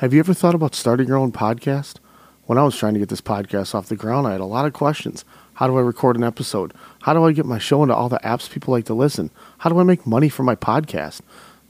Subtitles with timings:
[0.00, 1.96] Have you ever thought about starting your own podcast?
[2.46, 4.64] When I was trying to get this podcast off the ground, I had a lot
[4.64, 5.26] of questions.
[5.52, 6.72] How do I record an episode?
[7.02, 9.30] How do I get my show into all the apps people like to listen?
[9.58, 11.20] How do I make money from my podcast?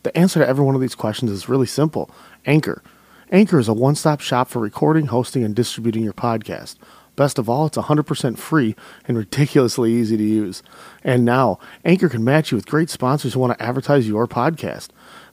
[0.04, 2.08] The answer to every one of these questions is really simple
[2.46, 2.84] Anchor.
[3.32, 6.76] Anchor is a one stop shop for recording, hosting, and distributing your podcast.
[7.16, 8.76] Best of all, it's 100% free
[9.08, 10.62] and ridiculously easy to use.
[11.02, 14.90] And now, Anchor can match you with great sponsors who want to advertise your podcast.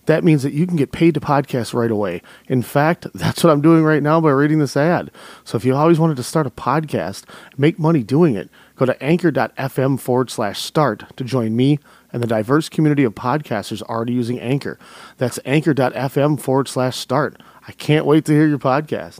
[0.08, 2.22] That means that you can get paid to podcast right away.
[2.48, 5.12] In fact, that's what I'm doing right now by reading this ad.
[5.44, 7.24] So if you always wanted to start a podcast,
[7.58, 11.80] make money doing it, go to anchor.fm forward slash start to join me
[12.12, 14.80] and the diverse community of podcasters already using Anchor.
[15.18, 17.42] That's anchor.fm forward slash start.
[17.68, 19.20] I can't wait to hear your podcast.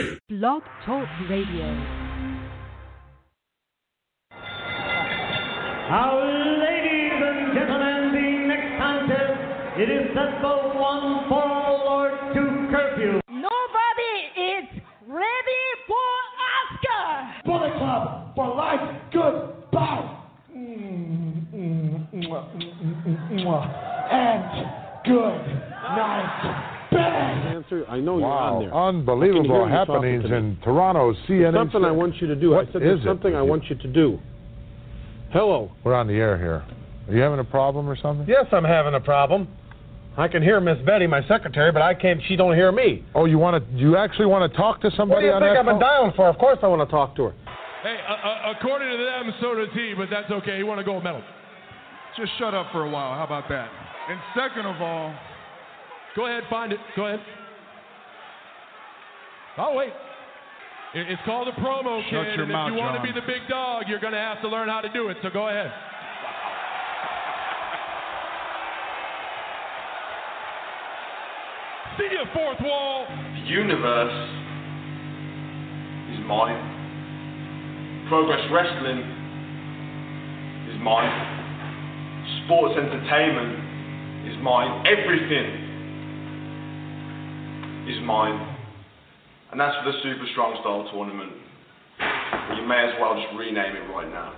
[0.29, 1.67] Blog Talk Radio.
[5.89, 6.17] Now,
[6.59, 9.35] ladies and gentlemen, the next contest,
[9.77, 13.19] it is set for one fall or two curfew.
[13.29, 16.09] Nobody is ready for
[16.49, 17.43] Oscar.
[17.45, 20.17] Bullet Club for life, goodbye.
[20.55, 23.65] Mm, mm, mwah, mm, mm, mwah.
[24.11, 24.43] And
[25.05, 25.45] good
[25.95, 26.80] night.
[26.91, 27.55] Bang!
[27.55, 27.85] Answer.
[27.87, 28.61] I know wow.
[28.61, 29.15] you're on there.
[29.15, 31.13] Unbelievable happenings in Toronto.
[31.27, 31.53] CNN.
[31.53, 32.51] Something I want you to do.
[32.51, 33.35] What I said there's something?
[33.35, 34.19] I want you to do.
[35.31, 35.71] Hello.
[35.83, 36.65] We're on the air here.
[37.07, 38.27] Are you having a problem or something?
[38.27, 39.47] Yes, I'm having a problem.
[40.17, 42.19] I can hear Miss Betty, my secretary, but I can't.
[42.27, 43.05] She don't hear me.
[43.15, 43.77] Oh, you want to?
[43.77, 44.99] You actually want to talk to somebody?
[44.99, 46.11] What do somebody you on think that I've been phone?
[46.11, 46.27] dialing for?
[46.27, 47.33] Of course I want to talk to her.
[47.81, 50.57] Hey, uh, uh, according to them, so does he, but that's okay.
[50.57, 51.23] He won a gold medal.
[52.17, 53.15] Just shut up for a while.
[53.15, 53.71] How about that?
[54.09, 55.15] And second of all,
[56.15, 56.79] Go ahead, find it.
[56.95, 57.21] Go ahead.
[59.57, 59.93] Oh, wait.
[60.93, 62.35] It's called a promo, Shut kid.
[62.35, 64.41] your and mouth, if you want to be the big dog, you're going to have
[64.41, 65.17] to learn how to do it.
[65.23, 65.71] So go ahead.
[71.97, 73.05] See you, fourth wall.
[73.07, 74.29] The universe
[76.11, 76.59] is mine.
[78.07, 78.99] Progress Wrestling
[80.71, 81.11] is mine.
[82.45, 84.83] Sports entertainment is mine.
[84.87, 85.60] Everything
[87.91, 88.39] is mine.
[89.51, 91.31] And that's for the Super Strong Style Tournament.
[92.55, 94.33] You may as well just rename it right now.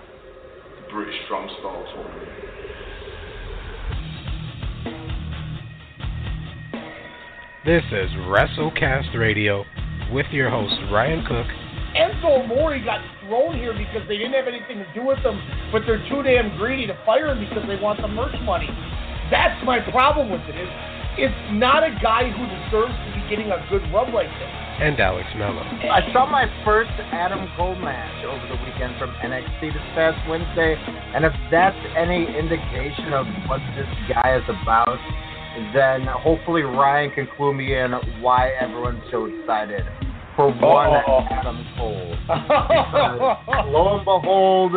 [0.81, 2.29] The British Strong Style Tournament.
[7.65, 9.63] This is WrestleCast Radio
[10.11, 11.47] with your host Ryan Cook.
[11.95, 15.39] Enzo Amore got thrown here because they didn't have anything to do with him,
[15.71, 18.67] but they're too damn greedy to fire him because they want the merch money.
[19.29, 20.57] That's my problem with it.
[20.57, 24.51] It's, it's not a guy who deserves to be getting a good rub like this.
[24.81, 25.61] And Alex Mello.
[25.61, 30.75] I saw my first Adam Cole match over the weekend from NXT this past Wednesday,
[31.13, 34.97] and if that's any indication of what this guy is about,
[35.77, 37.91] then hopefully Ryan can clue me in
[38.21, 39.85] why everyone's so excited
[40.35, 41.21] for one Oh.
[41.29, 42.17] Adam Cole.
[42.25, 44.73] Because lo and behold,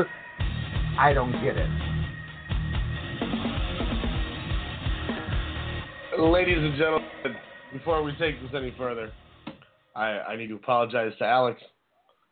[0.98, 1.70] I don't get it.
[6.18, 7.08] Ladies and gentlemen,
[7.74, 9.12] before we take this any further,
[9.94, 11.60] I, I need to apologize to Alex.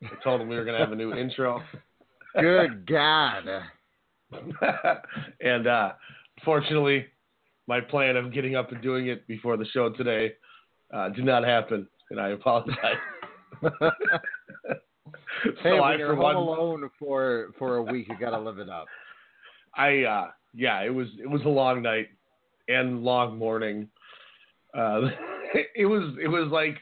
[0.03, 1.61] I told him we were going to have a new intro.
[2.41, 3.44] Good God.
[5.41, 5.93] and uh,
[6.44, 7.05] fortunately,
[7.67, 10.33] my plan of getting up and doing it before the show today
[10.93, 12.77] uh, did not happen, and I apologize.
[15.43, 18.39] Hey, so when I, you're for home one, alone for for a week, you gotta
[18.39, 18.87] live it up.
[19.77, 22.09] I uh, yeah, it was it was a long night
[22.69, 23.89] and long morning.
[24.77, 25.03] Uh,
[25.75, 26.79] it was it was like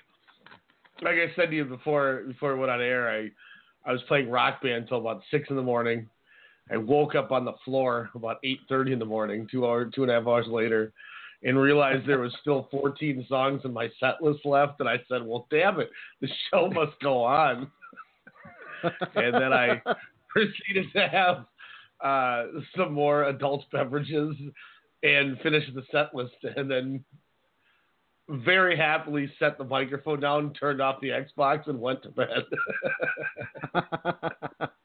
[1.02, 3.10] like I said to you before before we went on air.
[3.10, 3.30] I
[3.88, 6.08] I was playing rock band until about six in the morning.
[6.70, 10.02] I woke up on the floor about eight thirty in the morning, two hour two
[10.02, 10.92] and a half hours later,
[11.42, 14.80] and realized there was still fourteen songs in my set list left.
[14.80, 15.90] And I said, "Well, damn it,
[16.20, 17.70] the show must go on."
[18.82, 19.80] and then I
[20.28, 21.44] proceeded to have
[22.02, 22.46] uh,
[22.76, 24.34] some more adult beverages
[25.02, 27.04] and finish the set list, and then
[28.28, 32.44] very happily set the microphone down, turned off the Xbox, and went to bed.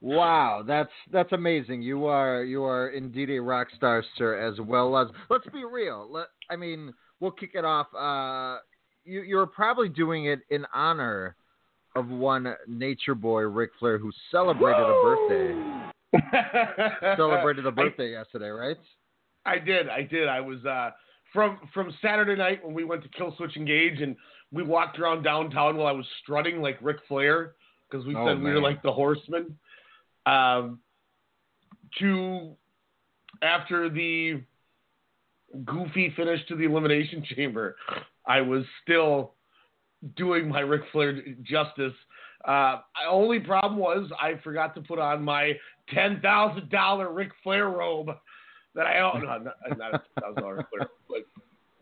[0.00, 1.82] Wow, that's that's amazing.
[1.82, 4.38] You are you are indeed a rock star, sir.
[4.38, 6.08] As well as let's be real.
[6.10, 7.88] Let, I mean, we'll kick it off.
[7.94, 8.60] Uh,
[9.04, 11.34] you you were probably doing it in honor
[11.96, 15.54] of one Nature Boy Ric Flair who celebrated a birthday.
[17.16, 18.76] celebrated a birthday yesterday, right?
[19.48, 19.88] I did.
[19.88, 20.28] I did.
[20.28, 20.90] I was uh,
[21.32, 24.16] from from Saturday night when we went to Killswitch Engage and
[24.52, 27.54] we walked around downtown while I was strutting like Ric Flair
[27.90, 29.58] because we Oh, said we were like the Horsemen.
[30.26, 30.80] Um,
[31.98, 32.54] to
[33.42, 34.42] after the
[35.64, 37.76] goofy finish to the Elimination Chamber,
[38.26, 39.34] I was still
[40.16, 41.94] doing my Ric Flair justice.
[42.44, 45.52] Uh, only problem was I forgot to put on my
[45.92, 48.10] ten thousand dollar Ric Flair robe
[48.74, 49.22] that I own.
[49.22, 51.18] No, not, not a thousand dollar Flair, but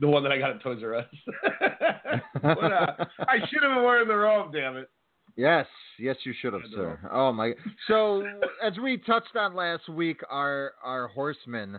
[0.00, 1.06] the one that I got at Toys R Us.
[2.42, 4.52] but, uh, I should have been wearing the robe.
[4.52, 4.90] Damn it.
[5.36, 5.66] Yes,
[5.98, 6.98] yes, you should have, sir.
[7.12, 7.52] Oh my!
[7.88, 8.24] So
[8.62, 11.78] as we touched on last week, our our horseman,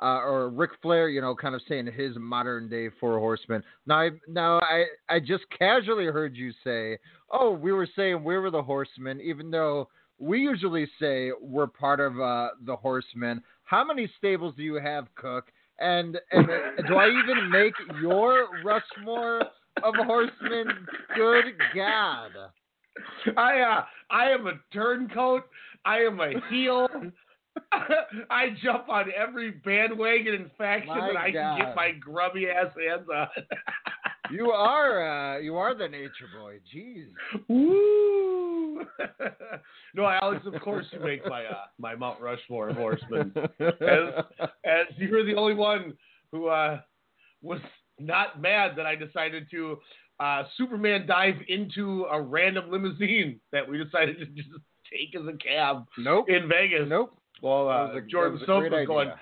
[0.00, 3.62] uh, or Ric Flair, you know, kind of saying his modern day four horsemen.
[3.86, 6.98] Now, I, now I I just casually heard you say,
[7.30, 12.00] oh, we were saying we were the horsemen, even though we usually say we're part
[12.00, 13.42] of uh, the horsemen.
[13.64, 15.50] How many stables do you have, Cook?
[15.80, 16.46] And and
[16.86, 19.40] do I even make your Rushmore
[19.82, 20.68] of horsemen?
[21.16, 21.44] Good
[21.74, 22.30] God!
[23.36, 25.44] I uh, I am a turncoat.
[25.84, 26.88] I am a heel.
[28.30, 32.72] I jump on every bandwagon and faction My that I can get my grubby ass
[32.76, 33.28] hands on.
[34.30, 36.58] You are uh, you are the nature boy.
[36.74, 37.06] Jeez.
[37.48, 38.80] Woo!
[39.94, 43.32] no, Alex, of course you make my uh, my Mount Rushmore of horsemen.
[43.60, 44.24] As,
[44.64, 45.94] as you're the only one
[46.32, 46.80] who uh,
[47.42, 47.60] was
[47.98, 49.78] not mad that I decided to
[50.20, 54.48] uh, Superman dive into a random limousine that we decided to just
[54.90, 56.28] take as a cab nope.
[56.28, 56.86] in Vegas.
[56.88, 57.16] Nope.
[57.42, 59.20] Well, uh, a- Jordan that was a Soap was going, idea.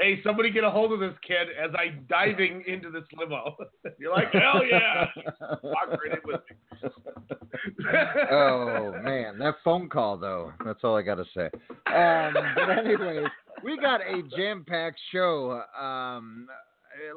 [0.00, 3.56] Hey, somebody get a hold of this kid as I'm diving into this limo.
[3.98, 5.06] You're like, hell yeah.
[5.62, 6.56] Walk right in with me.
[8.30, 10.52] oh man, that phone call though.
[10.64, 11.50] That's all I gotta say.
[11.92, 13.26] Um, but anyways,
[13.62, 15.62] we got a jam-packed show.
[15.78, 16.48] Um,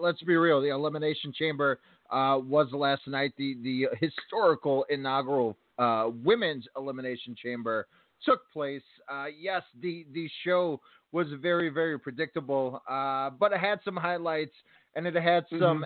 [0.02, 0.62] let's be real.
[0.62, 1.80] The Elimination Chamber
[2.12, 3.34] uh, was last night.
[3.38, 7.88] The the historical inaugural uh, women's Elimination Chamber
[8.26, 8.84] took place.
[9.10, 10.82] Uh, yes, the the show
[11.14, 14.56] was very very predictable, uh, but it had some highlights
[14.96, 15.86] and it had some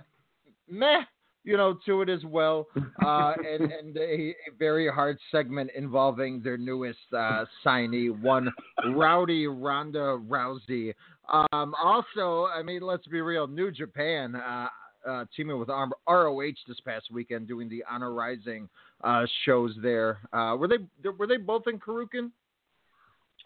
[0.67, 1.03] meh
[1.47, 2.67] you know, to it as well,
[3.05, 8.51] uh, and and a, a very hard segment involving their newest uh, signee, one
[8.93, 10.93] Rowdy Ronda Rousey.
[11.31, 14.67] Um, also, I mean, let's be real, New Japan uh,
[15.07, 18.67] uh, teaming with ROH this past weekend, doing the Honor Rising
[19.05, 20.19] uh, shows there.
[20.33, 22.31] Uh, were they were they both in Korakuen?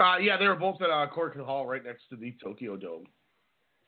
[0.02, 3.06] Uh, yeah, they were both at uh, Korakuen Hall right next to the Tokyo Dome.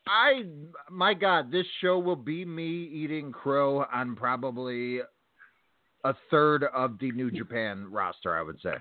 [0.07, 0.43] I,
[0.91, 4.99] my God, this show will be me eating crow on probably
[6.03, 8.75] a third of the New Japan roster, I would say.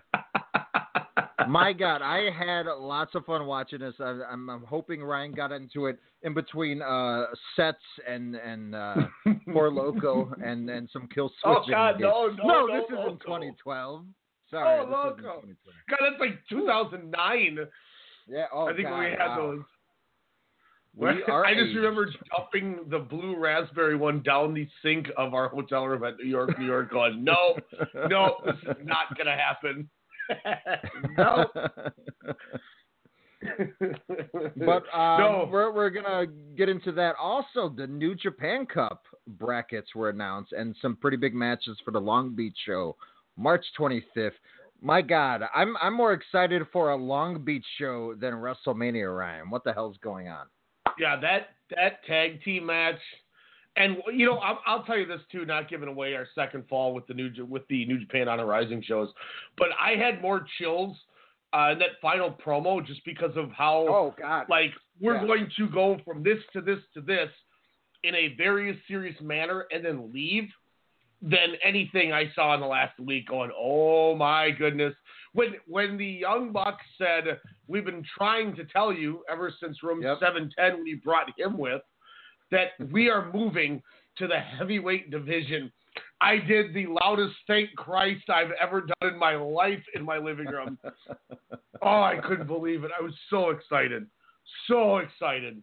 [1.48, 3.94] my God, I had lots of fun watching this.
[3.98, 7.26] I, I'm, I'm hoping Ryan got into it in between uh,
[7.56, 8.96] sets and and uh,
[9.52, 11.30] Four Loco and and some Killswitch.
[11.44, 13.24] Oh, God, no, no, no, this no, isn't no.
[13.24, 14.04] 2012.
[14.52, 15.42] Sorry, oh, loco.
[15.88, 17.58] God, that's like 2009.
[18.28, 19.36] Yeah, oh, I think God, we had wow.
[19.36, 19.62] those.
[20.94, 21.76] We are I just aged.
[21.76, 26.28] remember dumping the blue raspberry one down the sink of our hotel room at New
[26.28, 27.56] York, New York, going, no,
[28.08, 29.88] no, this is not going to happen.
[31.16, 31.46] no.
[34.56, 35.48] But um, No.
[35.50, 37.16] we're we're gonna get into that.
[37.20, 42.00] Also, the New Japan Cup brackets were announced, and some pretty big matches for the
[42.00, 42.96] Long Beach show,
[43.36, 44.32] March 25th.
[44.80, 49.16] My God, I'm I'm more excited for a Long Beach show than WrestleMania.
[49.16, 50.46] Ryan, what the hell's going on?
[50.98, 52.98] yeah, that that tag team match,
[53.76, 56.94] and you know, I'll, I'll tell you this too, not giving away our second fall
[56.94, 59.08] with the new with the New Japan Honor Rising shows,
[59.56, 60.96] but I had more chills
[61.52, 65.26] uh, in that final promo just because of how Oh God, like we're Yeah.
[65.26, 67.30] going to go from this to this to this
[68.04, 70.48] in a very serious manner and then leave
[71.22, 74.94] than anything I saw in the last week going, oh my goodness.
[75.32, 77.38] When when the Young Bucks said,
[77.68, 80.18] We've been trying to tell you ever since room Yep.
[80.20, 81.80] seven ten when you brought him with
[82.50, 83.82] that we are moving
[84.18, 85.72] to the heavyweight division.
[86.20, 90.46] I did the loudest thank Christ I've ever done in my life in my living
[90.46, 90.78] room.
[91.82, 92.90] oh, I couldn't believe it.
[92.98, 94.06] I was so excited.
[94.68, 95.62] So excited.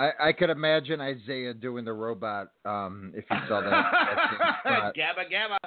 [0.00, 2.48] I, I could imagine Isaiah doing the robot.
[2.64, 4.94] Um, if you saw that.
[4.96, 5.58] Gabba gabba.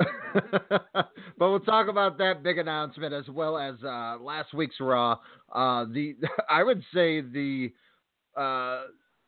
[1.38, 5.12] but we'll talk about that big announcement as well as uh, last week's Raw.
[5.52, 6.16] Uh, the
[6.50, 7.70] I would say the
[8.36, 8.84] uh,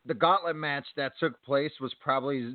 [0.06, 2.54] the gauntlet match that took place was probably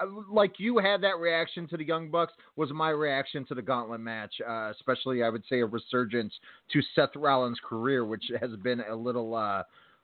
[0.00, 3.62] uh, like you had that reaction to the Young Bucks was my reaction to the
[3.62, 6.32] Gauntlet match, uh, especially I would say a resurgence
[6.72, 9.62] to Seth Rollins' career, which has been a little, uh,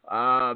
[0.08, 0.54] uh,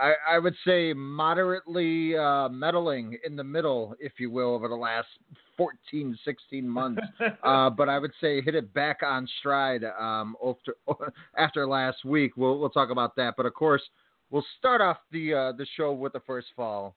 [0.00, 4.74] I, I, would say, moderately uh, meddling in the middle, if you will, over the
[4.74, 5.08] last
[5.56, 7.02] 14, 16 months.
[7.42, 10.76] Uh, but I would say hit it back on stride um, after,
[11.38, 12.36] after last week.
[12.36, 13.34] We'll, we'll talk about that.
[13.36, 13.82] But of course,
[14.30, 16.96] we'll start off the uh, the show with the first fall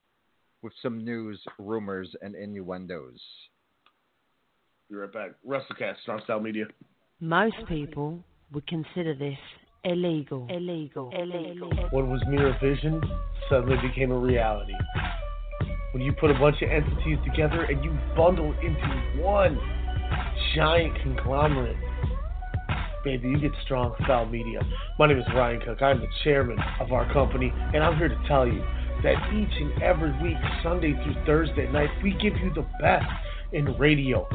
[0.62, 3.20] with some news, rumors, and innuendos.
[4.90, 5.30] Be right back.
[5.46, 6.66] WrestleCast, Strong Style Media.
[7.20, 9.38] Most people would consider this
[9.84, 10.46] illegal.
[10.50, 11.10] Illegal.
[11.16, 11.70] Illegal.
[11.90, 13.00] What was mere vision
[13.48, 14.74] suddenly became a reality.
[15.92, 19.58] When you put a bunch of entities together and you bundle into one
[20.54, 21.76] giant conglomerate,
[23.04, 24.60] baby, you get Strong Style Media.
[24.98, 25.82] My name is Ryan Cook.
[25.82, 28.64] I'm the chairman of our company, and I'm here to tell you
[29.02, 33.04] that each and every week, Sunday through Thursday night, we give you the best
[33.52, 34.26] in radio.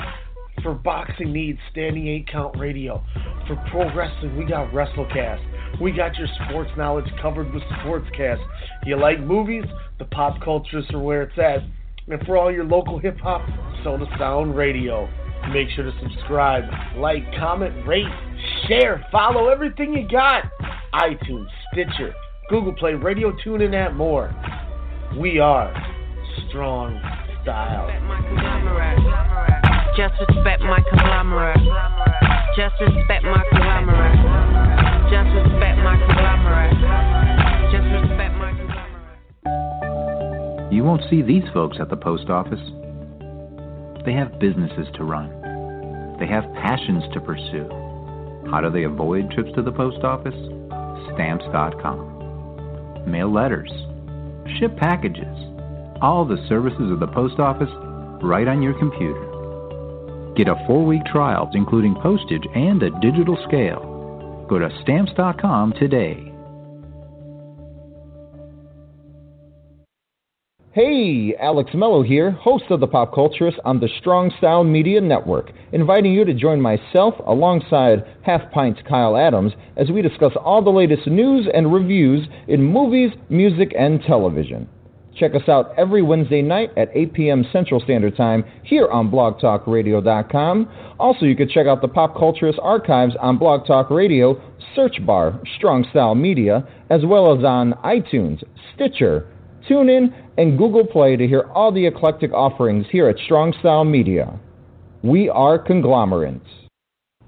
[0.64, 3.04] For boxing needs, standing eight count radio.
[3.48, 5.82] For pro wrestling, we got WrestleCast.
[5.82, 8.44] We got your sports knowledge covered with Sportscast.
[8.86, 9.64] You like movies?
[10.00, 11.60] The pop cultures are where it's at.
[12.12, 13.42] And for all your local hip hop,
[13.84, 15.08] Soda Sound Radio.
[15.54, 16.64] Make sure to subscribe,
[16.98, 18.06] like, comment, rate,
[18.68, 20.44] share, follow everything you got.
[20.94, 22.14] iTunes, Stitcher,
[22.50, 24.34] Google Play, Radio Tune, and that more.
[25.18, 25.74] We are
[26.50, 27.00] Strong
[27.44, 27.88] Style.
[30.00, 31.60] Just respect my conglomerate.
[32.56, 34.16] Just respect my conglomerate.
[35.12, 36.72] Just respect my conglomerate.
[37.68, 39.20] Just respect my conglomerate.
[40.72, 42.62] You won't see these folks at the post office.
[44.06, 45.36] They have businesses to run.
[46.18, 47.68] They have passions to pursue.
[48.50, 50.34] How do they avoid trips to the post office?
[51.14, 52.08] Stamps.com
[53.06, 53.70] mail letters,
[54.60, 55.36] ship packages,
[56.02, 57.68] all the services of the post office
[58.24, 59.29] right on your computer.
[60.40, 64.46] Get a four week trial, including postage and a digital scale.
[64.48, 66.32] Go to stamps.com today.
[70.72, 75.52] Hey, Alex Mello here, host of The Pop Culturist on the Strong Style Media Network,
[75.74, 80.70] inviting you to join myself alongside Half Pint's Kyle Adams as we discuss all the
[80.70, 84.70] latest news and reviews in movies, music, and television.
[85.20, 87.46] Check us out every Wednesday night at 8 p.m.
[87.52, 90.70] Central Standard Time here on blogtalkradio.com.
[90.98, 94.42] Also, you can check out the Pop Culturist archives on Blog Talk Radio,
[94.76, 98.42] search bar Strong Style Media, as well as on iTunes,
[98.74, 99.28] Stitcher,
[99.70, 104.40] TuneIn, and Google Play to hear all the eclectic offerings here at Strong Style Media.
[105.04, 106.69] We are conglomerates.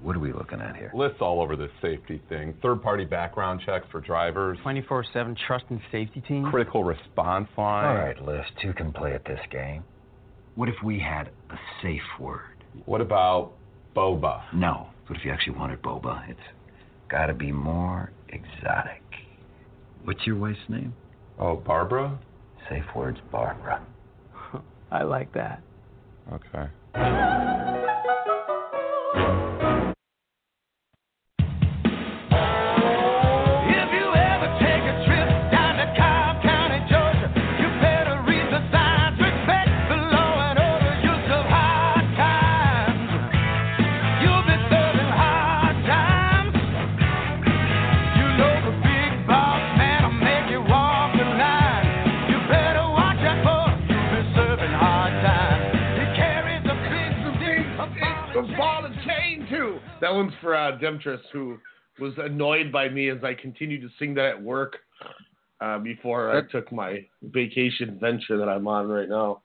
[0.02, 0.90] What are we looking at here?
[0.94, 2.54] Lyft's all over this safety thing.
[2.60, 4.58] Third party background checks for drivers.
[4.62, 6.44] 24 7 trust and safety team.
[6.50, 7.86] Critical response line.
[7.86, 9.84] All right, Lyft, two can play at this game.
[10.56, 12.64] What if we had a safe word?
[12.84, 13.52] What about
[13.96, 14.42] boba?
[14.52, 14.88] No.
[15.06, 16.28] What if you actually wanted boba?
[16.28, 16.40] It's
[17.08, 19.02] gotta be more exotic.
[20.04, 20.94] What's your wife's name?
[21.38, 22.18] Oh, Barbara?
[22.68, 23.86] Safe words, Barbara.
[24.90, 25.62] I like that.
[26.32, 27.71] Okay.
[60.02, 61.58] That one's for uh, Demetris, who
[62.00, 64.78] was annoyed by me as I continued to sing that at work
[65.60, 69.42] uh, before I took my vacation venture that I'm on right now.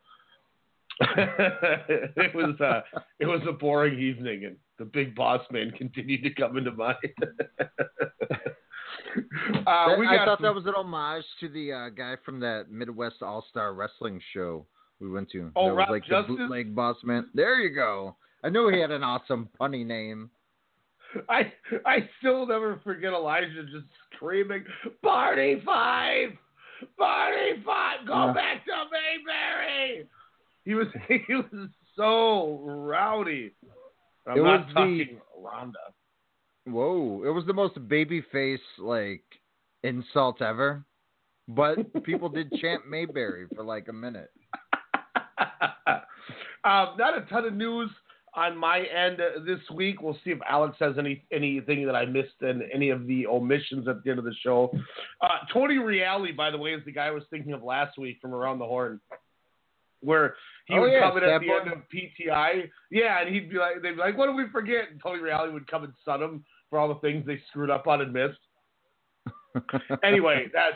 [1.00, 2.82] it was uh,
[3.20, 6.98] it was a boring evening, and the big boss man continued to come into mind.
[7.62, 7.68] uh,
[9.68, 10.44] I thought some...
[10.44, 14.66] that was an homage to the uh, guy from that Midwest All Star Wrestling show
[15.00, 15.52] we went to.
[15.56, 16.30] Oh, that Rob was like Justice?
[16.30, 17.28] the bootleg boss man.
[17.36, 18.16] There you go.
[18.44, 20.32] I knew he had an awesome punny name.
[21.29, 21.51] I
[21.86, 24.63] I still never forget Elijah just screaming,
[25.01, 26.33] "Barney Fife,
[26.97, 28.33] Barney Fife, go Yeah.
[28.33, 30.07] back to Mayberry."
[30.65, 33.51] He was he was so rowdy.
[34.27, 35.93] I'm It not was the- talking Rhonda.
[36.65, 37.24] Whoa!
[37.25, 39.24] It was the most babyface like
[39.83, 40.83] insult ever,
[41.47, 44.31] but people did chant Mayberry for like a minute.
[46.63, 47.89] Um, not a ton of news
[48.38, 50.01] on my end uh, this week.
[50.01, 53.88] We'll see if Alex has any anything that I missed and any of the omissions
[53.88, 54.72] at the end of the show.
[55.22, 58.20] Uh, Tony Reali, by the way, is the guy I was thinking of last week
[58.22, 59.01] from Around the Horn.
[60.01, 60.36] where
[60.67, 62.70] he Oh, would yeah, come in at the end of PTI.
[62.91, 65.51] Yeah, and he'd be like, they'd be like, "What did we forget?" And Tony Reali
[65.51, 68.38] would come and sun him for all the things they screwed up on and missed.
[70.03, 70.75] anyway, that's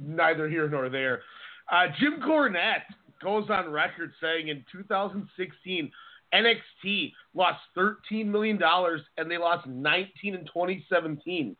[0.00, 1.22] neither here nor there.
[1.70, 2.84] Uh, Jim Cornette
[3.22, 5.90] goes on record saying in 2016
[6.34, 11.56] NXT lost 13 million dollars and they lost 19 in 2017.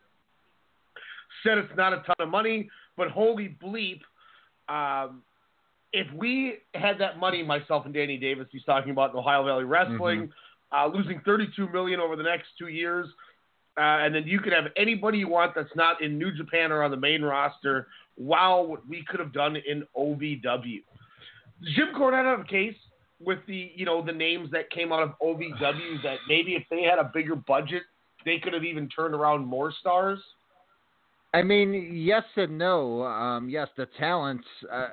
[1.42, 4.00] Said it's not a ton of money, but holy bleep,
[4.68, 5.23] um,
[5.92, 9.64] if we had that money, myself and Danny Davis, he's talking about in Ohio Valley
[9.64, 10.30] Wrestling,
[10.76, 13.06] uh, losing 32 million over the next two years,
[13.78, 16.82] uh, and then you could have anybody you want that's not in New Japan or
[16.82, 17.87] on the main roster.
[18.16, 20.82] Wow, what we could have done in OVW.
[21.75, 22.76] Jim Cornette have a case
[23.20, 26.82] with the you know the names that came out of OVW that maybe if they
[26.82, 27.82] had a bigger budget,
[28.25, 30.18] they could have even turned around more stars.
[31.35, 33.02] I mean, yes and no.
[33.02, 34.42] Um, yes, the talent.
[34.73, 34.88] Uh,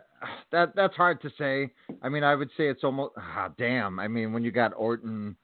[0.52, 1.72] that that's hard to say.
[2.02, 3.14] I mean, I would say it's almost.
[3.18, 4.00] Ah, damn.
[4.00, 5.36] I mean, when you got Orton,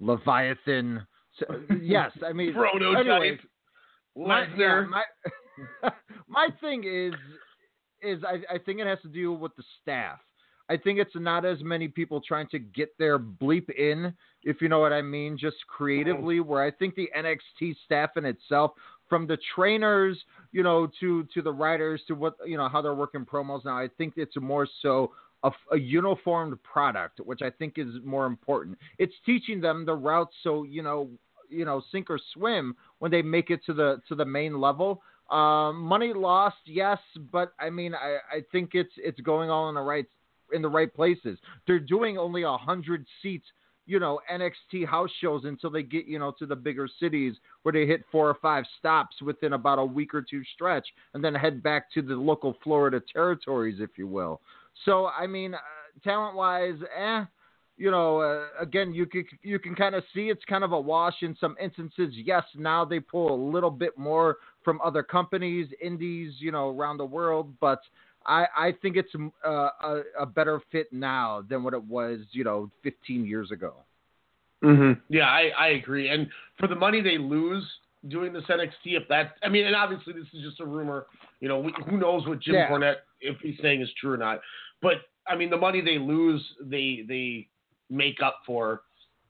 [0.00, 1.06] Leviathan.
[1.38, 1.46] So,
[1.82, 2.52] yes, I mean.
[2.54, 3.06] Prototype.
[3.06, 3.40] anyways,
[4.16, 4.88] my, yeah, Lesnar.
[4.88, 5.90] my
[6.28, 7.14] my thing is
[8.02, 10.18] is I, I think it has to do with the staff.
[10.68, 14.68] I think it's not as many people trying to get their bleep in, if you
[14.68, 16.40] know what I mean, just creatively.
[16.40, 18.72] Where I think the NXT staff in itself,
[19.08, 20.18] from the trainers,
[20.52, 23.76] you know, to to the writers, to what you know how they're working promos now,
[23.76, 28.78] I think it's more so a, a uniformed product, which I think is more important.
[28.98, 31.10] It's teaching them the routes, so you know,
[31.50, 35.02] you know, sink or swim when they make it to the to the main level.
[35.30, 36.98] Um, money lost, yes,
[37.32, 40.06] but I mean, I, I think it's it's going all in the right
[40.54, 41.38] in the right places.
[41.66, 43.46] They're doing only a hundred seats,
[43.86, 47.72] you know, NXT house shows until they get you know to the bigger cities where
[47.72, 51.34] they hit four or five stops within about a week or two stretch, and then
[51.34, 54.40] head back to the local Florida territories, if you will.
[54.84, 55.58] So I mean, uh,
[56.02, 57.24] talent wise, eh
[57.76, 60.80] you know, uh, again, you can you can kind of see it's kind of a
[60.80, 62.14] wash in some instances.
[62.14, 66.98] Yes, now they pull a little bit more from other companies, indies, you know, around
[66.98, 67.80] the world, but
[68.26, 69.10] I I think it's
[69.44, 73.74] uh, a, a better fit now than what it was, you know, 15 years ago.
[74.62, 75.00] Mm-hmm.
[75.08, 76.08] Yeah, I, I agree.
[76.08, 77.64] And for the money they lose
[78.08, 81.06] doing this NXT, if that, I mean, and obviously this is just a rumor.
[81.40, 82.68] You know, we, who knows what Jim Yeah.
[82.68, 84.40] Cornette if he's saying is true or not.
[84.80, 84.94] But
[85.26, 87.48] I mean, the money they lose, they they
[87.90, 88.82] make up for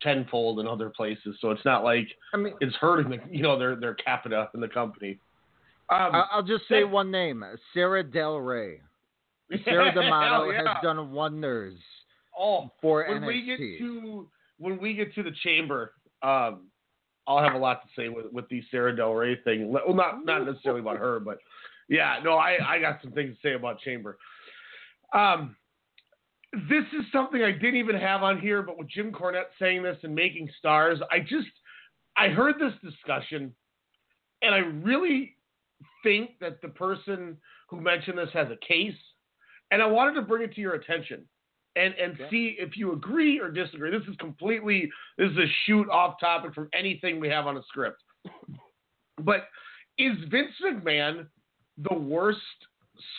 [0.03, 1.37] tenfold in other places.
[1.41, 4.61] So it's not like I mean, it's hurting the you know their their capita in
[4.61, 5.19] the company.
[5.91, 8.81] Um, I'll just say one name: Sarah Del Rey.
[9.65, 10.59] Sarah D'Amato yeah.
[10.59, 11.79] has done wonders
[12.39, 13.27] Oh, for when NXT.
[13.27, 15.93] we get to when we get to the chamber,
[16.23, 16.69] um,
[17.27, 19.73] I'll have a lot to say with with the Sarah Del Rey thing.
[19.73, 21.39] Well, not not necessarily about her, but
[21.89, 24.19] yeah, no, I I got some things to say about chamber.
[25.13, 25.57] Um,
[26.69, 29.99] this is something I didn't even have on here, but with Jim Cornette saying this
[30.03, 31.49] and making stars, I just
[32.17, 33.55] I heard this discussion,
[34.43, 35.34] and I really
[36.05, 37.37] think that the person
[37.69, 38.95] who mentioned this has a case,
[39.73, 41.25] and I wanted to bring it to your attention
[41.77, 43.91] and and see if you agree or disagree.
[43.91, 44.89] This is completely
[45.19, 48.01] this is a shoot off topic from anything we have on a script.
[49.21, 49.49] But
[49.99, 51.27] is Vince McMahon
[51.79, 52.39] the worst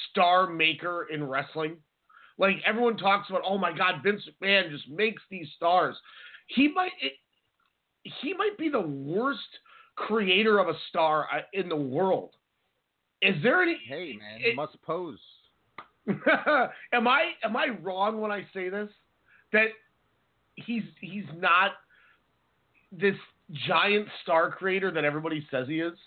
[0.09, 1.77] star maker in wrestling?
[2.37, 5.95] Like everyone talks about, oh my God, Vince McMahon just makes these stars.
[6.47, 7.13] He might it,
[8.21, 9.39] he might be the worst
[9.95, 12.35] creator of a star uh, in the world.
[13.25, 13.77] Is there any?
[13.87, 15.19] Hey man, it- must pose.
[16.93, 18.89] am I am I wrong when I say this?
[19.53, 19.67] That
[20.55, 21.71] he's he's not
[22.91, 23.15] this
[23.67, 25.97] giant star creator that everybody says he is.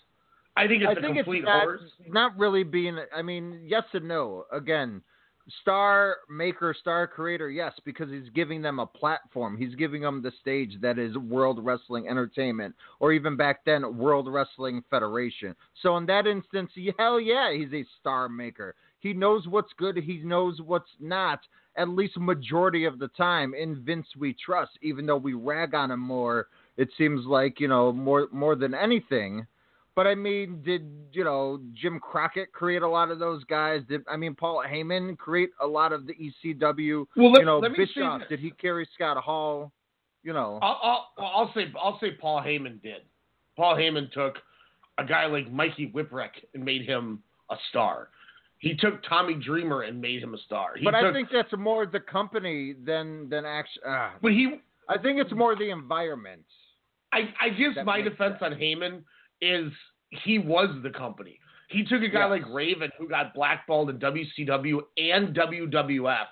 [0.55, 1.81] I think it's I a think complete it's not, horse.
[2.07, 2.97] not really being.
[3.15, 4.45] I mean, yes and no.
[4.51, 5.01] Again,
[5.61, 9.57] star maker, star creator, yes, because he's giving them a platform.
[9.57, 14.27] He's giving them the stage that is World Wrestling Entertainment, or even back then, World
[14.31, 15.55] Wrestling Federation.
[15.81, 18.75] So in that instance, hell yeah, he's a star maker.
[18.99, 19.97] He knows what's good.
[19.97, 21.39] He knows what's not.
[21.77, 24.71] At least majority of the time, in Vince we trust.
[24.81, 28.73] Even though we rag on him more, it seems like you know more more than
[28.73, 29.47] anything.
[29.99, 33.81] But I mean, did you know Jim Crockett create a lot of those guys?
[33.89, 37.05] Did I mean Paul Heyman create a lot of the ECW?
[37.17, 38.21] Well, let- you know let Bischoff.
[38.29, 39.73] Did he carry Scott Hall?
[40.23, 40.79] You know, I'll,
[41.17, 43.01] I'll, I'll say I'll say Paul Heyman did.
[43.57, 44.37] Paul Heyman took
[44.99, 48.07] a guy like Mikey Whipwreck and made him a star.
[48.59, 50.77] He took Tommy Dreamer and made him a star.
[50.77, 53.83] He but I think that's more the company than than actually.
[53.85, 56.45] Uh, But he, I think it's more the environment.
[57.11, 59.01] I, I guess my defense on Heyman
[59.41, 59.71] is
[60.09, 61.39] he was the company.
[61.69, 62.29] He took a guy Yes.
[62.43, 66.25] like Raven who got blackballed in WCW and WWF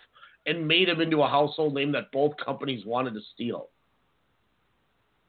[0.47, 3.69] and made him into a household name that both companies wanted to steal.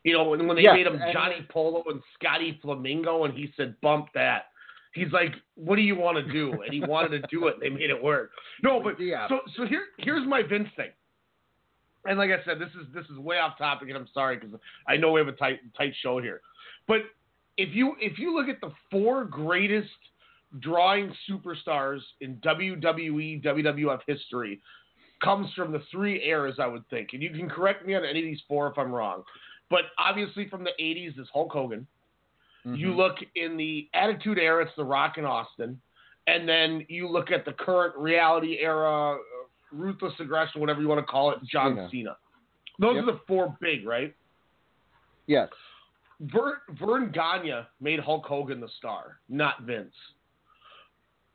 [0.05, 3.35] You know, when, when they Yes, made him and- Johnny Polo and Scotty Flamingo, and
[3.35, 4.47] he said, "Bump that."
[4.95, 7.55] He's like, "What do you want to do?" And he wanted to do it.
[7.55, 8.31] And they made it work.
[8.63, 9.29] No, but Yeah.
[9.29, 10.91] so so here here's my Vince thing.
[12.07, 14.59] And like I said, this is this is way off topic, and I'm sorry because
[14.87, 16.41] I know we have a tight tight show here.
[16.87, 17.03] But
[17.59, 19.91] if you if you look at the four greatest
[20.61, 24.61] drawing superstars in WWE WWF history,
[25.23, 27.11] comes from the three eras, I would think.
[27.13, 29.25] And you can correct me on any of these four if I'm wrong.
[29.69, 31.87] But obviously, from the 80s is Hulk Hogan.
[32.65, 35.81] You look in the Attitude Era, it's The Rock and Austin.
[36.27, 39.19] And then you look at the current reality era, uh,
[39.73, 41.89] ruthless aggression, whatever you want to call it, John Cena.
[41.91, 42.17] Cena.
[42.79, 43.05] Those Yep.
[43.05, 44.15] are the four big, right?
[45.27, 45.49] Yes.
[46.21, 49.95] Vern, Verne Gagne made Hulk Hogan the star, not Vince.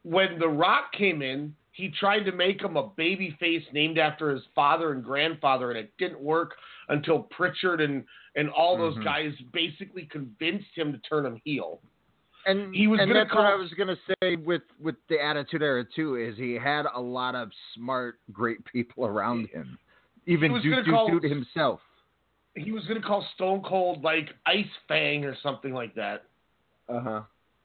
[0.03, 4.29] When The Rock came in, he tried to make him a baby face named after
[4.29, 6.51] his father and grandfather, and it didn't work
[6.89, 8.03] until Pritchard and,
[8.35, 9.03] and all those Mhm.
[9.05, 11.81] guys basically convinced him to turn him heel.
[12.45, 15.63] And He was and gonna that's what I was gonna say with with the Attitude
[15.63, 16.17] Era too.
[16.17, 19.79] Is he had a lot of smart, great people around him,
[20.25, 21.81] even was Duke Duke call- Duke himself.
[22.55, 26.25] He was going to call Stone Cold like Ice Fang or something like that.
[26.87, 27.21] Uh huh.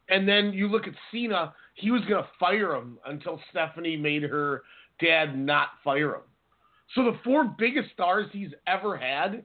[0.08, 4.22] And then you look at Cena, he was going to fire him until Stephanie made
[4.22, 4.62] her
[5.00, 6.22] dad not fire him.
[6.94, 9.44] So the four biggest stars he's ever had,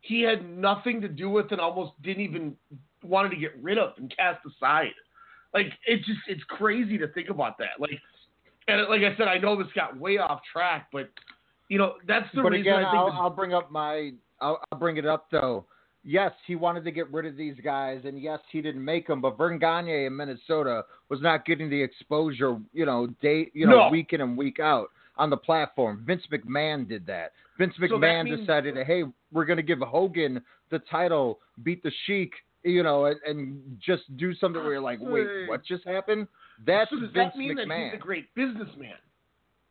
[0.00, 2.56] he had nothing to do with and almost didn't even
[3.02, 4.92] wanted to get rid of and cast aside.
[5.52, 7.80] Like it's just it's crazy to think about that.
[7.80, 7.90] Like
[8.68, 11.10] and like I said, I know this got way off track, but
[11.68, 14.12] you know that's the but reason again, I think I'll, this- I'll bring up my
[14.44, 15.64] I'll, I'll bring it up though.
[16.06, 19.22] Yes, he wanted to get rid of these guys, and yes, he didn't make them.
[19.22, 23.86] But Verne Gagne in Minnesota was not getting the exposure, you know, day, you know,
[23.86, 23.88] No.
[23.88, 26.04] week in and week out on the platform.
[26.06, 27.32] Vince McMahon did that.
[27.56, 31.82] Vince So that McMahon means- decided, hey, we're going to give Hogan the title, beat
[31.82, 32.32] the Sheik,
[32.64, 36.28] you know, and, and just do something where you're like, wait, what just happened?
[36.66, 37.92] That's so does Vince that mean that McMahon.
[37.92, 38.96] he's a great businessman?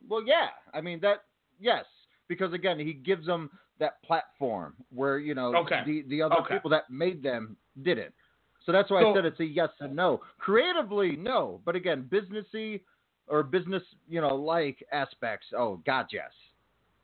[0.08, 0.48] Well, yeah.
[0.72, 1.24] I mean that.
[1.60, 1.84] Yes,
[2.26, 5.82] because again, he gives them that platform where you know Okay.
[5.84, 6.54] the the other Okay.
[6.54, 8.14] people that made them didn't.
[8.64, 10.22] So that's why I said it's a yes and no.
[10.38, 11.60] Creatively, no.
[11.64, 12.80] But again, businessy
[13.28, 15.46] or business, you know, like aspects.
[15.56, 16.30] Oh, God, yes.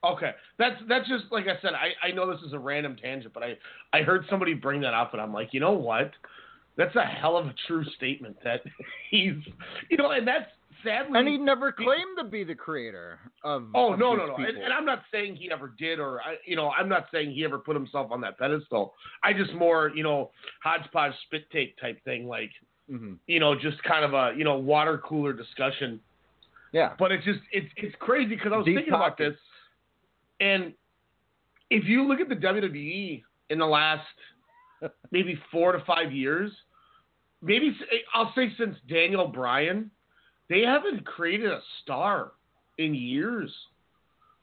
[0.03, 1.73] Okay, that's that's just like I said.
[1.75, 3.59] I, I know this is a random tangent, but I
[3.93, 6.13] I heard somebody bring that up, and I'm like, you know what?
[6.79, 8.39] That's a hell of a true statement.
[8.43, 8.63] That
[9.11, 9.35] he's,
[9.91, 10.51] you know, and that's
[10.85, 11.19] sadly.
[11.19, 13.69] And he never claimed to be the creator of.
[13.75, 14.37] Oh of no no no!
[14.37, 17.33] And, and I'm not saying he ever did, or I, you know, I'm not saying
[17.33, 18.95] he ever put himself on that pedestal.
[19.23, 20.31] I just more, you know,
[20.63, 22.51] hodgepodge spit take type thing, like
[22.91, 23.19] Mhm.
[23.29, 26.01] you know, just kind of a you know water cooler discussion.
[26.73, 26.95] Yeah.
[26.99, 29.37] But it's just it's it's crazy because I was Deep thinking about this,
[30.41, 30.73] and
[31.71, 34.07] if you look at the WWE in the last
[35.13, 36.51] maybe four to five years,
[37.43, 37.77] maybe
[38.15, 39.91] I'll say since Daniel Bryan,
[40.51, 42.33] they haven't created a star
[42.77, 43.51] in years.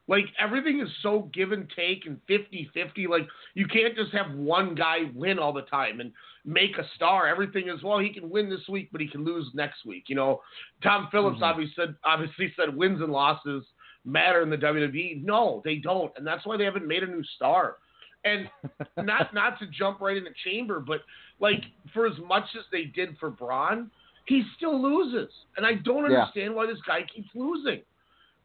[0.08, 3.10] Like everything is so give and take and 50-50.
[3.10, 6.14] Like you can't just have one guy win all the time and
[6.46, 7.28] make a star.
[7.28, 10.06] Everything is well, he can win this week, but he can lose next week.
[10.08, 10.42] You know,
[10.82, 11.44] Tom Phillips Mhm.
[11.44, 13.66] obviously said obviously said wins and losses
[14.06, 15.22] matter in the WWE.
[15.26, 17.76] No, they don't, and that's why they haven't made a new star.
[18.24, 18.50] And
[18.98, 21.02] not not to jump right in the chamber, but
[21.42, 23.92] like for as much as they did for Braun,
[24.28, 26.20] he still loses, and I don't Yeah.
[26.20, 27.82] understand why this guy keeps losing.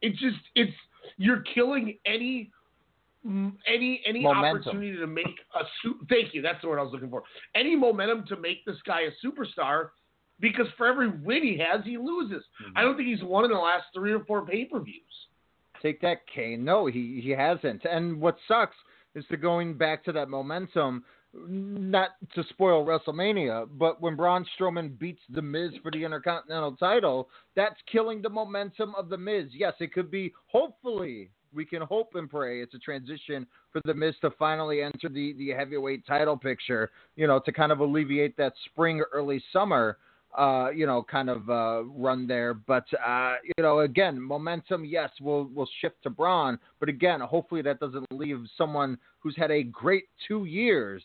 [0.00, 0.72] It just it's
[1.18, 2.50] you're killing any
[3.66, 4.62] any any Momentum.
[4.62, 7.22] opportunity to make a su- thank you that's the word I was looking for
[7.54, 9.90] any momentum to make this guy a superstar
[10.40, 12.42] because for every win he has he loses.
[12.62, 12.78] Mm-hmm.
[12.78, 15.02] I don't think he's won in the last three or four pay per views.
[15.80, 16.64] Take that, Kane.
[16.64, 17.84] No, he he hasn't.
[17.84, 18.76] And what sucks
[19.14, 21.04] is to going back to that momentum.
[21.34, 27.28] Not to spoil WrestleMania, but when Braun Strowman beats The Miz for the Intercontinental title,
[27.56, 29.46] that's killing the momentum of The Miz.
[29.52, 30.32] Yes, it could be.
[30.46, 35.08] Hopefully, we can hope and pray it's a transition for The Miz to finally enter
[35.08, 36.90] the the heavyweight title picture.
[37.16, 39.96] You know, to kind of alleviate that spring, early summer
[40.36, 42.54] uh, you know, kind of uh, run there.
[42.54, 46.58] But uh, you know, again, momentum, yes, will will shift to Braun.
[46.80, 51.02] But again, hopefully that doesn't leave someone who's had a great two years,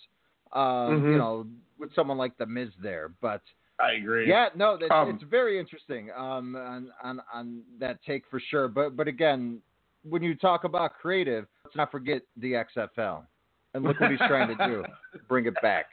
[0.54, 1.12] uh, Mhm.
[1.12, 3.10] you know, with someone like the Miz there.
[3.22, 3.42] But
[3.80, 4.28] I agree.
[4.28, 8.68] yeah, no, that, Um, it's very interesting um, on, on on that take for sure.
[8.68, 9.62] But but again,
[10.04, 13.26] when you talk about creative, let's not forget the XFL.
[13.74, 14.84] And look what he's trying to do,
[15.28, 15.88] bring it back.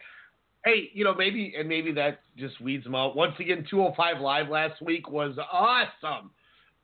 [0.64, 3.14] Hey, you know, maybe and maybe that just weeds them out.
[3.14, 6.30] Once again, 205 Live last week was awesome.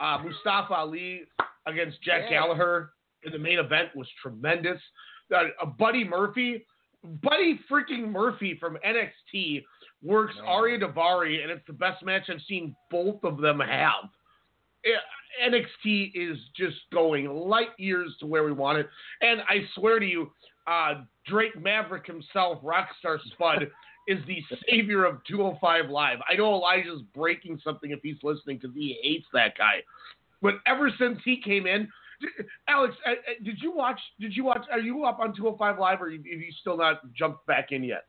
[0.00, 1.22] Uh, Mustafa Ali
[1.66, 2.40] against Jack Yeah.
[2.40, 4.80] Gallagher in the main event was tremendous.
[5.32, 6.66] Uh, uh, Buddy Murphy,
[7.02, 9.64] Buddy freaking Murphy from NXT
[10.02, 14.10] works Ariya Daivari, and it's the best match I've seen both of them have.
[15.42, 18.88] NXT is just going light years to where we want it,
[19.22, 20.30] and I swear to you,
[20.66, 23.70] uh, Drake Maverick himself, Rockstar Spud,
[24.08, 26.18] is the savior of 205 Live.
[26.28, 29.82] I know Elijah's breaking something if he's listening because he hates that guy,
[30.42, 31.88] but ever since he came in,
[32.68, 34.00] Alex, uh, uh, did you watch?
[34.18, 34.64] Did you watch?
[34.70, 38.04] Are you up on 205 Live, or have you still not jumped back in yet?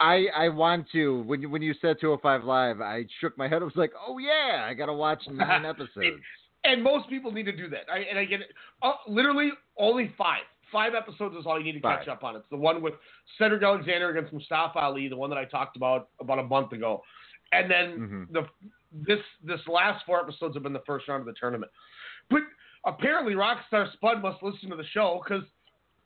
[0.00, 1.22] I I want to.
[1.22, 3.62] When you when you said 205 Live, I shook my head.
[3.62, 6.20] I was like, oh yeah, I got to watch nine episodes.
[6.64, 7.82] And most people need to do that.
[7.92, 8.48] I, and I get it.
[8.82, 10.42] Uh, literally only five.
[10.70, 12.36] Five episodes is all you need to catch up on.
[12.36, 12.92] It's the one with
[13.38, 17.00] Cedric Alexander against Mustafa Ali, the one that I talked about about a month ago,
[17.52, 18.32] and then Mhm.
[18.32, 18.46] the
[18.92, 21.72] this this last four episodes have been the first round of the tournament.
[22.28, 22.42] But
[22.98, 25.44] apparently, Rockstar Spud must listen to the show because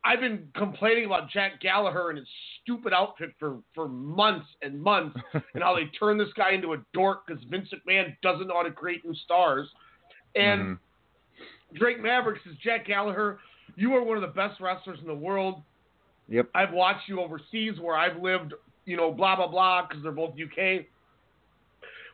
[0.04, 2.28] I've been complaining about Jack Gallagher and his
[2.62, 5.16] stupid outfit for, for months and months,
[5.54, 8.62] and how they turn this guy into a dork because Vince McMahon doesn't know how
[8.62, 9.68] to create new stars.
[10.34, 10.78] And Mhm.
[11.74, 13.38] Drake Maverick says, Jack Gallagher,
[13.76, 15.62] you are one of the best wrestlers in the world.
[16.28, 16.50] Yep.
[16.54, 20.34] I've watched you overseas where I've lived, you know, blah, blah, blah, because they're both
[20.38, 20.86] UK.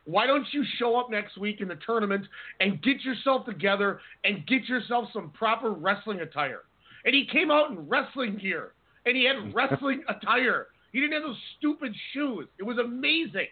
[0.09, 2.25] Why don't you show up next week in the tournament
[2.59, 6.63] and get yourself together and get yourself some proper wrestling attire?
[7.05, 8.71] And he came out in wrestling gear
[9.05, 10.67] and he had wrestling attire.
[10.91, 12.47] He didn't have those stupid shoes.
[12.57, 13.47] It was amazing.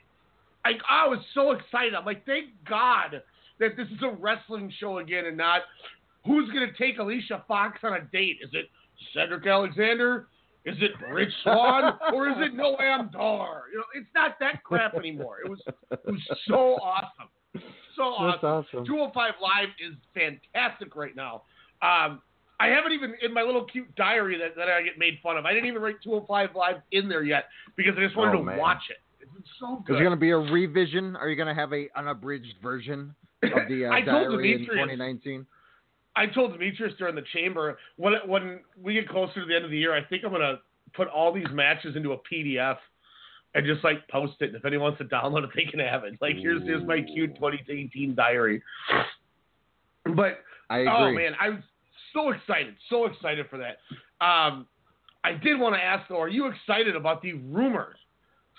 [0.65, 1.93] I, I was so excited.
[1.93, 3.21] I'm like, thank God
[3.59, 5.61] that this is a wrestling show again and not
[6.25, 8.37] who's going to take Alicia Fox on a date.
[8.43, 8.65] Is it
[9.13, 10.27] Cedric Alexander?
[10.67, 11.93] Is it Rich Swann?
[12.13, 13.63] or is it Noam Dar?
[13.71, 15.37] You know, it's not that crap anymore.
[15.43, 15.59] It was
[15.91, 17.29] it was so awesome.
[17.95, 18.49] So awesome.
[18.49, 18.85] awesome.
[18.85, 21.43] 205 Live is fantastic right now.
[21.81, 22.21] Um,
[22.59, 25.45] I haven't even in my little cute diary that, that I get made fun of.
[25.45, 28.43] I didn't even write 205 Live in there yet because I just wanted Oh, to
[28.43, 28.57] man.
[28.57, 28.97] watch it.
[29.39, 29.93] It's so good.
[29.93, 31.15] Is there going to be a revision?
[31.15, 34.59] Are you going to have a unabridged version of the uh, I told diary in
[34.65, 35.45] 2019?
[36.17, 39.71] I told Demetrius during the chamber when when we get closer to the end of
[39.71, 40.59] the year, I think I'm gonna
[40.93, 42.77] put all these matches into a PDF
[43.53, 44.47] and just like post it.
[44.47, 46.15] And if anyone wants to download it, they can have it.
[46.19, 48.61] Like here's here's my cute 2018 diary.
[50.15, 51.63] But I oh man, I'm
[52.13, 53.77] so excited, so excited for that.
[54.25, 54.65] Um,
[55.23, 57.97] I did want to ask though, are you excited about the rumors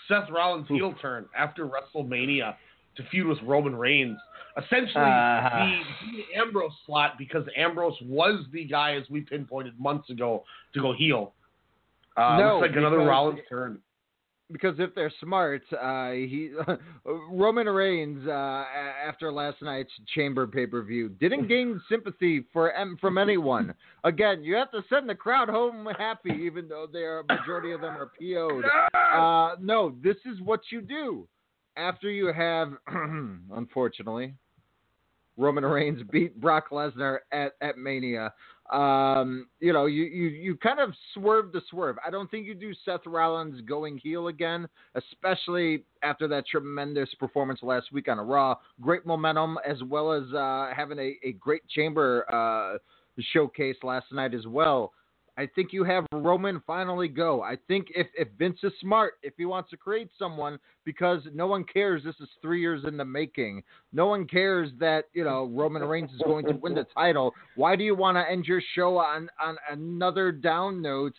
[0.06, 2.54] Seth Rollins heel turn after WrestleMania
[2.98, 4.18] to feud with Roman Reigns?
[4.56, 5.66] Essentially, Uh-huh.
[6.04, 10.80] the Dean Ambrose slot because Ambrose was the guy as we pinpointed months ago to
[10.80, 11.32] go heel.
[12.16, 13.80] Uh, No, looks like another because- Rollins turn.
[14.50, 16.50] because if they're smart, uh, he
[17.04, 18.64] Roman Reigns uh,
[19.06, 23.72] after last night's Chamber pay per view didn't gain sympathy for from anyone.
[24.02, 27.80] Again, you have to send the crowd home happy, even though they are majority of
[27.80, 28.64] them are PO'd.
[28.94, 31.26] Uh, no, this is what you do
[31.78, 32.72] after you have,
[33.52, 34.34] unfortunately,
[35.36, 38.32] Roman Reigns beat Brock Lesnar at, at Mania.
[38.72, 41.96] Um, you know, you, you, you kind of swerve the swerve.
[42.04, 47.60] I don't think you do Seth Rollins going heel again, especially after that tremendous performance
[47.62, 48.56] last week on a Raw.
[48.80, 52.76] Great momentum, as well as uh, having a, a great chamber uh,
[53.32, 54.92] showcase last night as well.
[55.38, 57.42] I think you have Roman finally go.
[57.42, 61.46] I think if, if Vince is smart, if he wants to create someone, because no
[61.46, 63.62] one cares this is three years in the making.
[63.92, 67.34] No one cares that, you know, Roman Reigns is going to win the title.
[67.54, 71.14] Why do you want to end your show on, on another down note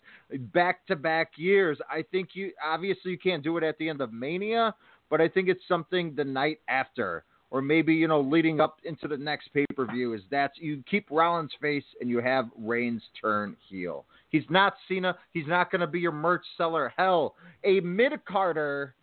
[0.53, 1.77] back to back years?
[1.89, 4.75] I think you obviously you can't do it at the end of Mania,
[5.09, 7.23] but I think it's something the night after.
[7.51, 10.83] Or maybe, you know, leading up into the next pay per view is that you
[10.89, 14.05] keep Rollins face and you have Reigns turn heel.
[14.29, 15.17] He's not Cena.
[15.31, 16.93] He's not going to be your merch seller.
[16.95, 18.93] Hell, a mid carder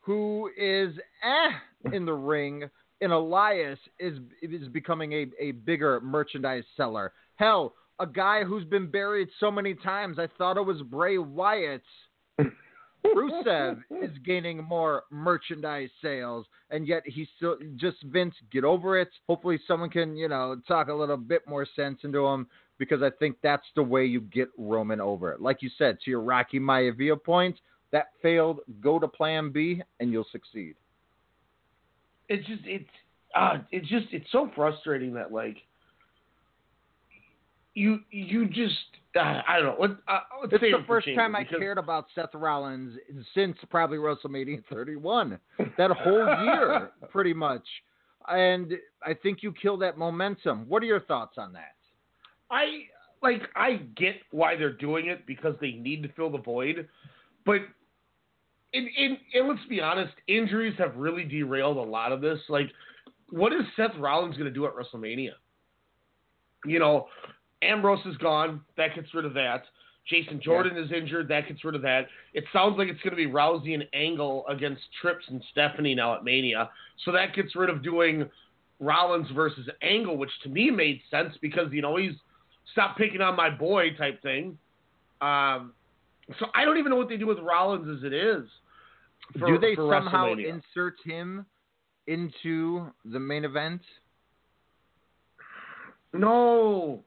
[0.00, 2.64] who is eh in the ring
[3.00, 7.12] in Elias is is becoming a, a bigger merchandise seller.
[7.36, 11.82] Hell, a guy who's been buried so many times, I thought it was Bray Wyatt.
[13.06, 18.34] Rusev is gaining more merchandise sales, and yet he's still just Vince.
[18.50, 19.08] Get over it.
[19.28, 22.46] Hopefully, someone can you know talk a little bit more sense into him
[22.78, 25.32] because I think that's the way you get Roman over.
[25.32, 25.40] It.
[25.40, 27.56] Like you said, to your Rocky Maivia point,
[27.92, 28.60] that failed.
[28.80, 30.74] Go to Plan B, and you'll succeed.
[32.28, 32.88] It's just it's
[33.34, 35.58] uh, it's just it's so frustrating that like
[37.74, 38.74] you you just
[39.16, 39.96] I don't know.
[40.08, 42.98] Uh, let's It's the first time I because- cared about Seth Rollins
[43.34, 45.38] since probably WrestleMania 31.
[45.78, 47.64] That whole year, pretty much.
[48.28, 48.72] And
[49.02, 50.66] I think you kill that momentum.
[50.68, 51.74] What are your thoughts on that?
[52.50, 52.84] I
[53.22, 56.88] like I get why they're doing it because they need to fill the void,
[57.46, 57.60] but
[58.72, 62.38] in in and let's be honest, injuries have really derailed a lot of this.
[62.48, 62.70] Like,
[63.30, 65.32] what is Seth Rollins going to do at WrestleMania?
[66.66, 67.06] You know,
[67.64, 68.60] Ambrose is gone.
[68.76, 69.64] That gets rid of that.
[70.08, 71.28] Jason Jordan is injured.
[71.28, 72.06] That gets rid of that.
[72.34, 76.14] It sounds like it's going to be Rousey and Angle against Trips and Stephanie now
[76.14, 76.70] at Mania.
[77.04, 78.28] So that gets rid of doing
[78.80, 82.12] Rollins versus Angle, which to me made sense because you know he's
[82.72, 84.58] stop picking on my boy type thing.
[85.22, 85.72] Um,
[86.38, 88.46] so I don't even know what they do with Rollins as it is.
[89.38, 91.46] For, Do they somehow insert him
[92.06, 93.80] into the main event?
[96.12, 97.02] No.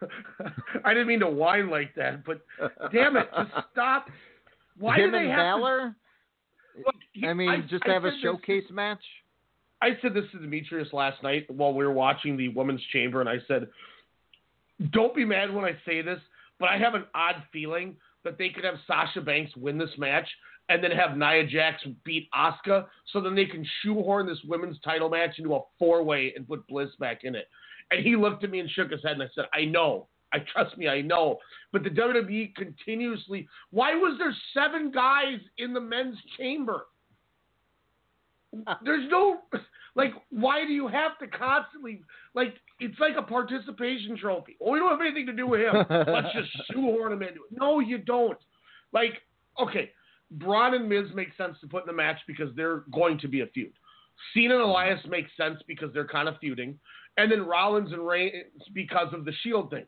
[0.84, 2.40] I didn't mean to whine like that, but
[2.92, 4.06] damn it, just stop.
[4.78, 5.78] Why Him do they and have Balor?
[6.76, 6.82] to?
[6.86, 9.02] Look, he- I mean, I- just I have a said this- showcase match.
[9.82, 13.28] I said this to Demetrius last night while we were watching the Women's Chamber, and
[13.28, 13.68] I said,
[14.90, 16.20] "Don't be mad when I say this,
[16.58, 20.28] but I have an odd feeling that they could have Sasha Banks win this match."
[20.70, 25.10] And then have Nia Jax beat Asuka, so then they can shoehorn this women's title
[25.10, 27.50] match into a four-way and put Bliss back in it.
[27.90, 30.38] And he looked at me and shook his head, and I said, "I know, I
[30.52, 31.38] trust me, I know."
[31.72, 33.48] But the WWE continuously.
[33.70, 36.86] Why was there seven guys in the men's chamber?
[38.84, 39.40] There's no
[39.94, 40.12] like.
[40.30, 42.02] Why do you have to constantly
[42.34, 42.54] like?
[42.80, 44.56] It's like a participation trophy.
[44.60, 45.74] Well, we don't have anything to do with him.
[45.90, 47.52] Let's just shoehorn him into it.
[47.52, 48.38] No, you don't.
[48.92, 49.22] Like,
[49.60, 49.90] okay,
[50.30, 53.40] Braun and Miz make sense to put in the match because they're going to be
[53.42, 53.72] a feud.
[54.32, 56.78] Cena and Elias make sense because they're kind of feuding,
[57.16, 59.86] and then Rollins and Reigns because of the Shield thing.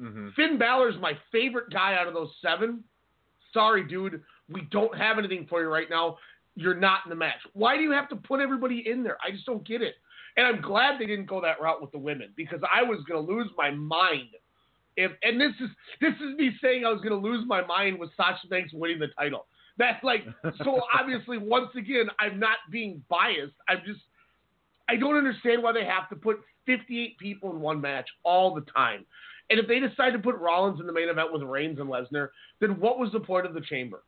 [0.00, 0.28] Mm-hmm.
[0.36, 2.84] Finn Balor's my favorite guy out of those seven.
[3.52, 4.22] Sorry, dude.
[4.48, 6.18] We don't have anything for you right now.
[6.54, 7.38] You're not in the match.
[7.52, 9.18] Why do you have to put everybody in there?
[9.24, 9.94] I just don't get it.
[10.36, 13.24] And I'm glad they didn't go that route with the women because I was going
[13.24, 14.28] to lose my mind.
[14.96, 15.68] If and this is
[16.00, 18.98] this is me saying I was going to lose my mind with Sasha Banks winning
[18.98, 19.46] the title.
[19.78, 20.24] That's like
[20.64, 23.54] so obviously once again I'm not being biased.
[23.68, 24.00] I'm just
[24.88, 28.62] I don't understand why they have to put 58 people in one match all the
[28.62, 29.04] time.
[29.50, 32.28] And if they decide to put Rollins in the main event with Reigns and Lesnar,
[32.60, 34.02] then what was the point of the chamber?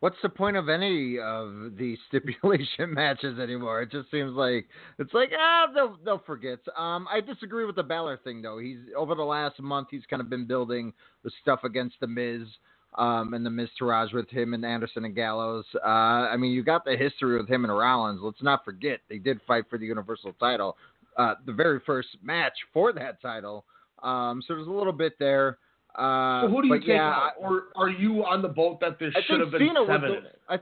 [0.00, 3.82] What's the point of any of the stipulation matches anymore?
[3.82, 4.66] It just seems like
[4.98, 6.58] it's like ah they'll they'll forget.
[6.76, 8.58] Um, I disagree with the Balor thing though.
[8.58, 10.92] He's over the last month he's kind of been building
[11.22, 12.48] the stuff against the Miz.
[12.96, 13.68] Um, and the Miz
[14.12, 15.64] with him and Anderson and Gallows.
[15.76, 18.20] Uh, I mean, you got the history with him and Rollins.
[18.20, 20.76] Let's not forget they did fight for the Universal title,
[21.16, 23.64] uh, the very first match for that title.
[24.02, 25.58] Um, so there's a little bit there.
[25.94, 27.32] Uh, so who do you take yeah, out?
[27.38, 30.18] Or are you on the boat that there I should have been Cena seven was
[30.18, 30.40] in it?
[30.48, 30.60] the,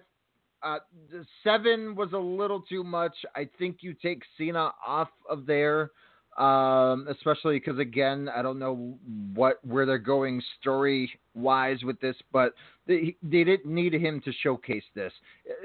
[0.62, 0.78] I, uh,
[1.10, 3.14] the seven was a little too much.
[3.34, 5.92] I think you take Cena off of there,
[6.38, 8.96] um, especially because again, I don't know
[9.34, 12.54] what where they're going story wise with this, but
[12.86, 15.12] they they didn't need him to showcase this.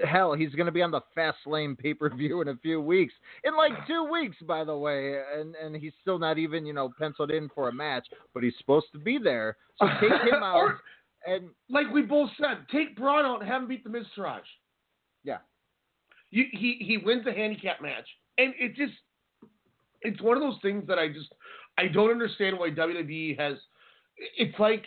[0.03, 2.81] Hell, he's going to be on the Fast Lane pay per view in a few
[2.81, 6.73] weeks, in like two weeks, by the way, and and he's still not even you
[6.73, 9.57] know penciled in for a match, but he's supposed to be there.
[9.79, 10.55] So take him out.
[10.55, 10.79] Or-
[11.25, 14.41] and like we both said, take Braun out and have him beat the Miz Taraj.
[15.23, 15.37] Yeah.
[16.31, 18.07] You, he he wins the handicap match,
[18.37, 18.91] and it just
[20.03, 21.33] it's one of those things that I just
[21.77, 23.57] I don't understand why WWE has.
[24.37, 24.85] It's like,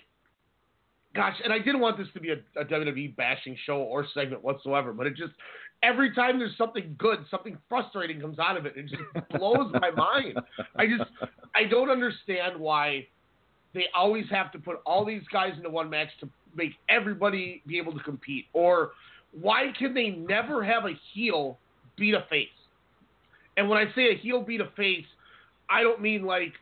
[1.14, 4.42] gosh, and I didn't want this to be a, a WWE bashing show or segment
[4.44, 5.33] whatsoever, but it just
[5.83, 8.74] every time there's something good, something frustrating comes out of it.
[8.76, 10.38] It just blows my mind.
[10.76, 11.11] I just
[11.55, 13.07] I don't understand why
[13.74, 17.79] they always have to put all these guys into one match to make everybody be
[17.79, 18.46] able to compete?
[18.52, 18.92] Or
[19.38, 21.59] why can they never have a heel
[21.96, 22.48] beat a face?
[23.57, 25.07] And when I say a heel beat a face,
[25.71, 26.53] I don't mean like,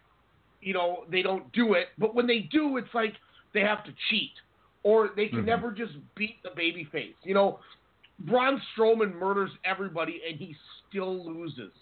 [0.61, 3.15] you know, they don't do it, but when they do, it's like
[3.53, 4.33] they have to cheat.
[4.83, 5.47] Or they can Mhm.
[5.47, 7.17] never just beat the baby face.
[7.23, 7.61] You know,
[8.21, 10.55] Braun Strowman murders everybody and he
[10.89, 11.73] still loses.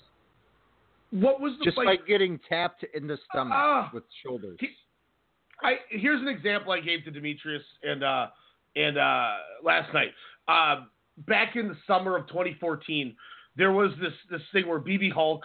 [1.10, 3.90] What was the just like, by getting tapped in the stomach Ah.
[3.92, 4.58] with shoulders.
[5.62, 8.30] I here's an example I gave to Demetrius and uh,
[8.76, 10.14] and uh, last night.
[10.48, 10.86] Uh,
[11.18, 13.14] back in the summer of 2014,
[13.56, 15.44] there was this this thing where BB Hulk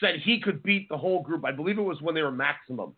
[0.00, 1.44] said he could beat the whole group.
[1.44, 2.94] I believe it was when they were maximum.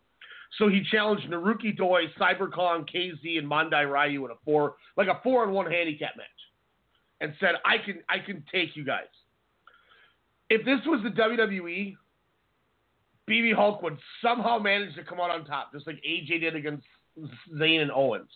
[0.57, 5.07] So he challenged Naruki Doi, Cyber Kong, KZ, and Mandai Ryu in a four like
[5.07, 6.27] a four on one handicap match,
[7.21, 9.05] and said I can I can take you guys.
[10.49, 11.95] If this was the WWE,
[13.29, 16.85] BB Hulk would somehow manage to come out on top, just like AJ did against
[17.55, 18.29] Zayn and Owens.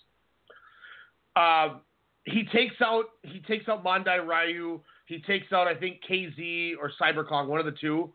[1.36, 1.82] Um,
[2.24, 4.80] he takes out he takes out Mandai Ryu.
[5.06, 8.12] He takes out I think KZ or Cyber Kong, one of the two,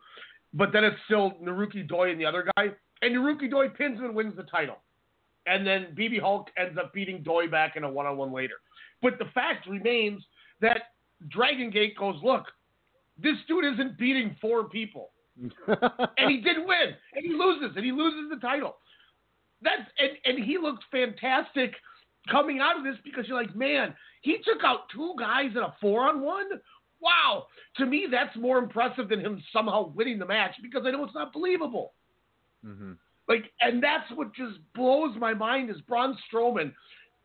[0.53, 2.69] but then it's still Naruki Doi and the other guy,
[3.01, 4.77] and Naruki Doi pins him and wins the title,
[5.45, 8.55] and then BB Hulk ends up beating Doi back in a one-on-one later.
[9.01, 10.21] But the fact remains
[10.61, 10.93] that
[11.29, 12.45] Dragon Gate goes, look,
[13.21, 15.11] this dude isn't beating four people,
[15.67, 18.77] and he did win, and he loses, and he loses the title.
[19.61, 21.75] That's and and he looked fantastic
[22.29, 25.73] coming out of this because you're like, man, he took out two guys in a
[25.79, 26.45] four on one.
[27.01, 27.47] Wow,
[27.77, 31.15] to me that's more impressive than him somehow winning the match because I know it's
[31.15, 31.93] not believable.
[32.65, 32.93] Mm-hmm.
[33.27, 36.73] Like, and that's what just blows my mind is Braun Strowman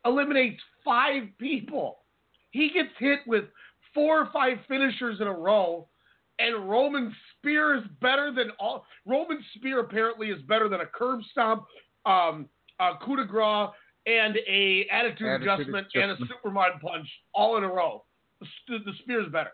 [0.05, 1.99] eliminates five people.
[2.51, 3.45] He gets hit with
[3.93, 5.87] four or five finishers in a row,
[6.39, 8.85] and Roman Spear is better than all.
[9.05, 11.65] Roman Spear apparently is better than a curb stomp,
[12.05, 12.47] um,
[12.79, 13.69] a coup de grace,
[14.05, 16.17] and a attitude, Attitude adjustment, and a.
[16.27, 18.05] Superman punch all in a row.
[18.39, 19.51] The, the Spear is better.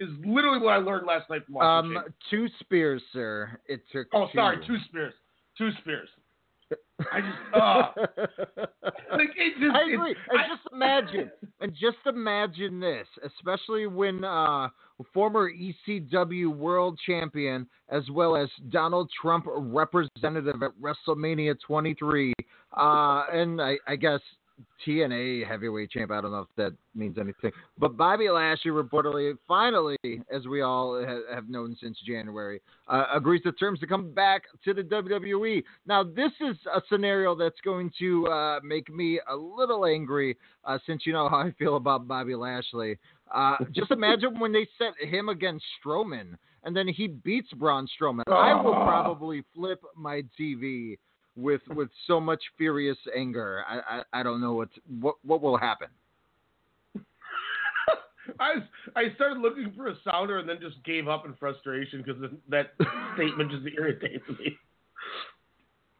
[0.00, 1.96] Is literally what I learned last night from watching.
[1.96, 3.58] Um, two spears, sir.
[3.66, 4.06] It took.
[4.14, 4.76] Oh, sorry, two.
[4.76, 5.14] two spears.
[5.56, 6.08] Two spears.
[7.12, 7.88] I just, uh,
[9.16, 9.74] like it just.
[9.74, 10.14] I it- agree.
[10.30, 11.30] And I- just imagine,
[11.60, 14.68] and just imagine this, especially when uh,
[15.12, 22.34] former ECW World Champion as well as Donald Trump representative at WrestleMania 23,
[22.76, 24.20] uh, and I, I guess
[24.86, 26.10] TNA heavyweight champ.
[26.10, 29.96] I don't know if that means anything, but Bobby Lashley reportedly, finally,
[30.32, 34.42] as we all ha- have known since January, uh, agrees to terms to come back
[34.64, 35.62] to the WWE.
[35.86, 40.78] Now, this is a scenario that's going to uh, make me a little angry, uh,
[40.86, 42.98] since you know how I feel about Bobby Lashley.
[43.34, 48.22] Uh, just imagine when they set him against Strowman, and then he beats Braun Strowman.
[48.28, 50.96] I will probably flip my TV
[51.38, 53.64] with with so much furious anger.
[53.66, 53.78] I
[54.12, 54.68] I, I don't know what
[55.00, 55.88] what what will happen.
[58.40, 58.62] I was-
[58.96, 62.74] I started looking for a sounder and then just gave up in frustration because that
[63.14, 64.56] statement just irritates me.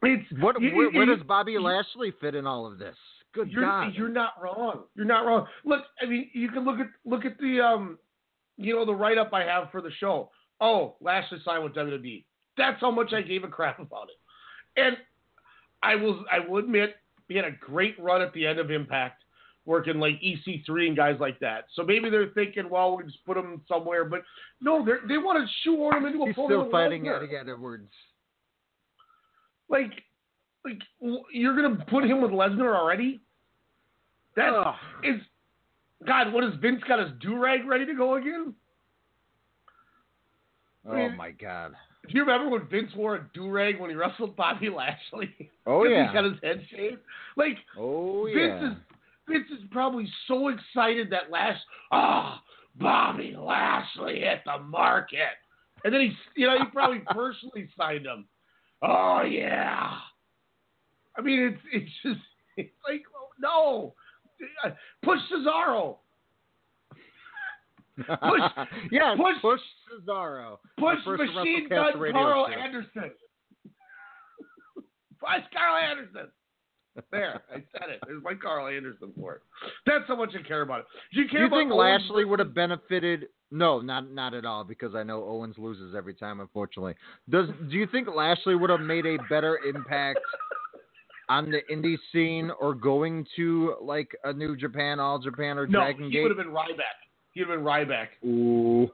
[0.03, 2.97] It's What where, where does Bobby Lashley fit in all of this?
[3.35, 3.95] Good you're, God!
[3.95, 4.85] You're not wrong.
[4.95, 5.47] You're not wrong.
[5.65, 7.99] Look, I mean, you can look at look at the um,
[8.57, 10.31] you know, the write up I have for the show.
[10.61, 12.25] Oh, Lashley signed with WWE.
[12.57, 14.81] That's how much I gave a crap about it.
[14.81, 14.97] And
[15.83, 16.97] I will I will admit
[17.29, 19.23] he had a great run at the end of Impact,
[19.65, 21.67] working like EC3 and guys like that.
[21.75, 24.05] So maybe they're thinking, well, we just put him somewhere.
[24.05, 24.23] But
[24.61, 27.07] no, they they want to shoehorn him into a He's still fighting.
[27.07, 27.93] Eddie Edwards.
[29.69, 29.93] Like,
[30.65, 30.81] like
[31.33, 33.21] you're gonna put him with Lesnar already?
[34.37, 35.21] That is,
[36.07, 36.33] God.
[36.33, 38.55] What has Vince got his do rag ready to go again?
[40.87, 41.75] Oh mean- my God!
[42.09, 45.51] Do you remember when Vince wore a do rag when he wrestled Bobby Lashley?
[45.67, 46.09] Oh yeah.
[46.09, 47.01] He got his head shaved.
[47.37, 48.71] Like Oh Vince yeah.
[48.71, 48.77] is
[49.29, 51.59] Vince is probably so excited that Lash
[51.93, 52.43] ah
[52.77, 55.37] Bobby Lashley hit the market,
[55.85, 58.27] and then he you know he probably personally signed him.
[58.83, 59.99] Oh yeah.
[61.17, 65.97] I mean it's it's just it's like oh, no, push Cesaro.
[68.07, 69.61] Push- yes, push- push
[70.07, 70.59] Cesaro.
[70.79, 72.53] Push machine gun Karl show.
[72.53, 73.11] Anderson.
[75.21, 76.31] Push Karl Anderson.
[77.13, 78.01] There, I said it.
[78.07, 79.43] There's my Karl Anderson for it.
[79.87, 80.87] That's how much I care about it.
[81.13, 83.27] Do you Do care you about think Owens Lashley would have benefited?
[83.51, 86.95] No, not not at all, because I know Owens loses every time, unfortunately.
[87.31, 90.19] Does do you think Lashley would have made a better impact
[91.29, 95.81] on the indie scene, or going to like a New Japan, All Japan, or No,
[95.81, 96.23] Dragon he Gate?
[96.23, 96.99] would have been Ryback.
[97.39, 98.09] He would have been Ryback.
[98.27, 98.91] Ooh.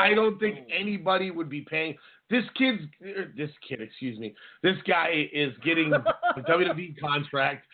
[0.00, 1.96] I don't think anybody would be paying.
[2.30, 4.34] This kid's er, this kid, excuse me.
[4.62, 5.98] This guy is getting a
[6.48, 7.66] WWE contract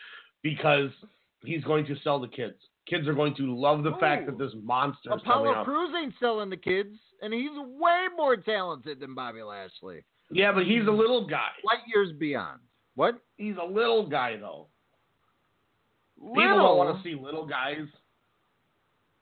[0.42, 0.90] because
[1.44, 2.56] he's going to sell the kids.
[2.88, 5.64] Kids are going to love the fact that this monster is coming Apollo.
[5.64, 10.02] Crews ain't selling the kids, and he's way more talented than Bobby Lashley.
[10.32, 11.50] Yeah, but he's a little guy.
[11.62, 12.58] Light years beyond.
[12.96, 13.20] What?
[13.36, 14.66] He's a little guy though.
[16.16, 17.86] People don't want to see little guys.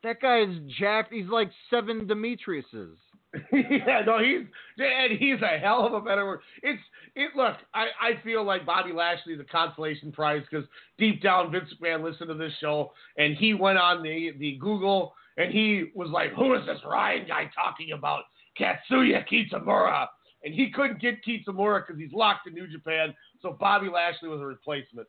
[0.03, 1.13] That guy is jacked.
[1.13, 2.95] He's like seven Demetriuses.
[3.53, 4.47] yeah, no, he's
[4.79, 6.41] and he's a hell of a better word.
[6.65, 6.83] It's
[7.15, 7.31] it.
[7.37, 10.67] Look, I I feel like Bobby Lashley is a consolation prize because
[10.99, 15.15] deep down Vince McMahon listened to this show and he went on the the Google
[15.37, 18.25] and he was like, who is this Ryan guy talking about?
[18.59, 20.07] Katsuya Kitamura.
[20.43, 23.15] And he couldn't get Kitamura because he's locked in New Japan.
[23.43, 25.07] So Bobby Lashley was a replacement.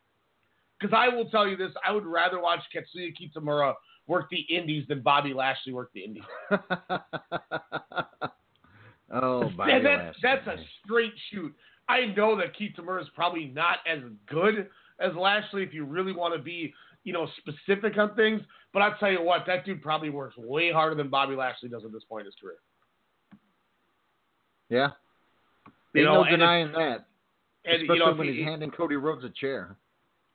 [0.78, 3.74] Because I will tell you this, I would rather watch Katsuya Kitamura
[4.06, 6.24] work the Indies than Bobby Lashley worked the Indies.
[9.14, 10.20] Oh, Bobby and that, Lashley.
[10.22, 11.54] that's a straight shoot.
[11.86, 14.68] I know that Kitamura is probably not as good
[15.00, 16.72] as Lashley if you really want to be,
[17.04, 18.40] you know, specific on things.
[18.72, 21.84] But I'll tell you what, that dude probably works way harder than Bobby Lashley does
[21.84, 22.56] at this point in his career.
[24.70, 24.88] Yeah.
[25.92, 27.04] You know, no denying that.
[27.66, 29.76] and, Especially you know, when he- he's handing Cody Rhodes a chair.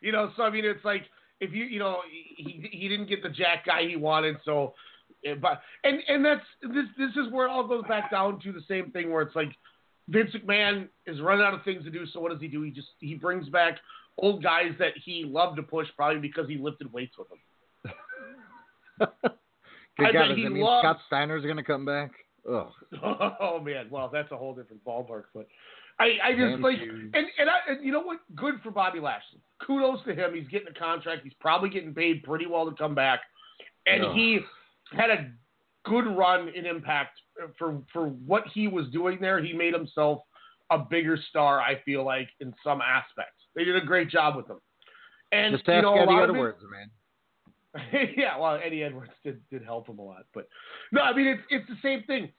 [0.00, 1.02] you know, so I mean, it's like
[1.40, 1.98] if you, you know,
[2.36, 4.74] he he didn't get the Jack guy he wanted, so,
[5.24, 8.52] eh, but and and that's this this is where it all goes back down to
[8.52, 9.50] the same thing where it's like
[10.08, 12.62] Vince McMahon is running out of things to do, so what does he do?
[12.62, 13.78] He just he brings back
[14.18, 17.38] old guys that he loved to push, probably because he lifted weights with them.
[19.98, 22.10] Good I God, does he that mean Scott Steiner's going to come back?
[22.50, 22.68] Ugh.
[23.40, 25.24] Oh man, well that's a whole different ballpark.
[25.34, 25.48] But
[25.98, 27.14] I, I just Man, like, dude.
[27.14, 28.18] and and, I, and you know what?
[28.34, 29.40] Good for Bobby Lashley.
[29.66, 30.34] Kudos to him.
[30.34, 31.22] He's getting a contract.
[31.24, 33.20] He's probably getting paid pretty well to come back,
[33.86, 34.14] and Ugh.
[34.14, 34.40] he
[34.92, 35.30] had a
[35.84, 37.18] good run in Impact
[37.58, 39.42] for for what he was doing there.
[39.42, 40.20] He made himself
[40.70, 41.60] a bigger star.
[41.60, 44.58] I feel like in some aspects, they did a great job with him.
[45.32, 46.90] And Just you know, Eddie of it- man.
[48.16, 50.48] yeah, well, Eddie Edwards did, did help him a lot, but
[50.92, 52.30] no, I mean it's it's the same thing.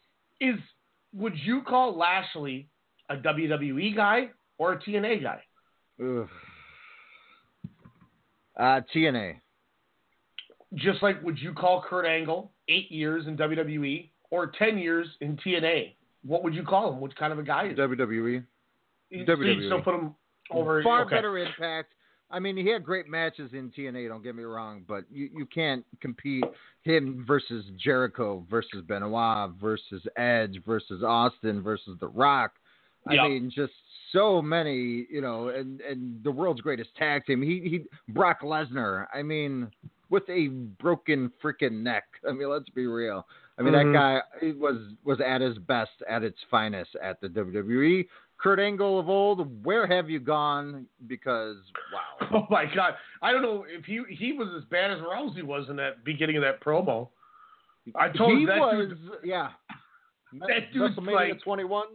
[0.41, 0.57] Is
[1.13, 2.69] would you call Lashley
[3.09, 5.41] a WWE guy or a TNA guy?
[8.57, 9.35] Uh, TNA.
[10.75, 15.37] Just like would you call Kurt Angle eight years in WWE or ten years in
[15.37, 15.93] TNA?
[16.25, 16.99] What would you call him?
[16.99, 17.81] What kind of a guy is he?
[17.81, 18.43] WWE.
[19.09, 19.83] You- so you still WWE.
[19.83, 20.15] put him
[20.51, 21.15] over Far okay.
[21.15, 21.93] better impact.
[22.29, 24.09] I mean, he had great matches in TNA.
[24.09, 26.43] Don't get me wrong, but you, you can't compete
[26.83, 32.51] him versus Jericho versus Benoit versus Edge versus Austin versus The Rock.
[33.05, 33.23] I Yep.
[33.29, 33.73] mean, just
[34.11, 37.41] so many, you know, and and the world's greatest tag team.
[37.41, 39.07] He he Brock Lesnar.
[39.13, 39.69] I mean,
[40.09, 42.05] with a broken freaking neck.
[42.27, 43.27] I mean, let's be real.
[43.59, 43.93] I mean, Mhm.
[43.93, 48.07] that guy he was was at his best, at its finest at the WWE.
[48.39, 50.85] Kurt Angle of old, where have you gone?
[51.07, 51.57] Because
[51.91, 55.43] wow, Oh my God, I don't know if he he was as bad as Rousey
[55.43, 57.09] was in that beginning of that promo.
[57.95, 59.49] I told he you that was dude, yeah.
[60.47, 61.85] That dude's WrestleMania like- 21.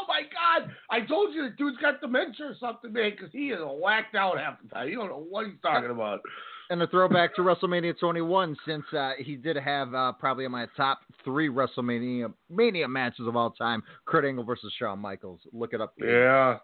[0.00, 0.70] Oh my God!
[0.90, 4.38] I told you the dude's got dementia or something, man, because he is whacked out
[4.38, 4.88] half the time.
[4.88, 6.20] You don't know what he's talking about.
[6.70, 10.66] And a throwback to WrestleMania 21, since uh, he did have uh, probably in my
[10.76, 15.40] top three WrestleMania Mania matches of all time: Kurt Angle versus Shawn Michaels.
[15.52, 15.94] Look it up.
[15.98, 16.58] Yeah.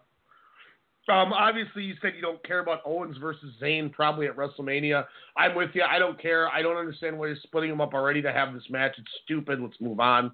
[1.07, 5.05] Um, obviously, you said you don't care about Owens versus Zayn probably at WrestleMania.
[5.37, 5.83] I'm with you.
[5.83, 6.49] I don't care.
[6.49, 8.93] I don't understand why you're splitting them up already to have this match.
[8.97, 9.61] It's stupid.
[9.61, 10.33] Let's move on.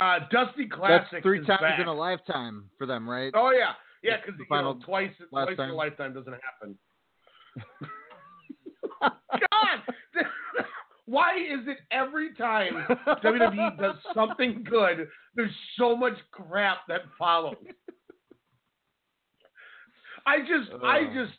[0.00, 1.78] Uh, Dusty Classic That's three times back.
[1.78, 3.30] in a lifetime for them, right?
[3.36, 3.72] Oh yeah,
[4.02, 6.78] yeah, because the you know, final twice twice in a lifetime doesn't happen.
[9.02, 9.82] God,
[11.04, 17.56] why is it every time WWE does something good, there's so much crap that follows?
[20.26, 21.32] I just, I just,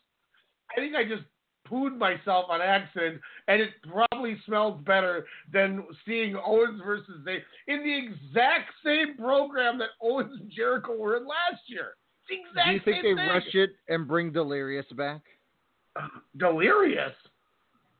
[0.72, 1.24] I think I just
[1.72, 7.84] pooed myself on accident, and it probably smells better than seeing Owens versus Zayn in
[7.84, 11.95] the exact same program that Owens and Jericho were in last year.
[12.30, 13.30] The exact Do you think they thing.
[13.30, 15.22] rush it and bring Delirious back?
[16.38, 17.13] Delirious.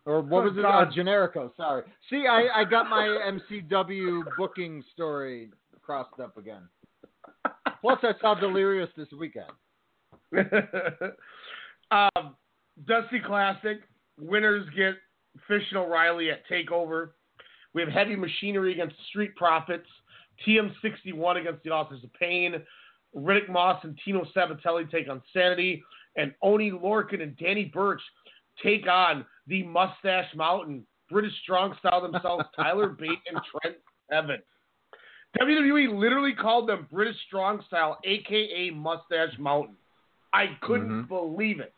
[0.06, 0.66] Or what Oh, was it?
[0.66, 0.86] Uh.
[0.96, 1.56] Generico.
[1.56, 1.84] Sorry.
[2.10, 3.06] See, I, I got my
[3.52, 5.50] MCW booking story
[5.82, 6.64] crossed up again.
[7.82, 9.46] Plus, I saw Delirious this weekend.
[11.92, 12.36] um,
[12.88, 13.80] Dusty Classic
[14.20, 14.96] winners get
[15.48, 17.10] Fish and O'Reilly at Takeover.
[17.74, 19.88] We have Heavy Machinery against Street Profits.
[20.48, 22.56] TM61 against the Authors of Pain.
[23.16, 25.84] Riddick Moss and Tino Sabbatelli take on Sanity.
[26.16, 28.02] And Oni Lorcan and Danny Burch
[28.64, 30.86] take on the Mustache Mountain.
[31.10, 33.78] British Strong Style themselves, Tyler Bate and Trent
[34.10, 34.38] Seven.
[35.40, 39.76] WWE literally called them British Strong Style, aka Mustache Mountain.
[40.34, 41.08] I couldn't mm-hmm.
[41.08, 41.74] believe it.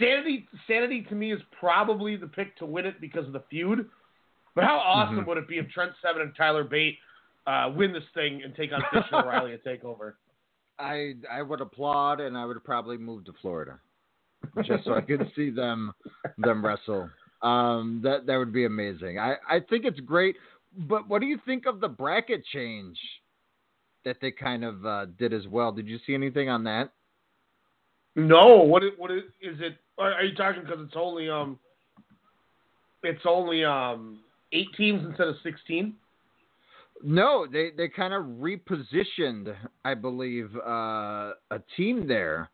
[0.00, 3.88] Sanity, Sanity to me is probably the pick to win it because of the feud.
[4.54, 5.26] But how awesome Mhm.
[5.26, 6.98] would it be if Trent Seven and Tyler Bate
[7.46, 10.18] uh, win this thing and take on Fish and O'Reilly and take over?
[10.78, 13.78] I I would applaud, and I would probably move to Florida
[14.64, 15.92] just so I could see them
[16.38, 17.10] them wrestle.
[17.42, 19.18] Um, that that would be amazing.
[19.18, 20.36] I I think it's great.
[20.76, 22.98] But what do you think of the bracket change
[24.04, 25.72] that they kind of uh, did as well?
[25.72, 26.92] Did you see anything on that?
[28.16, 29.76] No, what it, what it, is it?
[29.98, 31.58] Are, are you talking because it's only um,
[33.02, 34.20] it's only um
[34.52, 35.94] eight teams instead of sixteen?
[37.02, 39.54] No, they they kind of repositioned,
[39.84, 42.50] I believe, uh, a team there.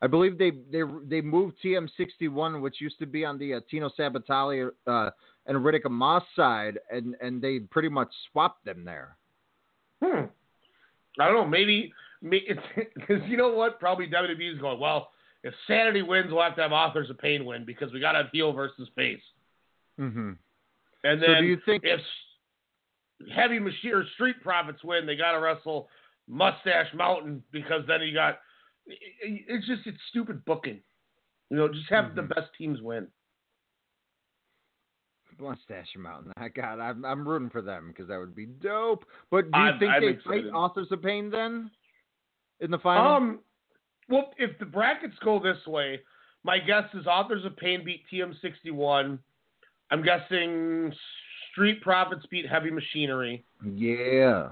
[0.00, 3.90] I believe they they they moved TM61, which used to be on the uh, Tino
[3.98, 5.10] Sabbatelli uh,
[5.46, 9.16] and Riddick Moss side, and and they pretty much swapped them there.
[10.02, 10.26] Hmm.
[11.18, 11.46] I don't know.
[11.46, 11.92] Maybe,
[12.28, 13.78] because you know what?
[13.80, 14.78] Probably WWE is going.
[14.80, 15.08] Well,
[15.42, 18.18] if Sanity wins, we'll have to have Authors of Pain win because we got to
[18.18, 19.22] have heel versus face.
[19.98, 20.32] Mm-hmm.
[21.04, 22.00] And So then do you think- if
[23.34, 25.88] Heavy Machine or Street Profits win, they got to wrestle
[26.28, 28.38] Mustache Mountain because then you got.
[28.86, 30.80] It's just it's stupid booking.
[31.50, 33.08] You know, just have the best teams win.
[35.38, 36.32] Mustache Mountain.
[36.36, 36.80] I got.
[36.80, 39.04] I'm, I'm rooting for them because that would be dope.
[39.30, 40.44] But do you I'm- think I'm they excited.
[40.44, 41.70] fight Authors of Pain then
[42.60, 43.12] in the final?
[43.12, 43.38] Um,
[44.08, 46.00] well, if the brackets go this way,
[46.42, 49.18] my guess is Authors of Pain beat TM61.
[49.90, 50.92] I'm guessing
[51.52, 53.44] Street Profits beat Heavy Machinery.
[53.64, 54.50] yeah.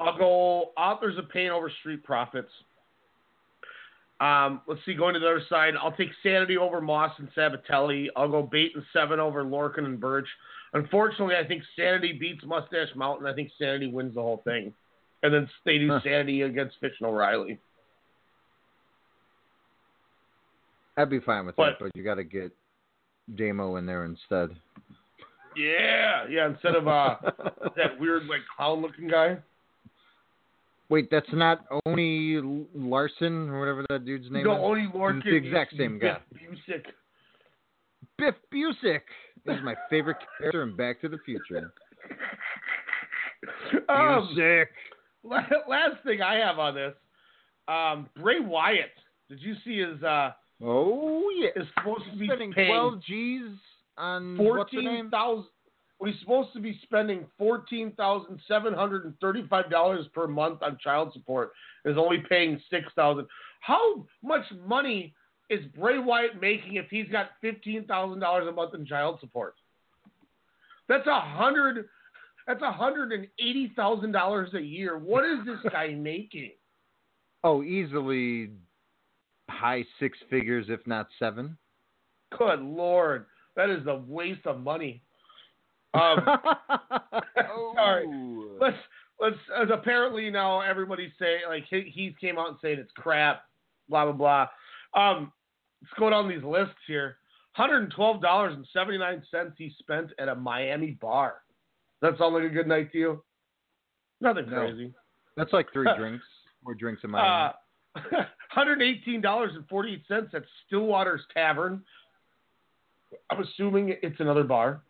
[0.00, 2.50] I'll go Authors of Pain over Street Profits.
[4.20, 8.06] Um, let's see, going to the other side, I'll take Sanity over Moss and Sabbatelli.
[8.16, 10.26] I'll go Bate and Seven over Lorcan and Burch.
[10.72, 13.26] Unfortunately, I think Sanity beats Mustache Mountain.
[13.26, 14.72] I think Sanity wins the whole thing.
[15.22, 16.00] And then they do Huh.
[16.04, 17.58] Sanity against and O'Reilly.
[20.96, 22.52] I'd be fine with But- that, but you got to get
[23.34, 24.56] Damo in there instead.
[25.56, 27.16] Yeah, yeah, instead of uh,
[27.76, 29.38] that weird, like, clown looking guy.
[30.88, 32.36] Wait, that's not Oni
[32.76, 34.58] Lorcan or whatever that dude's name No, is.
[34.62, 35.16] Oni Lorcan.
[35.18, 36.18] It's the exact same be guy.
[36.32, 36.84] Biff Busick.
[38.16, 39.02] Biff Busick
[39.46, 41.72] is my favorite character in Back to the Future.
[43.88, 44.66] Um, Busick.
[45.24, 46.94] La- Last thing I have on this,
[47.66, 48.92] um, Bray Wyatt.
[49.28, 50.02] Did you see his?
[50.02, 50.30] Uh,
[50.62, 53.42] oh yeah, is supposed to be Spending 12 G's
[53.96, 55.10] on fourteen name?
[56.00, 60.62] Well, he's supposed to be spending fourteen thousand seven hundred and thirty-five dollars per month
[60.62, 61.52] on child support.
[61.84, 63.26] Is only paying six thousand.
[63.60, 65.12] How much money
[65.50, 69.54] is Bray Wyatt making if he's got fifteen thousand dollars a month in child support?
[70.88, 71.88] That's a hundred.
[72.48, 74.96] That's a hundred and eighty thousand dollars a year.
[74.96, 76.52] What is this guy making?
[77.44, 78.50] Oh, easily
[79.50, 81.58] high six figures, if not seven.
[82.36, 85.02] Good lord, that is a waste of money.
[85.92, 86.20] Um,
[87.74, 88.06] sorry.
[88.58, 88.76] Let's
[89.20, 89.36] let's.
[89.54, 93.42] As apparently now everybody's saying like he, he came out and saying it's crap,
[93.90, 94.46] blah blah
[94.94, 95.00] blah.
[95.00, 95.32] Um,
[95.82, 97.18] let's go down these lists here.
[97.52, 101.42] Hundred and twelve dollars and seventy nine cents he spent at a Miami bar.
[102.02, 103.22] That sound like a good night to you?
[104.20, 104.56] Nothing No.
[104.60, 104.92] crazy.
[105.36, 106.24] That's like three drinks.
[106.64, 107.20] More drinks in my.
[107.20, 107.52] Uh,
[108.50, 111.82] hundred eighteen dollars and forty eight cents at Stillwater's Tavern.
[113.30, 114.82] I'm assuming it's another bar.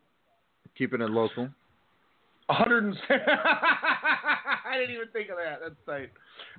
[0.77, 1.49] Keeping it local.
[2.51, 5.61] Hundred and I didn't even think of that.
[5.63, 6.11] That's tight.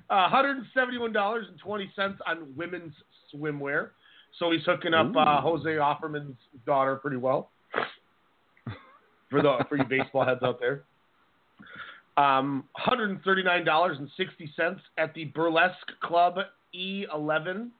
[0.08, 2.94] Uh, hundred and seventy-one dollars and twenty cents on women's
[3.34, 3.90] swimwear.
[4.38, 7.50] So he's hooking up uh, Jose Offerman's daughter pretty well.
[9.30, 10.82] For the for you baseball heads out there.
[12.16, 16.34] Um, hundred and thirty-nine dollars and sixty cents at the Burlesque Club
[16.74, 17.70] E11.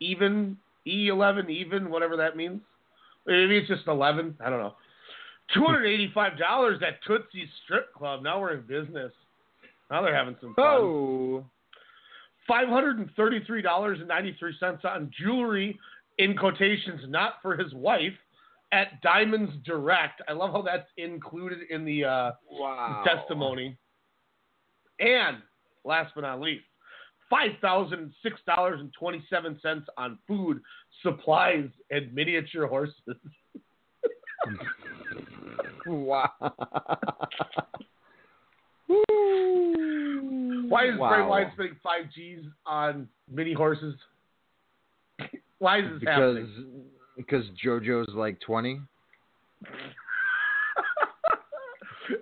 [0.00, 2.60] Even E11, even whatever that means.
[3.26, 4.36] Maybe it's just eleven.
[4.40, 4.74] I don't know.
[5.52, 8.22] Two hundred eighty-five dollars at Tootsie's Strip Club.
[8.22, 9.12] Now we're in business.
[9.90, 10.64] Now they're having some fun.
[10.64, 11.44] Oh.
[12.46, 15.78] Five hundred and thirty-three dollars and ninety-three cents on jewelry
[16.18, 18.14] in quotations, not for his wife,
[18.72, 20.20] at Diamonds Direct.
[20.28, 23.02] I love how that's included in the uh, Wow.
[23.04, 23.76] testimony.
[25.00, 25.38] And
[25.84, 26.64] last but not least,
[27.30, 30.60] five thousand six dollars and twenty-seven cents on food,
[31.02, 32.94] supplies, and miniature horses.
[35.86, 36.28] Wow.
[40.68, 41.28] Why is Bray Wow.
[41.28, 43.94] Wyatt spending five G's on mini horses?
[45.58, 46.84] Why is this because happening?
[47.18, 48.80] Because JoJo's like twenty.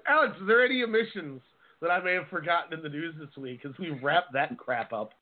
[0.09, 1.41] Alex, is there any omissions
[1.81, 4.93] that I may have forgotten in the news this week as we wrap that crap
[4.93, 5.13] up?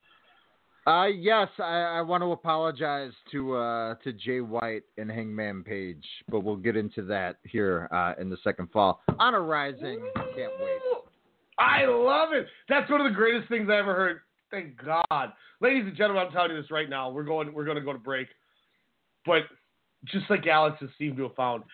[0.87, 6.05] Uh yes, I, I want to apologize to uh to Jay White and Hangman Page,
[6.31, 9.01] but we'll get into that here uh in the second fall.
[9.19, 10.81] Honor Rising, can't wait.
[11.59, 12.47] I love it.
[12.69, 14.21] That's one of the greatest things I ever heard.
[14.51, 17.11] Thank God, ladies and gentlemen, I'm telling you this right now.
[17.11, 17.53] We're going.
[17.53, 18.29] We're going to go to break.
[19.27, 19.43] But
[20.05, 21.65] just like Alex has seemed to have found,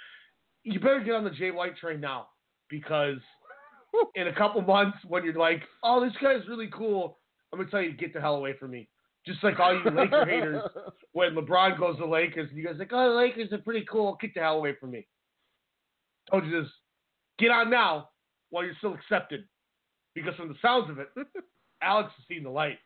[0.65, 2.29] you better get on the Jay White train now
[2.69, 3.19] because
[4.15, 7.19] in a couple months, when you're like, "Oh, this guy's really cool,"
[7.53, 8.89] I'm gonna tell you to get the hell away from me.
[9.27, 10.63] Just like all you Laker haters,
[11.13, 13.85] when LeBron goes to Lakers, and you guys are like, "Oh, the Lakers are pretty
[13.91, 15.07] cool." Get the hell away from me.
[16.31, 16.71] Told you this.
[17.39, 18.11] Get on now
[18.51, 19.45] while you're still accepted.
[20.15, 21.09] Because from the sounds of it,
[21.83, 22.79] Alex has seen the light.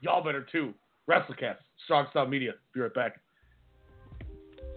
[0.00, 0.74] Y'all better too.
[1.08, 2.52] WrestleCast, Strong Style Media.
[2.74, 3.20] Be right back.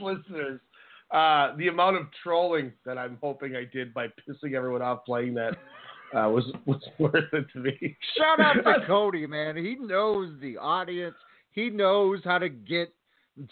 [0.00, 0.60] listeners.
[1.10, 5.34] Uh, the amount of trolling that I'm hoping I did by pissing everyone off playing
[5.34, 5.52] that
[6.14, 7.96] uh, was was worth it to me.
[8.16, 9.56] Shout out to Cody, man.
[9.56, 11.16] He knows the audience.
[11.50, 12.94] He knows how to get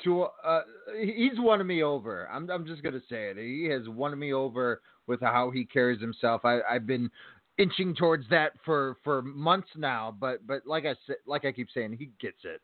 [0.05, 0.23] to.
[0.45, 0.63] Uh,
[1.03, 2.29] he's won me over.
[2.33, 3.37] I'm I'm just gonna say it.
[3.37, 6.45] He has won me over with how he carries himself.
[6.45, 7.11] I, I've been
[7.59, 10.17] inching towards that for for months now.
[10.19, 12.63] But but like I said, like I keep saying, he gets it.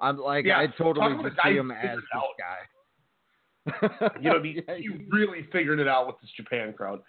[0.00, 2.04] I'm like Yeah, I totally about just the guy see him as this
[2.38, 2.77] guy.
[4.20, 7.00] You know, he, he really figured it out with this Japan crowd.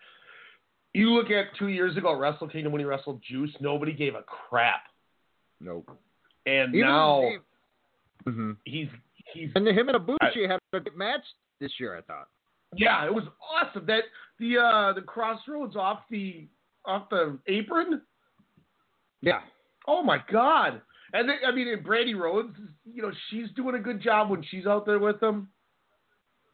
[0.93, 4.15] You look at two years ago at Wrestle Kingdom when he wrestled Juice, nobody gave
[4.15, 4.83] a crap.
[5.61, 5.89] Nope.
[6.45, 7.31] And Even- now
[8.25, 8.57] Mhm.
[8.65, 8.87] he's
[9.33, 11.23] he's And him and Ibushi had a good match
[11.59, 11.95] this year.
[11.97, 12.27] I thought.
[12.75, 13.85] yeah, it was awesome.
[13.85, 14.03] That
[14.39, 16.47] the uh the crossroads off the
[16.85, 18.01] off the apron.
[19.21, 19.41] Yeah.
[19.87, 20.81] Oh my god.
[21.13, 22.55] And then, I mean, and Brandi Rhodes,
[22.85, 25.49] you know, she's doing a good job when she's out there with them.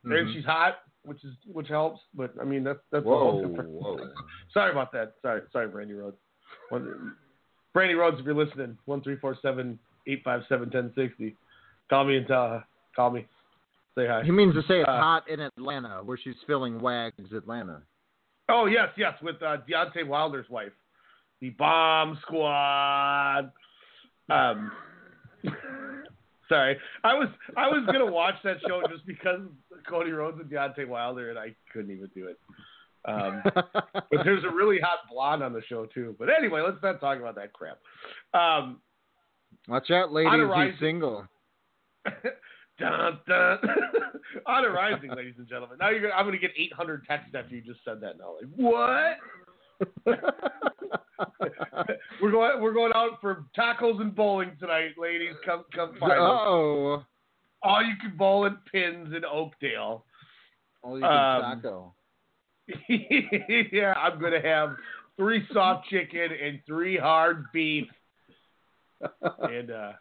[0.06, 0.34] And Mhm.
[0.34, 2.02] she's hot, which is which helps.
[2.14, 3.70] But I mean, that's that's Whoa, all different.
[3.72, 3.98] whoa.
[4.54, 5.14] Sorry about that.
[5.22, 6.18] Sorry, sorry, Brandi Rhodes.
[6.70, 7.16] One,
[7.76, 9.78] Brandi Rhodes, if you're listening, one three four seven
[10.08, 11.36] eight five seven ten sixty.
[11.90, 12.64] Call me and tell
[12.96, 13.28] call me.
[13.96, 14.24] Say hi.
[14.24, 17.82] He means to say it's Uh, hot in Atlanta, where she's filling Wags Atlanta.
[18.50, 20.74] Oh yes, yes, with uh, Deontay Wilder's wife,
[21.42, 23.52] the Bomb Squad.
[24.30, 24.72] Um,
[26.50, 29.42] sorry, I was I was gonna watch that show just because
[29.88, 32.40] Cody Rhodes and Deontay Wilder, and I couldn't even do it.
[33.06, 36.16] Um, but there's a really hot blonde on the show too.
[36.18, 37.78] But anyway, let's not talk about that crap.
[38.34, 38.82] Um,
[39.68, 40.32] Watch out, ladies.
[40.32, 41.28] On a He's single.
[42.80, 43.58] dun, dun.
[44.46, 45.78] Honor Rising, ladies and gentlemen.
[45.80, 48.18] Now you're gonna, I'm gonna get 800 texts after you just said that.
[48.18, 49.18] Now, like what?
[52.22, 55.36] we're going we're going out for tacos and bowling tonight, ladies.
[55.46, 56.20] Come come find us.
[56.20, 57.06] Oh.
[57.64, 60.06] all you can bowl and pins in Oakdale.
[60.82, 61.94] All you can Um, taco.
[63.72, 64.76] yeah, I'm gonna have
[65.18, 67.88] three soft chicken and three hard beef,
[69.22, 69.92] and uh,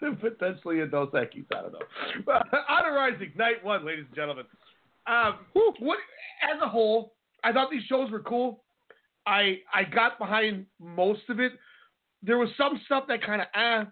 [0.20, 1.46] potentially a Dos Equis.
[1.52, 2.42] I don't know.
[2.68, 4.44] Honor Rising, night one, ladies and gentlemen.
[5.06, 5.98] Um, what
[6.42, 8.62] as a whole, I thought these shows were cool.
[9.26, 11.52] I I got behind most of it.
[12.22, 13.84] There was some stuff that kind of eh.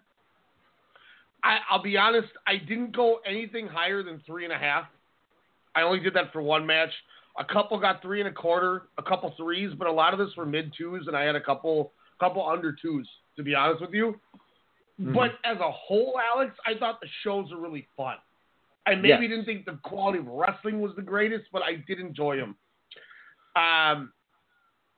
[1.45, 4.85] I, I'll be honest, I didn't go anything higher than three and a half.
[5.75, 6.91] I only did that for one match.
[7.37, 10.29] A couple got three and a quarter, a couple threes, but a lot of this
[10.37, 13.07] were mid twos, and I had a couple couple under twos.
[13.37, 14.19] To be honest with you,
[15.01, 15.15] Mm-hmm.
[15.15, 18.17] but as a whole, Alex, I thought the shows were really fun.
[18.85, 19.19] I maybe Yes.
[19.21, 22.55] didn't think the quality of wrestling was the greatest, but I did enjoy them.
[23.55, 24.13] Um,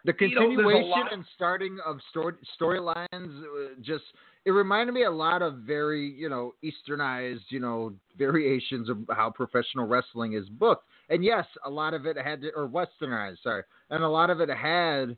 [0.05, 4.03] The continuation and starting of story storylines uh, just
[4.45, 9.31] it reminded me a lot of very you know easternized you know variations of how
[9.31, 10.85] professional wrestling is booked.
[11.09, 13.63] And yes a lot of it had to or westernized sorry.
[13.89, 15.17] And a lot of it had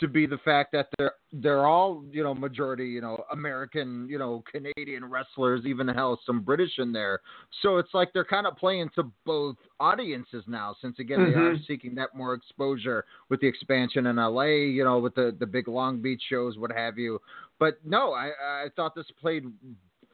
[0.00, 4.18] to be the fact that they're they're all you know majority you know American you
[4.18, 7.20] know Canadian wrestlers even hell some British in there.
[7.62, 11.54] So it's like they're kind of playing to both audiences now since again they are
[11.54, 11.66] Mhm.
[11.66, 15.68] seeking that more exposure with the expansion in LA you know with the the big
[15.68, 17.20] Long Beach shows what have you.
[17.58, 19.44] But no I I thought this played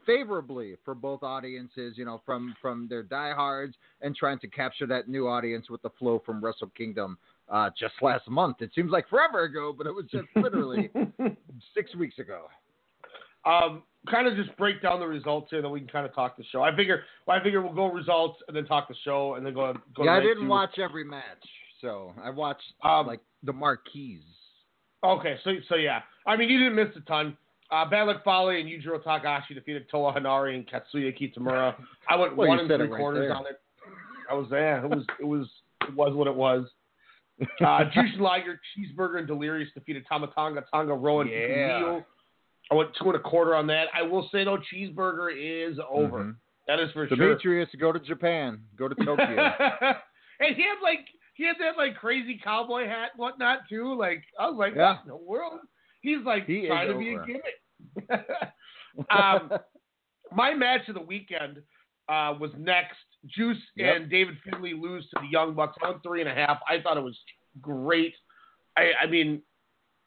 [0.06, 5.08] favorably for both audiences you know from from their diehards and trying to capture that
[5.08, 7.18] new audience with the flow from Wrestle Kingdom
[7.50, 8.56] uh, just last month.
[8.60, 10.90] It seems like forever ago, but it was just literally
[11.74, 12.46] six weeks ago.
[13.44, 16.36] um, kind of just break down the results here, then we can kind of talk
[16.36, 16.62] the show.
[16.62, 19.54] I figure, well, I figure we'll go results and then talk the show and then
[19.54, 19.74] go.
[19.96, 20.48] go yeah, I didn't two.
[20.48, 21.22] watch every match,
[21.80, 24.22] so I watched Um, like the marquees.
[25.04, 27.36] Okay, so so yeah, I mean you didn't miss a ton.
[27.70, 31.74] Uh, Bad Luck Fale and Yujiro Takahashi defeated Toa Henare and Katsuya Kitamura.
[32.08, 33.60] I went Well, one and three quarters on it.
[34.30, 34.84] I was there.
[34.84, 35.46] It was it was
[35.86, 36.66] it was what it was.
[37.40, 37.44] Uh,
[37.94, 42.00] Jushin Liger, Cheeseburger, and Delirious defeated Tamatanga, Tonga, Rowan, Yeah.
[42.70, 43.86] I went two and a quarter on that.
[43.94, 46.24] I will say though, Cheeseburger is over.
[46.24, 46.36] Mhm.
[46.66, 47.16] That is for sure.
[47.16, 49.24] Demetrius, go to Japan, go to Tokyo.
[50.40, 53.94] and he had like he had that like crazy cowboy hat and whatnot too.
[53.94, 54.96] Like I was like, Yeah.
[54.96, 55.60] what in the world?
[56.02, 58.26] He's like He trying to be a gimmick.
[59.10, 59.50] um,
[60.32, 61.62] my match of the weekend
[62.08, 62.96] uh, was next.
[63.26, 63.96] Juice Yep.
[63.96, 66.58] and David Finlay lose to the Young Bucks on three and a half.
[66.68, 67.16] I thought it was
[67.60, 68.14] great.
[68.76, 69.42] I, I mean,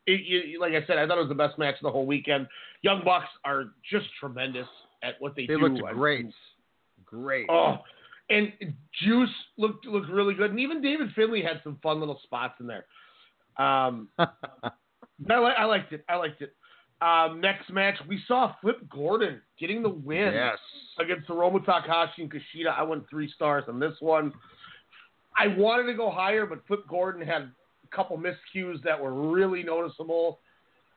[0.07, 2.05] it, you, like I said, I thought it was the best match of the whole
[2.05, 2.47] weekend.
[2.81, 4.67] Young Bucks are just tremendous
[5.03, 5.59] at what they, they do.
[5.67, 6.27] looked great,
[7.05, 7.47] great.
[7.49, 7.79] Oh,
[8.29, 8.53] and
[9.03, 12.67] Juice looked looked really good, and even David Finlay had some fun little spots in
[12.67, 12.85] there.
[13.57, 14.27] Um, I,
[15.29, 16.03] li- I liked it.
[16.09, 16.55] I liked it.
[17.01, 20.57] Um, next match, we saw Flip Gordon getting the win yes,
[20.99, 22.77] against Hiromu Takahashi and Kushida.
[22.77, 24.31] I went three stars on this one.
[25.35, 29.63] I wanted to go higher, but Flip Gordon had a couple miscues that were really
[29.63, 30.39] noticeable.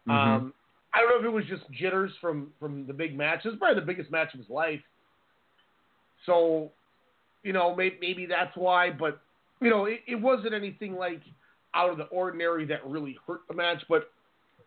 [0.06, 0.12] Mhm.
[0.12, 0.54] Um,
[0.92, 3.42] I don't know if it was just jitters from from the big match.
[3.42, 4.82] This is probably the biggest match of his life.
[6.26, 6.70] So,
[7.42, 8.90] you know, maybe, maybe that's why.
[8.90, 9.20] But
[9.60, 11.22] you know, it, it wasn't anything like
[11.74, 13.82] out of the ordinary that really hurt the match.
[13.88, 14.10] But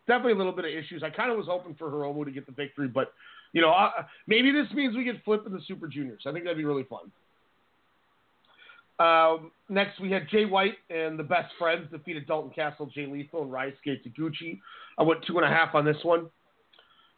[0.08, 1.02] definitely a little bit of issues.
[1.04, 3.12] I kind of was hoping for Hiromu to get the victory, but
[3.52, 3.90] you know, uh,
[4.26, 6.22] maybe this means we get Flip in the Super Juniors.
[6.26, 7.10] I think that'd be really fun.
[8.98, 13.42] Um, next, we had Jay White and the Best Friends defeated Dalton Castle, Jay Lethal,
[13.42, 14.58] and Ryusuke Taguchi.
[14.98, 16.26] I went two and a half on this one.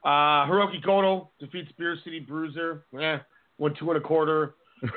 [0.05, 2.85] Uh, Hiroki Goto defeats Beer City Bruiser.
[3.01, 3.19] Eh,
[3.59, 4.55] went two and a quarter.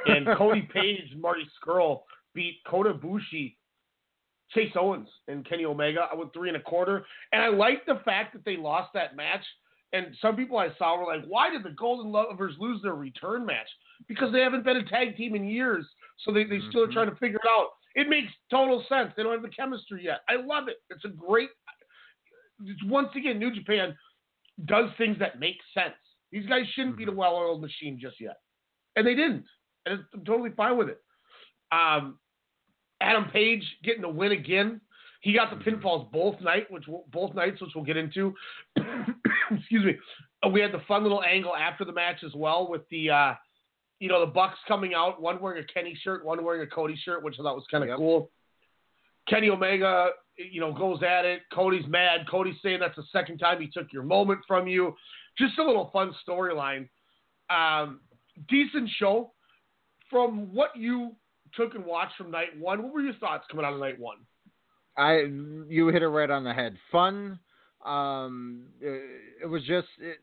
[0.08, 2.02] And Cody Page and Marty Scurll
[2.34, 3.56] beat Kota Ibushi,
[4.54, 6.08] Chase Owens, and Kenny Omega.
[6.12, 7.06] I went three and a quarter.
[7.32, 9.44] And I like the fact that they lost that match.
[9.94, 13.46] And some people I saw were like, why did the Golden Lovers lose their return
[13.46, 13.68] match?
[14.08, 15.86] Because they haven't been a tag team in years.
[16.26, 17.68] So they, they still are trying to figure it out.
[17.96, 19.12] It makes total sense.
[19.16, 20.22] They don't have the chemistry yet.
[20.28, 20.78] I love it.
[20.90, 21.50] It's a great.
[22.66, 23.96] It's, once again, New Japan
[24.66, 25.94] does things that make sense.
[26.32, 28.38] These guys shouldn't be the well-oiled machine just yet,
[28.96, 29.46] and they didn't.
[29.86, 31.02] And I'm totally fine with it.
[31.72, 32.18] Um,
[33.02, 34.82] Adam Page getting the win again.
[35.22, 38.34] He got the pinfalls both night, which we'll, both nights, which we'll get into.
[39.52, 39.96] Excuse me.
[40.46, 43.34] Uh, We had the fun little angle after the match as well with the, uh,
[44.00, 47.00] you know, the Bucks coming out, one wearing a Kenny shirt, one wearing a Cody
[47.06, 48.30] shirt, which I thought was kind of cool.
[49.30, 51.42] Kenny Omega, you know, goes at it.
[51.54, 52.28] Cody's mad.
[52.30, 54.94] Cody's saying that's the second time he took your moment from you.
[55.38, 56.90] Just a little fun storyline.
[57.50, 58.02] Um,
[58.50, 59.32] decent show.
[60.10, 61.16] From what you
[61.56, 64.18] took and watched from night one, what were your thoughts coming out of night one?
[64.98, 65.26] I
[65.68, 66.78] you hit it right on the head.
[66.92, 67.40] Fun.
[67.86, 69.02] Um, it,
[69.44, 70.18] it was just it,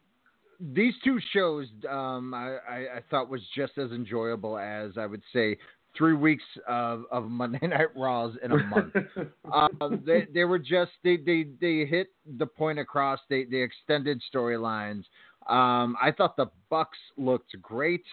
[0.60, 5.22] these two shows um, I, I, I thought was just as enjoyable as I would
[5.32, 5.56] say
[5.96, 8.94] three weeks of, of Monday Night Raws in a month.
[9.52, 12.08] um, they they were just they, they they hit
[12.38, 13.18] the point across.
[13.28, 15.04] They they extended storylines.
[15.48, 18.04] Um, I thought the Bucks looked great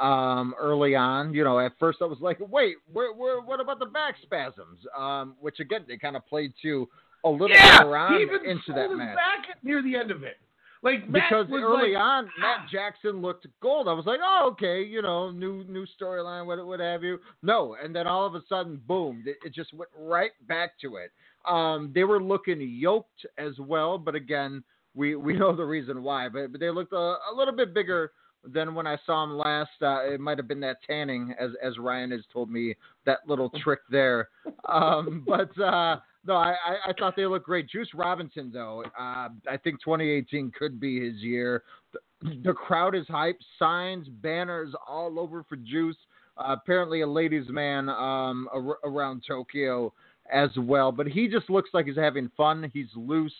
[0.00, 1.34] um, early on.
[1.34, 4.78] You know, at first I was like, wait, where, where, what about the back spasms?
[4.96, 6.88] Um, which again they kind of played to
[7.24, 9.16] a little yeah, he even into that match.
[9.16, 10.36] back near the end of it.
[10.82, 13.88] Like Matt because early like, on Matt Jackson looked gold.
[13.88, 17.18] I was like, oh okay, you know, new new storyline, what what have you.
[17.42, 20.96] No, and then all of a sudden, boom, it, it just went right back to
[20.96, 21.10] it.
[21.50, 24.62] Um, they were looking yoked as well, but again,
[24.94, 26.28] we we know the reason why.
[26.28, 28.12] But but they looked a, a little bit bigger
[28.52, 29.70] than when I saw him last.
[29.80, 32.74] Uh, it might have been that tanning, as as Ryan has told me
[33.04, 34.28] that little trick there.
[34.68, 37.68] Um, but uh, no, I, I, I thought they looked great.
[37.68, 41.62] Juice Robinson, though, uh, I think 2018 could be his year.
[41.92, 42.00] The,
[42.44, 45.96] the crowd is hyped, signs, banners all over for Juice.
[46.36, 49.92] Uh, apparently, a ladies' man um, ar- around Tokyo
[50.32, 50.92] as well.
[50.92, 52.70] But he just looks like he's having fun.
[52.74, 53.32] He's loose.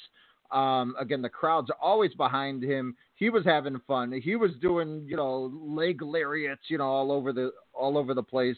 [0.51, 2.97] Um, again, the crowd's always behind him.
[3.17, 4.13] He was having fun.
[4.13, 8.23] He was doing, you know, leg lariats, you know, all over the all over the
[8.23, 8.57] place.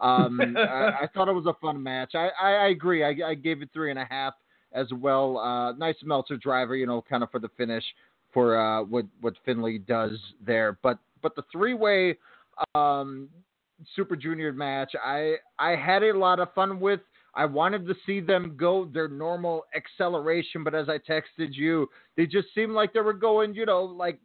[0.00, 2.14] Um, I, I thought it was a fun match.
[2.14, 3.04] I, I, I agree.
[3.04, 4.34] I, I gave it three and a half
[4.72, 5.38] as well.
[5.38, 7.84] Uh, nice Meltzer driver, you know, kind of for the finish
[8.32, 10.78] for uh, what what Finlay does there.
[10.82, 12.16] But but the three way
[12.74, 13.28] um,
[13.94, 17.00] Super Junior match, I I had a lot of fun with.
[17.34, 22.26] I wanted to see them go their normal acceleration, but as I texted you, they
[22.26, 24.20] just seemed like they were going, you know, like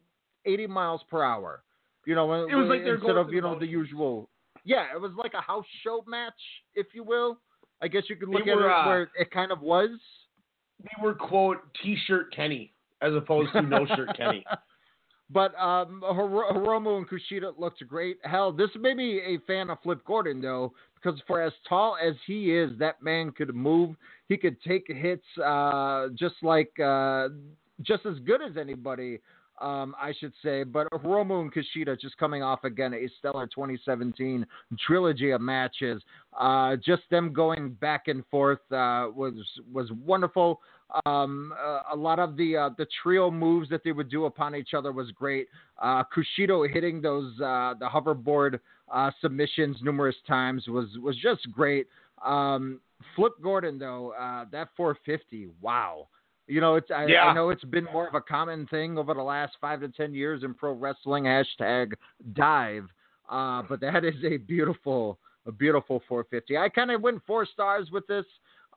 [0.46, 1.64] 80 miles per hour.
[2.06, 4.30] You know, It was like instead of you know the usual.
[4.64, 6.34] Yeah, it was like a house show match,
[6.76, 7.40] if you will.
[7.82, 9.90] I guess you could look at it uh, where it kind of was.
[10.84, 14.46] they were quote T-shirt Kenny as opposed to no shirt Kenny.
[15.30, 18.20] But um, Hiromu and Kushida looked great.
[18.24, 20.74] Hell, this made me a fan of Flip Gordon though,
[21.06, 23.96] because for as tall as he is, that man could move.
[24.28, 27.30] He could take hits uh, just like uh,
[27.82, 29.20] just as good as anybody.
[29.62, 34.46] Um, I should say, but Hiromu and Kushida just coming off again a stellar 2017
[34.86, 36.02] trilogy of matches.
[36.38, 39.34] Uh, just them going back and forth uh, was
[39.72, 40.60] was wonderful.
[41.06, 44.56] Um, uh, a lot of the uh, the trio moves that they would do upon
[44.56, 45.48] each other was great.
[45.82, 48.60] Uh, Kushida hitting those uh, the hoverboard
[48.92, 51.88] uh, submissions numerous times was was just great.
[52.24, 52.80] Um,
[53.16, 56.08] Flip Gordon though, uh, that 450, wow.
[56.48, 57.26] You know, it's I, Yeah.
[57.26, 60.14] I know it's been more of a common thing over the last five to ten
[60.14, 61.24] years in pro wrestling.
[61.24, 61.94] Hashtag
[62.34, 62.86] dive,
[63.30, 65.18] uh, but that is a beautiful,
[65.48, 66.58] a beautiful 450.
[66.58, 68.26] I kind of went four stars with this,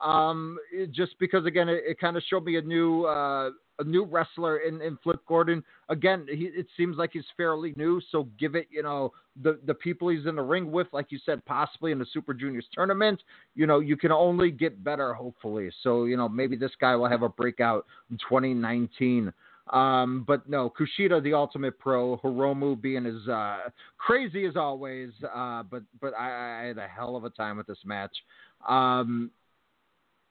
[0.01, 0.57] um,
[0.91, 4.57] just because again, it, it kind of showed me a new, uh, a new wrestler
[4.57, 5.63] in, in Flip Gordon.
[5.89, 9.11] Again, he, it seems like he's fairly new, so give it, you know,
[9.41, 12.33] the the people he's in the ring with, like you said, possibly in the Super
[12.33, 13.21] Juniors tournament.
[13.55, 15.71] You know, you can only get better, hopefully.
[15.81, 19.33] So you know, maybe this guy will have a breakout in 2019.
[19.71, 25.11] Um, but no, Kushida, the ultimate pro, Hiromu being as uh, crazy as always.
[25.23, 28.15] Uh, but but I, I had a hell of a time with this match.
[28.67, 29.31] Um,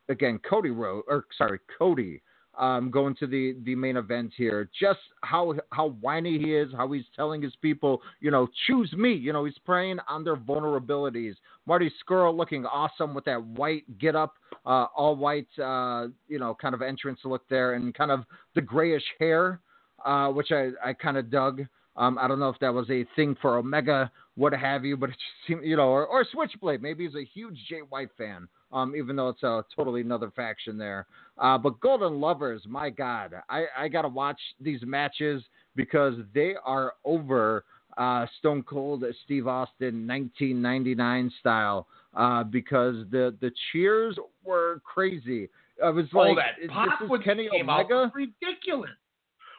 [0.08, 2.20] again, Cody Rowe, or sorry, Cody,
[2.58, 4.68] um, going to the, the main event here.
[4.78, 9.12] Just how how whiny he is, how he's telling his people, you know, choose me.
[9.12, 11.34] You know, he's preying on their vulnerabilities.
[11.66, 14.34] Marty Scurll looking awesome with that white get up,
[14.66, 18.60] uh, all white, uh, you know, kind of entrance look there, and kind of the
[18.60, 19.60] grayish hair,
[20.04, 21.62] uh, which I, I kind of dug.
[21.98, 25.10] Um, I don't know if that was a thing for Omega, what have you, but
[25.10, 26.80] it just seemed, you know, or, or Switchblade.
[26.80, 30.78] Maybe he's a huge Jay White fan, um, even though it's a totally another faction
[30.78, 31.06] there.
[31.38, 35.42] Uh, but Golden Lovers, my God, I, I got to watch these matches
[35.74, 37.64] because they are over
[37.98, 45.48] uh, Stone Cold Steve Austin 1999 style uh, because the, the cheers were crazy.
[45.84, 47.94] I was like, that this pop is Kenny came Omega.
[47.94, 48.90] was ridiculous.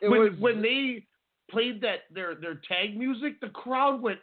[0.01, 1.05] It when was- when they
[1.49, 4.19] played that their their tag music, the crowd went.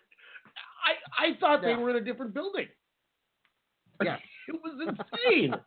[1.18, 1.74] I I thought Yeah.
[1.76, 2.66] they were in a different building.
[4.02, 4.16] Yeah.
[4.48, 5.54] it was insane.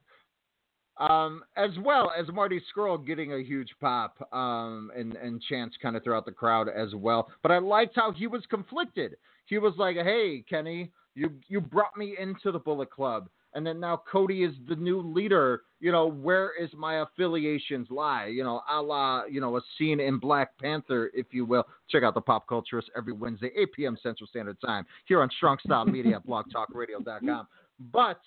[0.98, 5.96] Um, as well as Marty Scurll getting a huge pop um, and, and chants kind
[5.96, 7.32] of throughout the crowd as well.
[7.42, 9.16] But I liked how he was conflicted.
[9.46, 13.30] He was like, hey, Kenny, you, you brought me into the Bullet Club.
[13.54, 15.64] And then now Cody is the new leader.
[15.80, 18.28] You know, where is my affiliations lie?
[18.28, 21.64] You know, a la, you know, a scene in Black Panther, if you will.
[21.90, 23.98] Check out the Pop Culturist every Wednesday, 8 p.m.
[24.02, 27.48] Central Standard Time here on Strong Style Media blogtalkradio.com.
[27.92, 28.20] But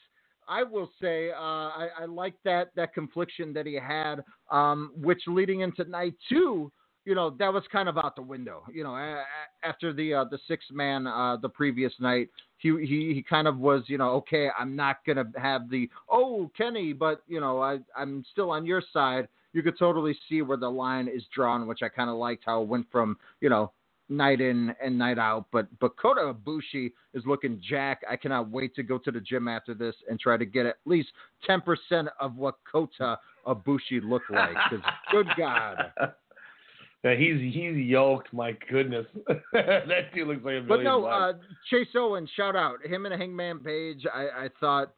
[0.49, 5.23] I will say uh, I, I like that that confliction that he had, um, which
[5.27, 6.73] leading into night two,
[7.05, 8.62] you know that was kind of out the window.
[8.72, 9.22] You know,
[9.64, 12.28] after the uh, the six man uh, the previous night,
[12.59, 16.50] he, he he kind of was you know okay, I'm not gonna have the oh
[16.57, 19.28] Kenny, but you know I I'm still on your side.
[19.53, 22.62] You could totally see where the line is drawn, which I kind of liked how
[22.62, 23.72] it went from you know
[24.09, 25.46] night in and night out.
[25.53, 28.03] But but Kota Ibushi is looking jack.
[28.09, 30.76] I cannot wait to go to the gym after this and try to get at
[30.84, 31.09] least
[31.46, 34.55] ten percent of what Kota Ibushi looked like.
[34.70, 34.80] 'Cause
[35.11, 35.92] good God.
[37.05, 38.32] Yeah, he's he's yoked.
[38.32, 39.07] My goodness,
[39.53, 41.32] that dude looks like a million But no, uh,
[41.68, 44.05] Chase Owens, shout out him and Hangman Page.
[44.12, 44.94] I, I thought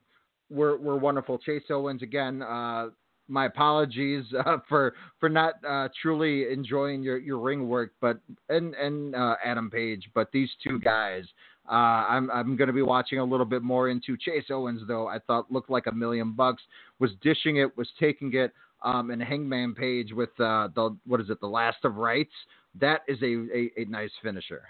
[0.51, 1.39] were were wonderful.
[1.39, 2.43] Chase Owens again.
[2.43, 2.89] Uh,
[3.29, 8.75] my apologies uh, for for not uh, truly enjoying your, your ring work, but and
[8.75, 10.11] and uh, Adam Page.
[10.15, 11.25] But these two guys,
[11.71, 14.83] uh, I'm I'm going to be watching a little bit more into Chase Owens.
[14.87, 16.63] Though I thought looked like a million bucks.
[16.99, 17.77] Was dishing it.
[17.77, 18.53] Was taking it.
[18.85, 21.41] Um, and Hangman Page with uh, the what is it?
[21.41, 22.33] The Last of Rights.
[22.81, 23.25] That is a,
[23.57, 24.63] a, a nice finisher.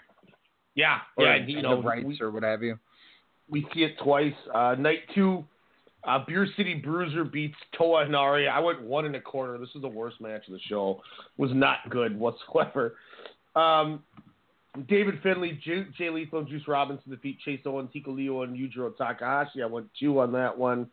[0.75, 2.79] yeah, Or yeah, you know, rights we, or what have you.
[3.49, 4.33] we see it twice.
[4.53, 5.43] Uh, night two,
[6.07, 8.49] uh, Beer City Bruiser beats Toa Henare.
[8.49, 9.57] I went one and a quarter.
[9.57, 11.01] This is the worst match of the show.
[11.37, 12.95] Was not good whatsoever.
[13.55, 14.03] Um,
[14.87, 19.63] David Finlay, Jay, Jay Lethal, and Juice Robinson defeat Chase Owens, Hikuleo, and Yujiro Takahashi.
[19.63, 20.89] I went two on that one.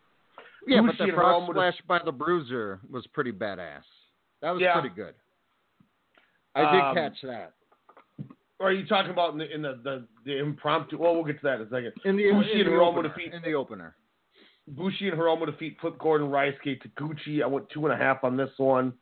[0.66, 3.82] Yeah, but the frog splash by the Bruiser was pretty badass.
[4.40, 4.78] That was Yeah.
[4.78, 5.14] pretty good.
[6.54, 7.54] I did Um, catch that.
[8.60, 10.96] Are you talking about in the in the, the, the impromptu?
[10.98, 11.92] Well, we'll get to that in a second.
[12.04, 13.96] In the, Bushi in and the Hiromu opener, defeat in the opener.
[14.68, 17.42] Bushi and Hiromu defeat Flip Gordon, Rice, Ryusuke Taguchi.
[17.42, 18.92] I went two and a half on this one.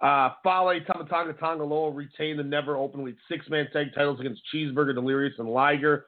[0.00, 4.42] Uh, Fale, Tama Tonga, Tangaloa retain the never open openly six man tag titles against
[4.52, 6.06] Cheeseburger, Delirious, and Liger.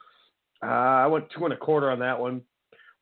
[0.60, 2.42] Uh, I went two and a quarter on that one.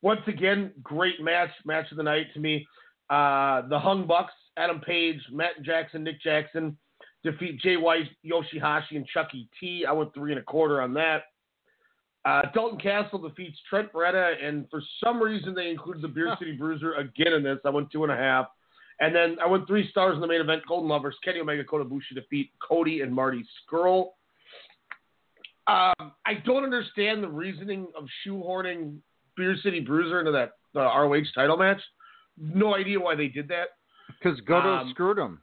[0.03, 2.67] Once again, great match, match of the night to me.
[3.09, 6.77] Uh, the Hung Bucks, Adam Page, Matt Jackson, Nick Jackson
[7.23, 9.85] defeat Jay White, Yoshihashi, and Chucky T.
[9.87, 11.23] I went three and a quarter on that.
[12.25, 16.51] Uh, Dalton Castle defeats Trent Beretta, and for some reason they included the Beer City
[16.51, 17.59] Bruiser again in this.
[17.65, 18.47] I went two and a half.
[18.99, 20.63] And then I went three stars in the main event.
[20.67, 24.11] Golden Lovers, Kenny Omega, Kota Ibushi defeat Cody and Marty Scurll.
[25.67, 28.97] Um, I don't understand the reasoning of shoehorning
[29.37, 31.81] Beer City Bruiser into that uh, ROH title match.
[32.37, 33.69] No idea why they did that.
[34.19, 35.41] Because Goto Um, screwed him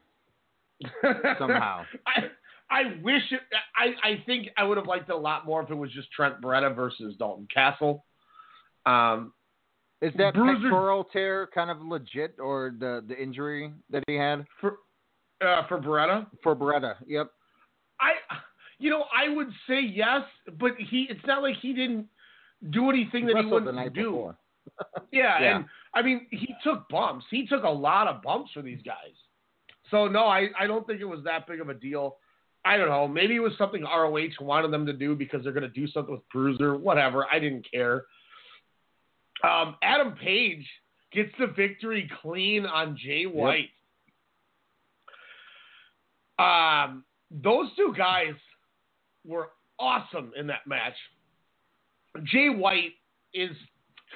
[1.39, 1.83] somehow.
[2.07, 2.31] I
[2.71, 3.41] I wish it.
[3.77, 6.11] I I think I would have liked it a lot more if it was just
[6.13, 8.05] Trent Beretta versus Dalton Castle.
[8.87, 9.33] Um,
[10.01, 14.47] Is that Bruiser- pectoral tear kind of legit, or the the injury that he had
[14.61, 14.79] for
[15.41, 16.27] uh, for Beretta?
[16.43, 16.95] for Beretta?
[17.07, 17.31] Yep.
[18.01, 18.13] I,
[18.79, 20.23] you know, I would say yes,
[20.59, 21.07] but he.
[21.11, 22.07] It's not like he didn't
[22.69, 24.35] do anything that he wouldn't do.
[25.11, 25.57] Yeah, Yeah.
[25.57, 27.25] and I mean, he took bumps.
[27.31, 29.15] He took a lot of bumps for these guys.
[29.91, 32.19] So no, I I don't think it was that big of a deal.
[32.65, 33.09] I don't know.
[33.09, 36.13] Maybe it was something ROH wanted them to do because they're going to do something
[36.13, 36.77] with Bruiser.
[36.77, 37.27] Whatever.
[37.33, 38.05] I didn't care.
[39.43, 40.67] Um, Adam Page
[41.13, 43.71] gets the victory clean on Jay White.
[46.39, 48.35] Um, those two guys
[49.27, 50.95] were awesome in that match.
[52.25, 52.93] Jay White
[53.35, 53.51] is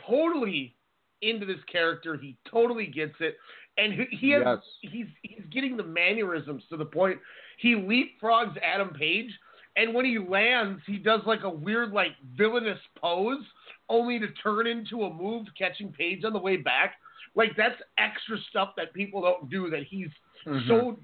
[0.06, 0.74] totally
[1.22, 2.16] into this character.
[2.16, 3.36] He totally gets it,
[3.78, 4.58] and he, he has Yes.
[4.92, 7.18] he's he's getting the mannerisms to the point
[7.58, 9.30] he leapfrogs Adam Page,
[9.76, 13.44] and when he lands, he does like a weird like villainous pose,
[13.88, 16.94] only to turn into a move catching Page on the way back.
[17.36, 19.70] Like that's extra stuff that people don't do.
[19.70, 20.08] That he's
[20.46, 20.66] Mhm.
[20.68, 20.98] so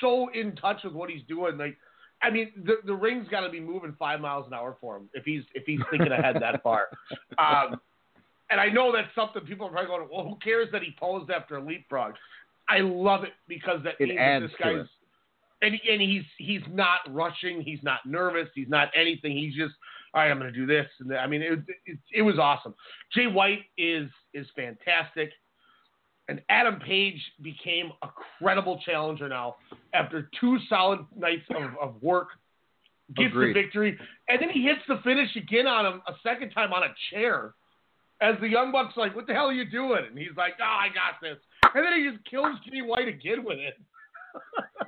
[0.00, 1.56] so in touch with what he's doing.
[1.56, 1.76] Like,
[2.22, 5.08] I mean, the the ring's got to be moving five miles an hour for him
[5.14, 6.88] if he's if he's thinking ahead that far.
[7.38, 7.80] Um,
[8.50, 11.30] and I know that's something people are probably going, well, who cares that he posed
[11.30, 12.14] after a leapfrog?
[12.68, 14.86] I love it because that It means that this guy's
[15.62, 19.36] and and he's he's not rushing, he's not nervous, he's not anything.
[19.36, 19.74] He's just
[20.14, 20.30] all right.
[20.30, 22.74] I'm going to do this, and I mean, it, it it was awesome.
[23.14, 25.30] Jay White is is fantastic,
[26.28, 29.56] and Adam Page became a credible challenger now
[29.94, 32.28] after two solid nights of, of work.
[33.16, 33.56] Gets Agreed.
[33.56, 33.98] the victory,
[34.28, 37.54] and then he hits the finish again on him a second time on a chair.
[38.20, 40.02] As the Young Bucks like, what the hell are you doing?
[40.10, 41.38] And he's like, oh, I got this.
[41.74, 43.74] And then he just kills Jay White again with it.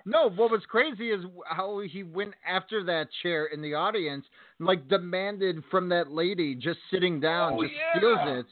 [0.07, 4.25] No, what was crazy is how he went after that chair in the audience,
[4.59, 7.99] and, like demanded from that lady just sitting down, Oh, just yeah.
[7.99, 8.45] steals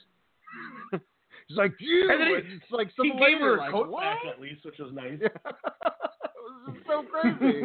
[0.93, 1.01] it.
[1.49, 2.09] He's like, you.
[2.11, 4.03] And then he- it's like some he gave her a like, coat what?
[4.03, 5.19] back at least, which was nice.
[5.21, 5.33] it
[6.67, 7.65] was so crazy.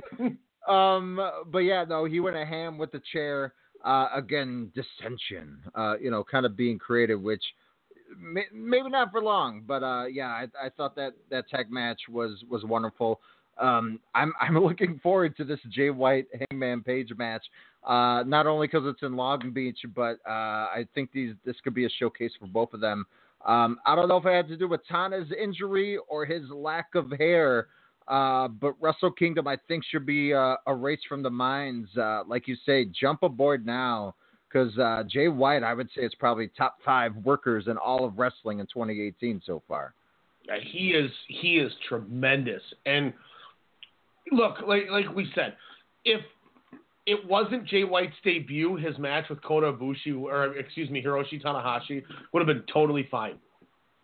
[0.68, 1.20] um,
[1.52, 3.54] but yeah, no, he went a ham with the chair.
[3.84, 5.58] Uh, again, dissension.
[5.76, 7.44] Uh, you know, kind of being creative, which
[8.18, 12.00] may, maybe not for long, but uh, yeah, I, I thought that that tag match
[12.10, 13.20] was was wonderful.
[13.58, 17.44] um, I'm I'm looking forward to this Jay White Hangman Page match.
[17.86, 20.30] Uh, not only because it's in Long Beach, but uh,
[20.72, 23.06] I think these this could be a showcase for both of them.
[23.46, 26.96] Um, I don't know if it had to do with Tana's injury or his lack
[26.96, 27.68] of hair,
[28.08, 31.88] uh, but Wrestle Kingdom I think should be uh, a race from the mines.
[31.98, 34.16] Uh, like you say, jump aboard now
[34.48, 38.18] because uh, Jay White I would say is probably top five workers in all of
[38.18, 39.94] wrestling in 2018 so far.
[40.50, 42.62] Uh, he is he is tremendous.
[42.86, 43.14] And
[44.32, 45.56] look, like like we said,
[46.06, 46.22] if
[47.06, 52.04] it wasn't Jay White's debut, his match with Kota Ibushi or excuse me Hiroshi Tanahashi
[52.32, 53.36] would have been totally fine.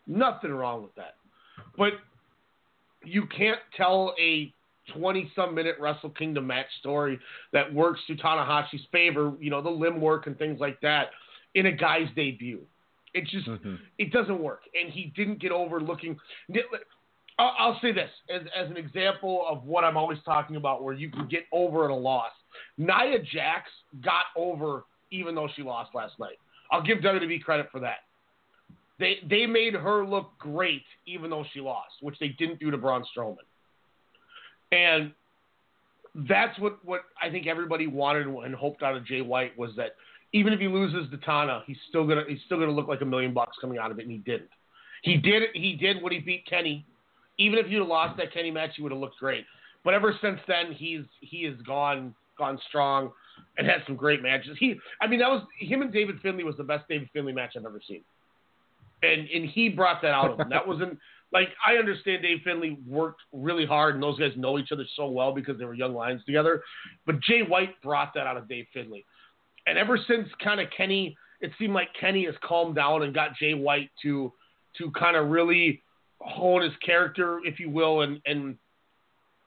[0.08, 1.16] Nothing wrong with that.
[1.78, 1.94] But
[3.04, 4.54] you can't tell a
[4.94, 7.20] 20 some minute Wrestle Kingdom match story
[7.54, 11.10] that works to Tanahashi's favor, you know, the limb work and things like that
[11.56, 12.62] in a guy's debut.
[13.14, 13.76] It just Mm-hmm.
[13.98, 16.16] it doesn't work, and he didn't get over looking.
[17.40, 20.94] I'll, I'll say this as as an example of what I'm always talking about, where
[20.94, 22.32] you can get over at a loss.
[22.78, 23.70] Nia Jax
[24.04, 26.38] got over even though she lost last night.
[26.72, 28.00] I'll give WWE credit for that.
[29.00, 32.78] They they made her look great even though she lost, which they didn't do to
[32.78, 33.38] Braun Strowman.
[34.72, 35.12] And
[36.28, 39.96] that's what, what I think everybody wanted and hoped out of Jay White was that
[40.34, 43.06] even if he loses to Tana, he's still gonna he's still gonna look like a
[43.06, 44.50] million bucks coming out of it, and he didn't.
[45.02, 45.44] He did.
[45.54, 46.86] He did when he beat Kenny.
[47.38, 49.46] Even if you'd lost that Kenny match, he would have looked great.
[49.84, 53.12] But ever since then, he's he has gone gone strong
[53.58, 54.58] and had some great matches.
[54.60, 57.54] He, I mean, that was him and David Finlay was the best David Finlay match
[57.56, 58.02] I've ever seen,
[59.04, 60.50] and and he brought that out of him.
[60.50, 60.98] That wasn't
[61.32, 65.08] like I understand Dave Finlay worked really hard, and those guys know each other so
[65.08, 66.64] well because they were young lions together.
[67.06, 69.06] But Jay White brought that out of Dave Finlay,
[69.68, 73.36] and ever since kind of Kenny, it seemed like Kenny has calmed down and got
[73.40, 74.34] Jay White to
[74.78, 75.82] to kind of really
[76.22, 78.58] hone his character, if you will, and and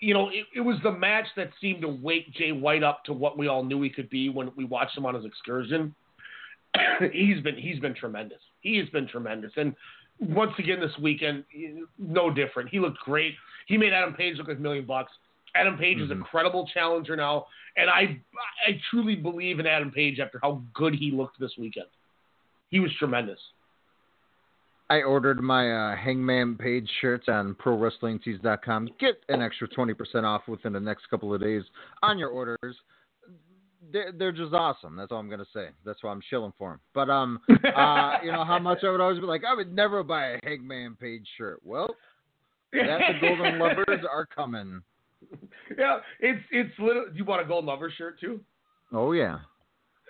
[0.02, 3.12] you know, it, it was the match that seemed to wake Jay White up to
[3.12, 5.94] what we all knew he could be when we watched him on his excursion.
[7.12, 8.40] he's been he's been tremendous.
[8.62, 9.76] He has been tremendous, and
[10.18, 11.44] once again this weekend,
[11.98, 12.68] no different.
[12.70, 13.34] He looked great.
[13.68, 15.12] He made Adam Page look like a million bucks.
[15.54, 16.22] Adam Page is a mm-hmm.
[16.22, 17.46] credible challenger now,
[17.76, 18.20] and I
[18.66, 21.86] I truly believe in Adam Page after how good he looked this weekend.
[22.70, 23.38] He was tremendous.
[24.92, 28.90] I ordered my uh, Hangman Page shirts on ProWrestlingTees.com.
[29.00, 31.62] Get an extra 20% off within the next couple of days
[32.02, 32.76] on your orders.
[33.90, 34.94] They're, they're just awesome.
[34.94, 35.68] That's all I'm gonna say.
[35.86, 36.80] That's why I'm chilling for them.
[36.92, 40.02] But um, uh, you know how much I would always be like, I would never
[40.02, 41.60] buy a Hangman Page shirt.
[41.64, 41.96] Well,
[42.74, 44.82] that the Golden Lovers are coming.
[45.78, 47.06] Yeah, it's it's little.
[47.06, 48.40] Do you want a Golden Lover shirt too?
[48.92, 49.38] Oh yeah.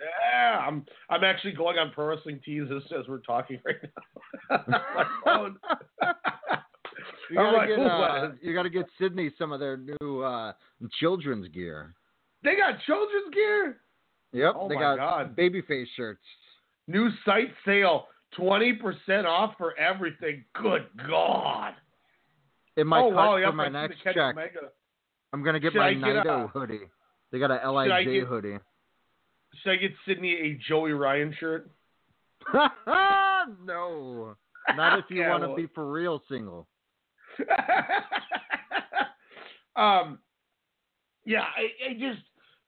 [0.03, 3.75] Yeah, I'm I'm actually going on Pro Wrestling Tees as, as we're talking right
[4.67, 4.81] now.
[5.25, 5.57] Phone.
[7.29, 10.53] You gotta, like, get, "Ooh, uh, you gotta get Sydney some of their new uh,
[10.99, 11.95] children's gear.
[12.43, 13.77] They got children's gear.
[14.33, 15.35] Yep, Oh they my got God.
[15.35, 16.21] babyface shirts.
[16.87, 20.43] New site sale, twenty percent off for everything.
[20.61, 21.73] Good God!
[22.75, 24.59] It might oh cut wow, for my I see the next check, Omega.
[25.31, 26.81] I'm gonna get Should my I get a- hoodie.
[27.31, 27.89] They got a Lij
[28.27, 28.57] hoodie.
[29.61, 31.69] Should I get Sydney a Joey Ryan shirt?
[33.65, 34.35] no,
[34.75, 36.67] not if you Yeah, want to well- be for real single.
[39.75, 40.19] um,
[41.25, 42.21] yeah, I, I just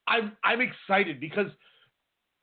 [0.08, 1.48] I'm I'm excited because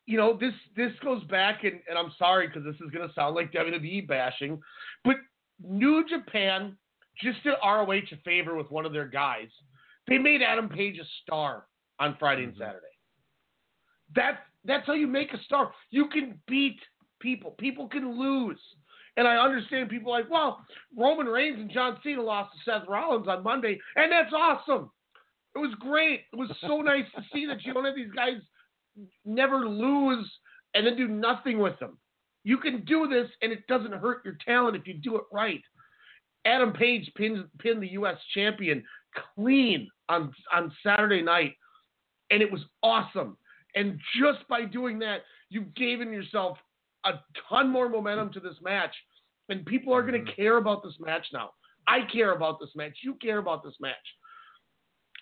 [0.07, 3.35] you know this this goes back and, and I'm sorry because this is gonna sound
[3.35, 4.61] like WWE bashing,
[5.05, 5.17] but
[5.65, 6.77] New Japan
[7.23, 9.49] just did ROH a favor with one of their guys.
[10.09, 11.67] They made Adam Page a star
[11.99, 12.87] on Friday and Saturday.
[14.15, 15.73] That's that's how you make a star.
[15.91, 16.79] You can beat
[17.21, 17.53] people.
[17.59, 18.61] People can lose.
[19.17, 20.65] And I understand people like, well,
[20.97, 24.91] Roman Reigns and John Cena lost to Seth Rollins on Monday, and that's awesome.
[25.55, 26.23] It was great.
[26.33, 28.37] It was so nice to see that you don't have these guys
[29.25, 30.31] never lose
[30.75, 31.99] and then do nothing with them.
[32.45, 35.61] You can do this, and it doesn't hurt your talent if you do it right.
[36.45, 38.17] Adam Page pinned, pinned the U.S.
[38.35, 38.83] champion
[39.37, 41.53] clean on on Saturday night,
[42.31, 43.37] and it was awesome.
[43.75, 46.59] And just by doing that, you've given yourself
[47.05, 47.13] a
[47.49, 48.95] ton more momentum to this match,
[49.49, 51.51] and people are going to care about this match now.
[51.87, 52.99] I care about this match.
[53.03, 53.95] You care about this match.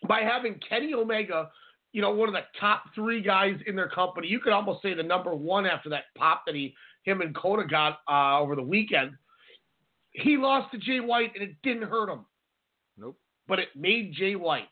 [0.07, 1.51] By having Kenny Omega,
[1.93, 4.95] you know, one of the top three guys in their company, you could almost say
[4.95, 6.75] the number one after that pop that he,
[7.05, 9.13] him and Kota got uh, over the weekend.
[10.13, 12.27] He lost to Jay White, and it didn't hurt him.
[12.99, 13.17] Nope.
[13.49, 14.69] But it made Jay White.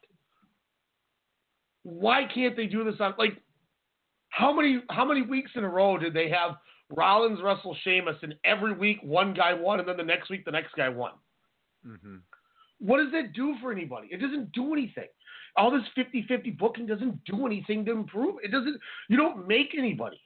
[1.82, 3.40] Why can't they do this on like?
[4.38, 6.58] How many how many weeks in a row did they have
[6.90, 10.52] Rollins wrestle Sheamus, and every week one guy won, and then the next week the
[10.52, 11.10] next guy won?
[11.84, 12.16] Mm-hmm.
[12.78, 14.06] What does that do for anybody?
[14.12, 15.08] It doesn't do anything.
[15.56, 18.36] All this 50-50 booking doesn't do anything to improve.
[18.44, 18.78] It doesn't.
[19.08, 20.20] You don't make anybody.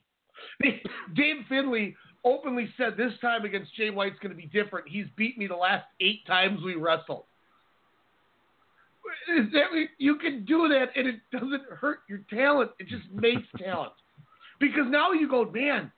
[0.62, 4.86] Dave Finlay openly said this time against Jay White's going to be different.
[4.88, 7.24] He's beat me the last eight times we wrestled.
[9.98, 12.72] You can do that and it doesn't hurt your talent.
[12.78, 13.92] It just makes talent.
[14.62, 15.90] Because now you go, man,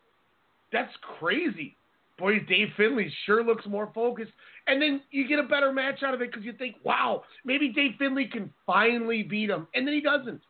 [0.72, 1.76] that's crazy.
[2.18, 4.32] Boy, Dave Finlay sure looks more focused.
[4.66, 7.68] And then you get a better match out of it because you think, wow, maybe
[7.68, 9.68] Dave Finlay can finally beat him.
[9.74, 10.40] And then he doesn't.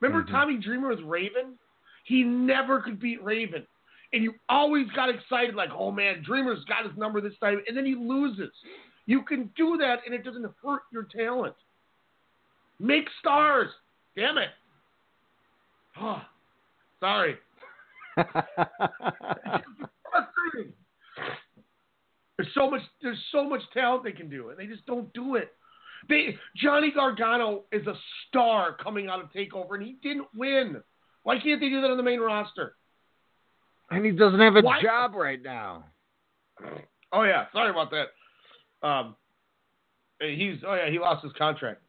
[0.00, 0.34] Remember Mm-hmm.
[0.34, 1.58] Tommy Dreamer was Raven?
[2.04, 3.66] He never could beat Raven.
[4.14, 7.60] And you always got excited, like, oh man, Dreamer's got his number this time.
[7.68, 8.52] And then he loses.
[9.04, 11.54] You can do that and it doesn't hurt your talent.
[12.80, 13.68] Make stars.
[14.16, 14.48] Damn it.
[17.04, 17.36] Sorry.
[20.14, 20.72] frustrating.
[22.38, 22.80] There's so much.
[23.02, 25.52] There's so much talent they can do, and they just don't do it.
[26.08, 27.94] They Johnny Gargano is a
[28.28, 30.82] star coming out of Takeover, and he didn't win.
[31.24, 32.74] Why can't they do that on the main roster?
[33.90, 35.84] And he doesn't have a Why- job right now.
[37.12, 38.86] Oh yeah, sorry about that.
[38.86, 39.14] Um,
[40.20, 41.82] he's oh yeah, he lost his contract.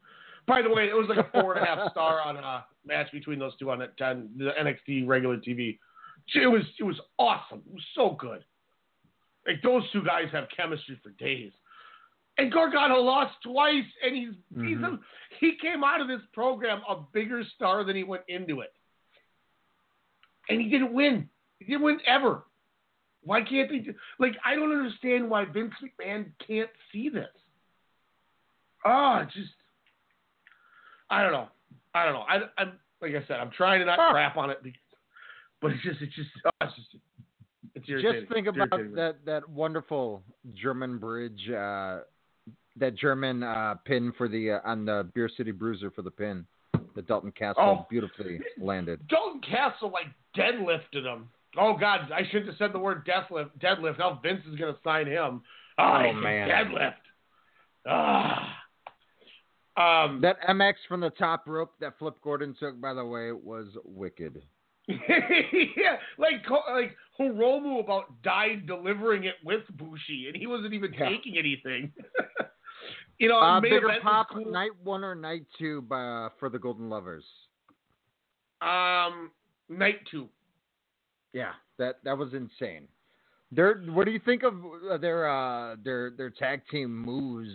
[0.46, 3.10] By the way, it was like a four and a half star on a match
[3.12, 5.78] between those two on that on the NXT regular TV.
[6.34, 7.62] It was it was awesome.
[7.66, 8.44] It was so good.
[9.46, 11.52] Like those two guys have chemistry for days.
[12.38, 14.84] And Gargano lost twice, and he's, he's mm-hmm.
[14.84, 14.98] a,
[15.40, 18.74] he came out of this program a bigger star than he went into it.
[20.50, 21.30] And he didn't win.
[21.60, 22.44] He didn't win ever.
[23.22, 23.78] Why can't they?
[23.78, 27.26] Do, like I don't understand why Vince McMahon can't see this.
[28.84, 29.50] Oh, just
[31.10, 31.48] I don't know.
[31.94, 32.24] I don't know.
[32.28, 34.78] I, I'm like I said, I'm trying to not crap on it, because,
[35.60, 36.88] but it's just it's just oh, it's just
[37.74, 38.20] it's irritating.
[38.22, 40.22] Just think It's about that that wonderful
[40.54, 42.00] German bridge, uh,
[42.76, 46.46] that German uh, pin for the uh, on the Beer City Bruiser for the pin,
[46.94, 47.86] the Dalton Castle Oh.
[47.90, 49.00] beautifully landed.
[49.08, 50.06] Dalton Castle like
[50.36, 51.28] deadlifted him.
[51.58, 53.50] Oh God, I shouldn't have said the word deadlift.
[53.62, 53.98] Deadlift.
[53.98, 55.42] Now Vince is gonna sign him.
[55.78, 56.48] Oh, Oh, man.
[56.48, 56.94] deadlift.
[57.86, 58.55] Ah.
[59.76, 63.66] Um, That MX from the top rope that Flip Gordon took, by the way, was
[63.84, 64.42] wicked.
[64.88, 71.08] yeah, like like Hiromu about died delivering it with Bushi, and he wasn't even Yeah.
[71.08, 71.92] taking anything.
[73.18, 74.44] you know, Uh, bigger pop, cool.
[74.50, 77.24] night one or night two by, uh, for the Golden Lovers.
[78.60, 79.30] Um,
[79.68, 80.28] night two.
[81.32, 82.88] Yeah, that that was insane.
[83.52, 84.54] Their what do you think of
[84.90, 87.50] uh, their uh, their their tag team moves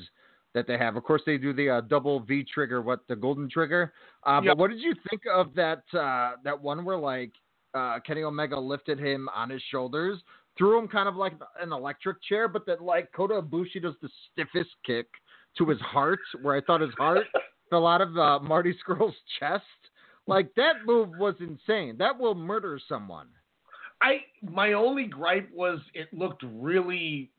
[0.54, 0.96] that they have?
[0.96, 3.94] Of course, they do the uh, double V trigger, what the golden trigger.
[4.26, 4.52] Uh, Yep.
[4.52, 7.32] But what did you think of that uh, that one where like
[7.74, 10.20] uh, Kenny Omega lifted him on his shoulders,
[10.58, 14.10] threw him kind of like an electric chair, but then like Kota Ibushi does the
[14.32, 15.08] stiffest kick
[15.58, 17.26] to his heart, where I thought his heart
[17.70, 19.64] fell out of uh, Marty Scurll's chest.
[20.28, 21.96] Like that move was insane.
[21.98, 23.28] That will murder someone.
[24.02, 27.32] I my only gripe was it looked really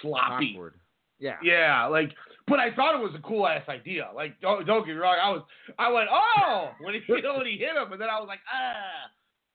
[0.00, 0.54] sloppy.
[0.54, 0.74] Awkward.
[1.18, 1.36] Yeah.
[1.42, 2.10] Yeah, like,
[2.46, 4.08] but I thought it was a cool ass idea.
[4.14, 5.42] Like, don't, don't get me wrong, I was,
[5.78, 9.10] I went, oh, when he, when he hit him, and then I was like, ah,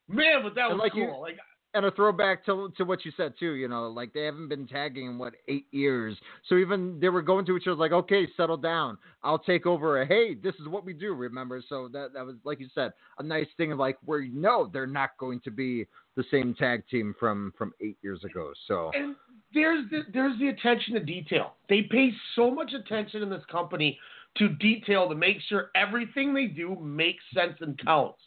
[0.08, 1.02] man, but that was like cool.
[1.02, 1.38] you- like,
[1.76, 4.68] And a throwback to to what you said too, you know, like they haven't been
[4.68, 6.16] tagging in what eight years.
[6.48, 8.98] So even they were going to each other like, okay, settle down.
[9.24, 10.06] I'll take over.
[10.06, 11.14] Hey, this is what we do.
[11.16, 11.64] Remember?
[11.68, 14.70] So that that was like you said, a nice thing of like where you know
[14.72, 18.54] they're not going to be the same tag team from from eight years ago.
[18.68, 19.16] So and
[19.54, 21.54] there's the, there's the attention to detail.
[21.70, 24.00] They pay so much attention in this company
[24.38, 28.20] to detail to make sure everything they do makes sense and counts.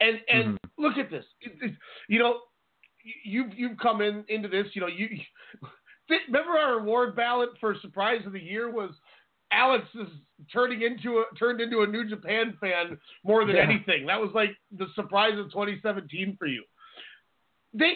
[0.00, 0.82] And and mm-hmm.
[0.82, 1.76] look at this, It- it-
[2.08, 2.40] you know,
[3.24, 5.08] you you've come in into this, you know, you
[6.28, 8.90] remember our award ballot for surprise of the year was
[9.52, 10.08] Alex is
[10.52, 13.62] turning into a turned into a New Japan fan more than Yeah.
[13.62, 14.06] anything.
[14.06, 16.64] That was like the surprise of 2017 for you.
[17.72, 17.94] They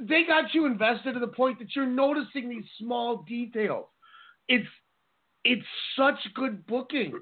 [0.00, 3.86] they got you invested to the point that you're noticing these small details.
[4.48, 4.68] It's
[5.44, 5.64] it's
[5.96, 7.20] such good booking,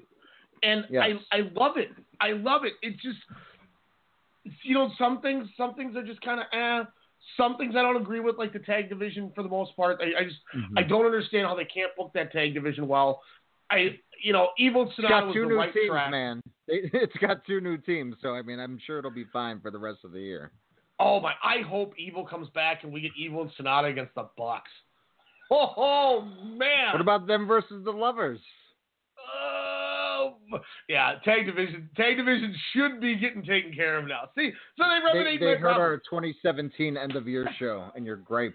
[0.63, 1.19] and Yes.
[1.31, 1.91] I I love it.
[2.19, 2.73] I love it.
[2.81, 3.19] It's just
[4.63, 6.83] you know some things some things are just kind of eh.
[7.37, 9.99] Some things I don't agree with, like the tag division for the most part.
[10.01, 10.77] I, I just Mm-hmm.
[10.77, 13.21] I don't understand how they can't book that tag division well.
[13.69, 16.11] I you know Evil Sanada got was the new right teams, track.
[16.11, 16.41] man.
[16.67, 18.15] It's got two new teams.
[18.21, 20.51] So I mean, I'm sure it'll be fine for the rest of the year.
[20.99, 21.33] Oh my!
[21.43, 24.69] I hope Evil comes back and we get Evil and Sanada against the Bucks.
[25.49, 26.93] Oh, oh man!
[26.93, 28.39] What about them versus the Lovers?
[30.53, 31.89] Oh, yeah, tag division.
[31.97, 34.29] Tag division should be getting taken care of now.
[34.35, 35.81] See, so they rub They, they my heard problem.
[35.81, 38.53] our 2017 end of year show and your gripe.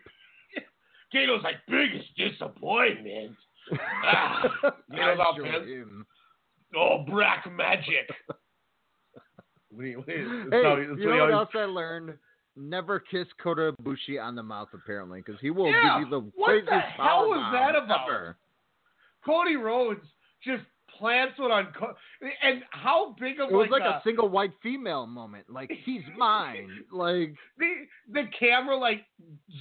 [1.15, 3.37] Goto's like biggest disappointment.
[4.05, 4.43] ah,
[4.91, 5.69] you know, without show pins?
[5.69, 6.07] him.
[6.77, 8.09] Oh, black magic.
[9.71, 12.15] Wait, wait, that's Hey, how- you what know what always- else I learned?
[12.57, 16.21] Never kiss Kota Ibushi on the mouth, apparently, because he will Yeah, give you the
[16.35, 18.09] what the hell power was that about?
[18.09, 18.37] ever.
[19.25, 20.05] Cody Rhodes
[20.43, 20.65] just
[20.99, 21.95] plants one on, Co-
[22.43, 25.49] and how big of It was like, like a single white female moment.
[25.49, 26.71] Like he's mine.
[26.93, 27.75] Like the
[28.13, 29.03] the camera like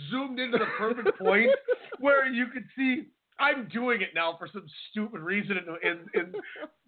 [0.09, 1.49] zoomed into the perfect point
[1.99, 3.07] where you could see
[3.39, 6.33] I'm doing it now for some stupid reason and, in, in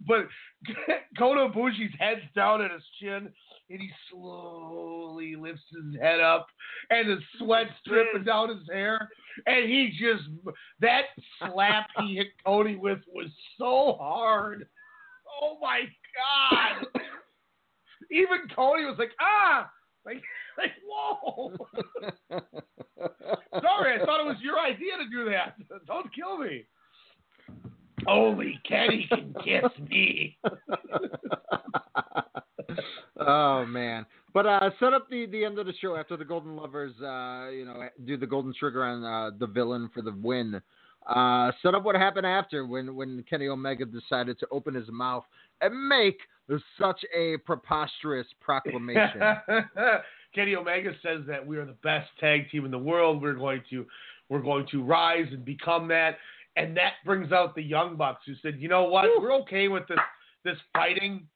[0.08, 0.28] but
[1.18, 3.32] Kota Ibushi's head's down at his chin
[3.70, 6.48] and he slowly lifts his head up
[6.90, 9.10] and the sweat's dripping down his hair
[9.46, 10.24] and he just
[10.80, 11.04] that
[11.40, 14.68] slap he hit Cody with was so hard.
[15.42, 15.82] Oh my
[16.16, 17.04] god.
[18.12, 19.70] Even Cody was like, ah
[20.06, 20.22] like
[20.58, 21.58] like whoa
[23.62, 25.56] Sorry, I thought it was your idea to do that.
[25.88, 26.66] Don't kill me.
[28.08, 30.38] Only Kenny can kiss me.
[33.20, 34.06] Oh man.
[34.34, 37.50] But uh, set up the, the end of the show after the Golden Lovers, uh,
[37.50, 40.62] you know, do the Golden Trigger on uh, the villain for the win.
[41.08, 45.24] Uh, set up what happened after when, when Kenny Omega decided to open his mouth
[45.62, 46.20] and make
[46.80, 49.22] such a preposterous proclamation.
[50.36, 53.22] Kenny Omega says that we are the best tag team in the world.
[53.22, 53.86] We're going to
[54.30, 56.18] we're going to rise and become that.
[56.56, 59.88] And that brings out the Young Bucks who said, you know what, we're okay with
[59.88, 59.98] this
[60.44, 61.28] this fighting.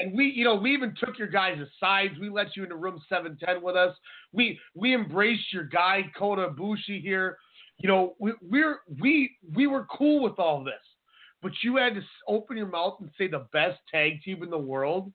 [0.00, 2.14] And we, you know, we even took your guys' sides.
[2.18, 3.94] We let you into room 710 with us.
[4.32, 7.36] We we embraced your guy Kota Ibushi here.
[7.78, 10.74] You know, we, we're we we were cool with all this,
[11.42, 14.58] but you had to open your mouth and say the best tag team in the
[14.58, 15.12] world.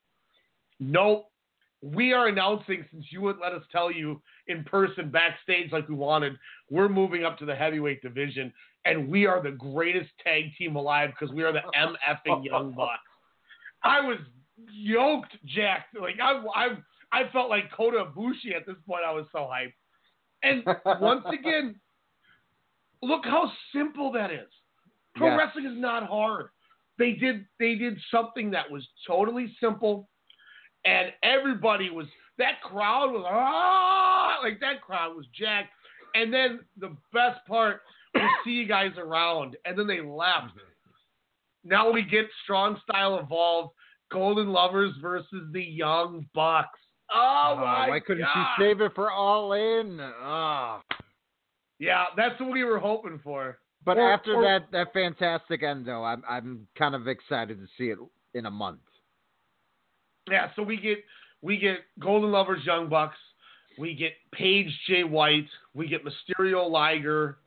[0.80, 1.26] Nope.
[1.82, 5.96] We are announcing since you wouldn't let us tell you in person backstage like we
[5.96, 6.34] wanted.
[6.70, 8.54] We're moving up to the heavyweight division,
[8.86, 13.02] and we are the greatest tag team alive because we are the MFing Young Bucks.
[13.84, 14.18] I was
[14.72, 15.88] yoked, Jack.
[16.00, 16.68] Like I, I,
[17.12, 19.04] I felt like Kota Ibushi at this point.
[19.08, 19.74] I was so hyped.
[20.44, 20.64] And
[21.02, 21.76] once again,
[23.02, 24.50] look how simple that is.
[25.16, 25.38] Pro Yes.
[25.38, 26.48] wrestling is not hard.
[26.98, 30.10] They did, they did something that was totally simple,
[30.86, 32.08] and everybody was.
[32.38, 35.70] That crowd was ah, like that crowd was jacked.
[36.16, 37.82] And then the best part
[38.14, 40.54] was see you guys around, and then they left.
[41.64, 43.74] Now we get strong style evolved.
[44.16, 46.80] Golden Lovers versus the Young Bucks.
[47.14, 48.40] Oh, my why couldn't God.
[48.60, 50.00] you save it for All In?
[50.02, 50.82] Ah.
[51.78, 53.60] Yeah, that's what we were hoping for.
[53.84, 57.68] But Or- after or- that that fantastic end though, I'm I'm kind of excited to
[57.78, 58.00] see it
[58.34, 58.80] in a month.
[60.32, 61.04] Yeah, so we get
[61.42, 63.18] we get Golden Lovers Young Bucks,
[63.78, 67.38] we get Page Jay White, we get Mysterio Liger.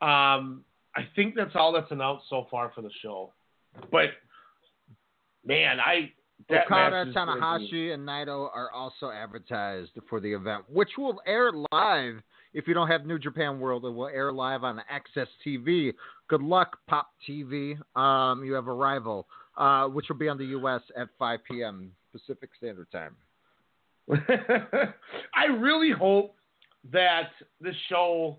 [0.00, 0.64] Um,
[0.96, 3.32] I think that's all that's announced so far for the show.
[3.90, 4.10] But
[5.44, 6.12] man, I
[6.48, 10.64] that Okada, match is gonna be- Tanahashi, and Naito are also advertised for the event,
[10.68, 12.22] which will air live.
[12.52, 15.92] If you don't have New Japan World, it will air live on AXS TV.
[16.28, 17.76] Good luck, Pop TV.
[17.96, 19.26] Um, you have a rival,
[19.56, 20.82] uh, which will be on the U.S.
[20.96, 21.90] at 5 p.m.
[22.12, 23.16] Pacific Standard Time.
[25.34, 26.36] I really hope
[26.92, 27.30] that
[27.60, 28.36] this show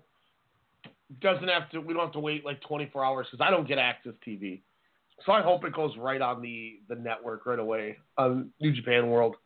[1.20, 1.80] doesn't have to.
[1.80, 4.60] We don't have to wait like 24 hours because I don't get AXS TV.
[5.24, 9.08] So I hope it goes right on the the network right away on New Japan
[9.08, 9.36] World.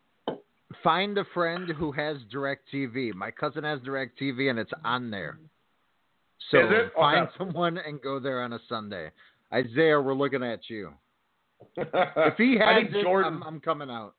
[0.82, 3.12] Find a friend who has Direct TV.
[3.14, 5.38] My cousin has Direct TV, and it's on there.
[6.50, 6.92] So Is it?
[6.94, 9.10] find someone and go there on a Sunday.
[9.52, 10.92] Isaiah, we're looking at you.
[11.76, 13.34] If he has it, Jordan.
[13.34, 14.14] I'm, I'm coming out.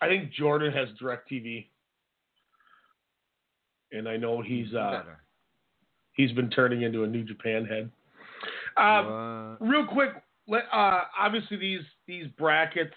[0.00, 1.66] I think Jordan has Direct TV,
[3.92, 5.02] and I know he's uh
[6.12, 7.90] he's been turning into a New Japan head.
[8.76, 10.10] Um, real quick,
[10.50, 12.94] let, uh, obviously these these brackets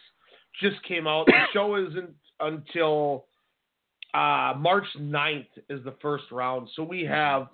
[0.62, 1.26] just came out.
[1.28, 3.26] The show isn't until
[4.14, 7.48] uh, March 9th is the first round, so we have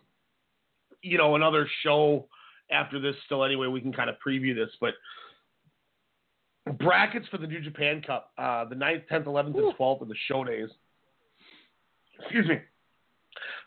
[1.01, 2.27] you know another show
[2.71, 3.43] after this still.
[3.43, 4.93] Anyway, we can kind of preview this, but
[6.77, 10.15] brackets for the New Japan Cup, uh, the 9th, 10th, 11th, and 12th are the
[10.27, 10.69] show days.
[12.21, 12.59] Excuse me.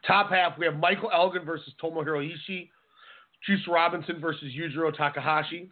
[0.07, 2.69] Top half, we have Michael Elgin versus Tomohiro Ishii.
[3.47, 5.71] Juice Robinson versus Yujiro Takahashi.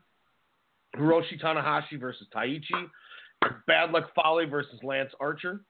[0.96, 2.88] Hiroshi Tanahashi versus Taichi.
[3.66, 5.60] Bad Luck Fale versus Lance Archer.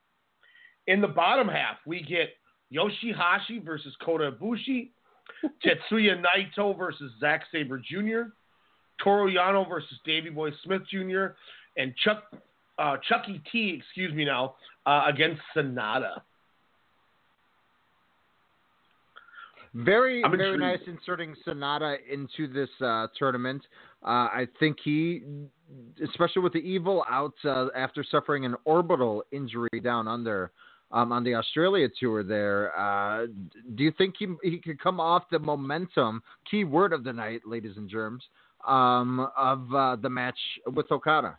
[0.87, 2.29] In the bottom half, we get
[2.73, 4.89] Yoshihashi versus Kota Ibushi.
[5.65, 8.31] Tetsuya Naito versus Zack Sabre Jr.
[9.01, 11.27] Toru Yano versus Davey Boy Smith Jr.
[11.77, 12.23] And Chuck
[12.77, 16.21] uh, Chucky T, excuse me now, uh, against Sanada.
[19.73, 23.61] Very, very nice inserting Sanada into this uh, tournament.
[24.03, 25.21] Uh, I think he,
[26.03, 30.51] especially with the evil out uh, after suffering an orbital injury down under
[30.91, 32.77] um, on the Australia tour, there.
[32.77, 33.27] Uh,
[33.75, 36.21] do you think he he could come off the momentum?
[36.49, 38.23] Key word of the night, ladies and germs,
[38.67, 40.39] um, of uh, the match
[40.73, 41.37] with Okada.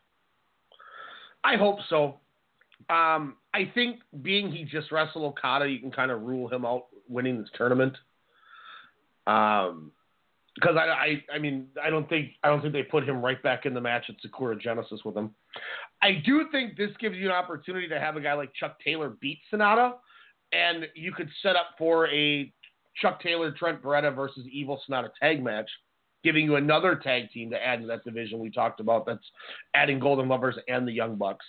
[1.44, 2.20] I hope so.
[2.89, 6.86] Um, I think being he just wrestled Okada, you can kind of rule him out
[7.09, 7.97] winning this tournament.
[9.26, 9.93] Um,
[10.54, 13.42] because I, I, I mean, I don't think I don't think they put him right
[13.42, 15.34] back in the match at Sakura Genesis with him.
[16.02, 19.16] I do think this gives you an opportunity to have a guy like Chuck Taylor
[19.20, 19.94] beat Sanada,
[20.52, 22.52] and you could set up for a
[23.00, 25.70] Chuck Taylor Trent Beretta versus Evil Sanada tag match,
[26.22, 29.06] giving you another tag team to add to that division we talked about.
[29.06, 29.24] That's
[29.74, 31.46] adding Golden Lovers and the Young Bucks.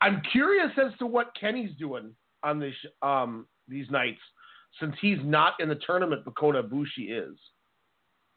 [0.00, 4.20] I'm curious as to what Kenny's doing on this um, these nights,
[4.78, 7.36] since he's not in the tournament, but Kota Ibushi is.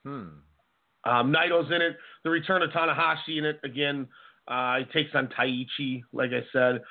[0.07, 1.09] Hmm.
[1.09, 1.97] Um, Naito's in it.
[2.23, 4.07] The return of Tanahashi in it again.
[4.47, 6.81] Uh, he takes on Taichi, like I said.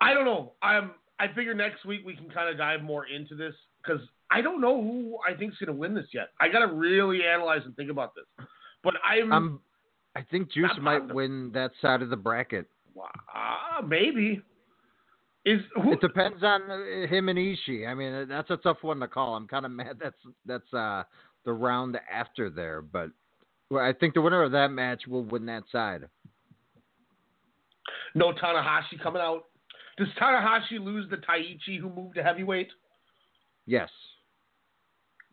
[0.00, 0.52] I don't know.
[0.62, 0.92] I'm.
[1.18, 4.00] I figure next week we can kind of dive more into this because
[4.30, 6.28] I don't know who I think is going to win this yet.
[6.40, 8.46] I got to really analyze and think about this.
[8.82, 9.32] But I'm.
[9.32, 9.60] Um,
[10.14, 12.66] I think Juice might win that side of the bracket.
[12.98, 14.42] uh, maybe.
[15.44, 17.86] Is who, It depends on uh, him and Ishii.
[17.86, 19.36] I mean, that's a tough one to call.
[19.36, 21.04] I'm kind of mad that's that's uh,
[21.46, 23.10] the round after there, but
[23.70, 26.02] well, I think the winner of that match will win that side.
[28.14, 29.44] no Tanahashi coming out.
[29.96, 32.68] Does Tanahashi lose the Taichi who moved to heavyweight?
[33.64, 33.88] Yes.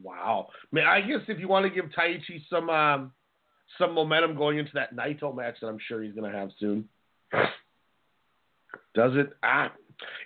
[0.01, 0.47] Wow.
[0.71, 3.11] Man, I guess if you want to give Taichi some um,
[3.77, 6.87] some momentum going into that Naito match that I'm sure he's going to have soon.
[8.95, 9.33] Does it?
[9.43, 9.71] Ah,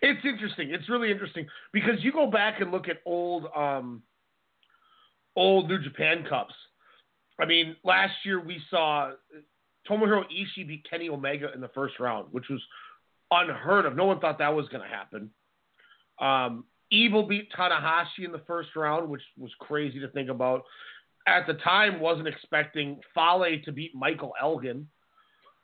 [0.01, 0.69] it's interesting.
[0.72, 4.01] It's really interesting because you go back and look at old um,
[5.38, 6.53] old New Japan Cups.
[7.39, 9.11] I mean, last year we saw
[9.89, 12.61] Tomohiro Ishii beat Kenny Omega in the first round, which was
[13.31, 13.95] unheard of.
[13.95, 15.30] No one thought that was going to happen.
[16.19, 20.64] Um, Evil beat Tanahashi in the first round, which was crazy to think about.
[21.27, 24.88] At the time, wasn't expecting Fale to beat Michael Elgin.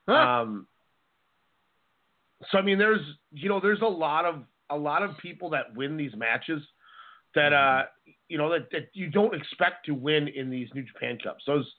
[0.06, 0.68] Um,
[2.52, 3.00] so I mean, there's
[3.32, 6.62] you know, there's a lot of a lot of people that win these matches
[7.36, 7.84] that uh
[8.30, 11.44] you know that, that you don't expect to win in these New Japan Cups.
[11.46, 11.70] So it's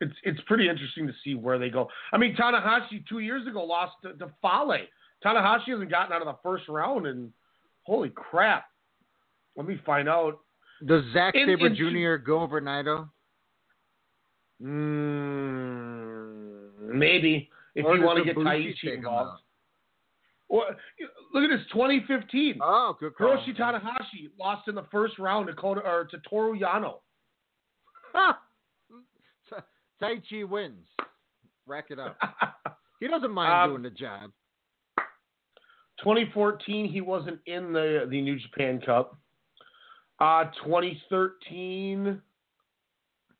[0.00, 1.88] it's, it's pretty interesting to see where they go.
[2.12, 4.86] I mean, Tanahashi two years ago lost to, to Fale.
[5.24, 7.32] Tanahashi hasn't gotten out of the first round, and
[7.84, 8.66] holy crap!
[9.56, 10.40] Let me find out.
[10.84, 12.16] Does Zack In- in- Jr.
[12.16, 13.08] go over Naito?
[15.54, 19.40] Mm, maybe if Or you want to get Taichi involved.
[20.50, 22.58] Look at this, 2015.
[22.62, 23.28] Oh, good call.
[23.36, 26.96] Hiroshi Tanahashi lost in the first round to Kota, or to Toru Yano.
[28.12, 28.38] Ha!
[30.00, 30.86] Tai Chi wins.
[31.66, 32.16] Rack it up.
[33.00, 34.30] He doesn't mind Um, doing the job.
[36.02, 39.18] 2014, he wasn't in the the New Japan Cup.
[40.20, 42.20] Uh, 2013,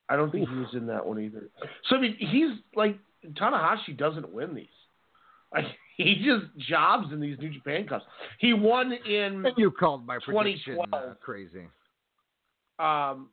[0.08, 1.48] I don't think he was in that one either.
[1.88, 4.66] So I mean, he's like Tanahashi doesn't win these.
[5.52, 5.64] Like
[5.96, 8.04] he just jobs in these New Japan Cups.
[8.38, 11.66] He won in And you called my prediction uh, crazy.
[12.78, 13.28] um,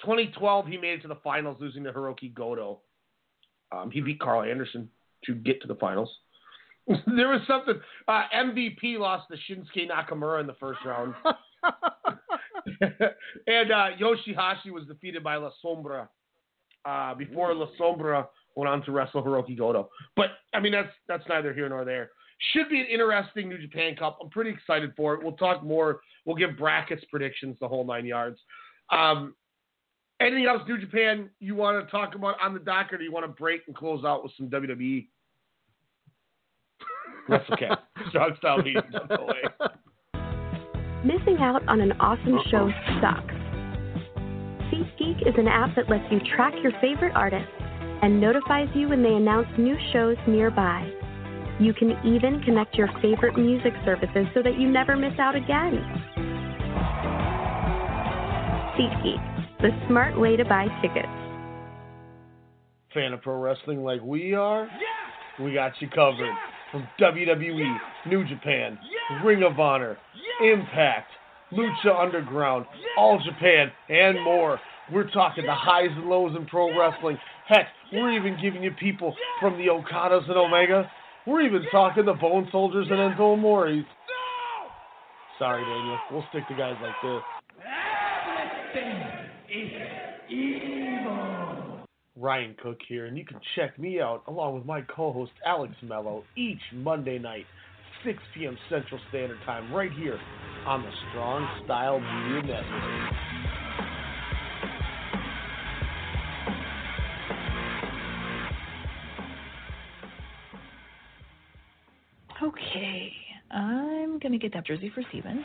[0.00, 2.80] 2012, he made it to the finals, losing to Hiroki Goto.
[3.70, 4.88] Um, he beat Karl Anderson
[5.24, 6.10] to get to the finals.
[6.88, 7.80] there was something.
[8.08, 11.14] Uh, MVP lost to Shinsuke Nakamura in the first round,
[12.80, 16.08] and uh, Yoshihashi was defeated by La Sombra
[16.84, 19.90] uh, before La Sombra went on to wrestle Hiroki Goto.
[20.16, 22.10] But I mean, that's that's neither here nor there.
[22.52, 24.18] Should be an interesting New Japan Cup.
[24.20, 25.22] I'm pretty excited for it.
[25.22, 26.00] We'll talk more.
[26.24, 28.38] We'll give brackets, predictions, the whole nine yards.
[28.90, 29.34] Um,
[30.20, 33.12] anything else, New Japan, you want to talk about on the docket, or do you
[33.12, 35.06] want to break and close out with some WWE?
[37.28, 37.68] That's okay.
[38.08, 38.82] Strong style meeting.
[39.08, 39.36] Don't.
[41.04, 42.70] Missing out on an awesome show
[43.00, 43.34] sucks.
[44.72, 47.50] SeatGeek is an app that lets you track your favorite artists
[48.02, 50.90] and notifies you when they announce new shows nearby.
[51.60, 55.78] You can even connect your favorite music services so that you never miss out again.
[58.76, 61.06] SeatGeek, the smart way to buy tickets.
[62.92, 64.68] Fan of pro wrestling like we are?
[65.40, 66.34] We got you covered.
[66.72, 67.76] From WWE,
[68.06, 68.78] New Japan,
[69.24, 69.98] Ring of Honor,
[70.42, 71.10] Impact,
[71.52, 72.66] Lucha Underground,
[72.96, 74.58] All Japan, and more.
[74.92, 77.16] We're talking the highs and lows in pro wrestling.
[77.48, 80.90] Heck, we're even giving you people from the Okadas and Omega.
[81.26, 83.84] We're even talking the Bone Soldiers and Enzo Amores.
[85.38, 85.98] Sorry, Daniel.
[86.10, 87.22] We'll stick to guys like this.
[92.16, 96.22] Ryan Cook here, and you can check me out along with my co-host Alex Mello
[96.36, 97.46] each Monday night,
[98.04, 98.56] 6 p.m.
[98.68, 100.18] Central Standard Time, right here
[100.66, 103.41] on the Strong Style Media Network.
[112.68, 113.12] Okay,
[113.50, 115.44] I'm gonna get that jersey for Steven.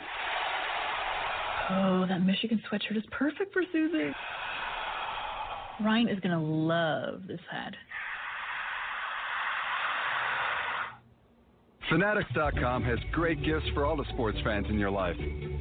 [1.70, 4.12] Oh, that Michigan sweatshirt is perfect for Susie.
[5.84, 7.74] Ryan is gonna love this hat.
[11.90, 15.16] Fanatics.com has great gifts for all the sports fans in your life.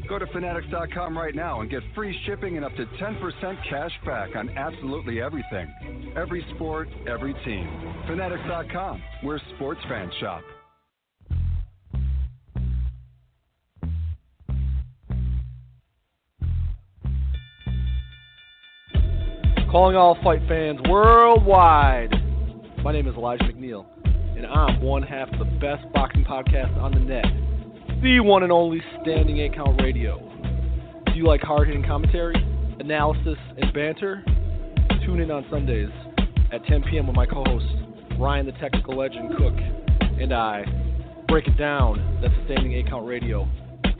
[0.09, 4.35] Go to Fanatics.com right now and get free shipping and up to 10% cash back
[4.35, 6.13] on absolutely everything.
[6.17, 7.69] Every sport, every team.
[8.07, 10.41] Fanatics.com, where sports fans shop.
[19.77, 22.09] Calling all fight fans worldwide.
[22.83, 23.85] My name is Elijah McNeil,
[24.35, 27.25] and I'm one half of the best boxing podcast on the net,
[28.01, 30.17] the one and only Standing 8 Count Radio.
[31.05, 32.33] Do you like hard hitting commentary,
[32.79, 34.23] analysis, and banter?
[35.05, 35.91] Tune in on Sundays
[36.51, 37.05] at 10 p.m.
[37.05, 37.67] with my co host,
[38.19, 39.53] Ryan the Technical Legend Cook,
[40.19, 40.65] and I.
[41.27, 42.17] Break it down.
[42.19, 43.47] That's the Standing 8 Count Radio,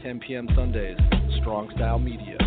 [0.02, 0.50] 10 p.m.
[0.56, 0.98] Sundays,
[1.40, 2.47] Strong Style Media.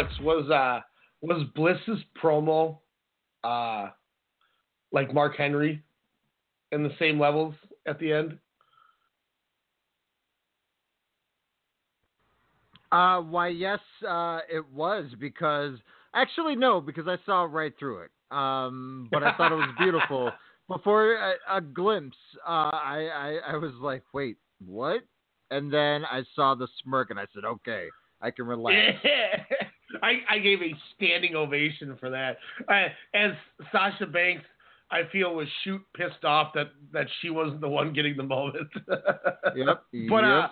[0.00, 0.80] Alex was uh
[1.20, 2.78] was Bliss's promo
[3.44, 3.88] uh
[4.92, 5.82] like Mark Henry
[6.72, 7.54] in the same levels
[7.86, 8.38] at the end?
[12.92, 13.78] Uh, why, yes,
[14.08, 15.78] uh, it was because
[16.12, 18.10] actually no, because I saw right through it.
[18.32, 20.32] Um, but I thought it was beautiful.
[20.68, 22.16] Before a, a glimpse,
[22.46, 25.02] uh, I, I I was like, wait, what?
[25.50, 27.88] And then I saw the smirk, and I said, okay,
[28.20, 28.76] I can relax.
[30.02, 32.38] I, I gave a standing ovation for that.
[32.68, 33.32] Uh, as
[33.72, 34.44] Sasha Banks,
[34.90, 38.68] I feel was shoot pissed off that that she wasn't the one getting the moment.
[39.56, 39.82] Yep.
[40.08, 40.48] But uh,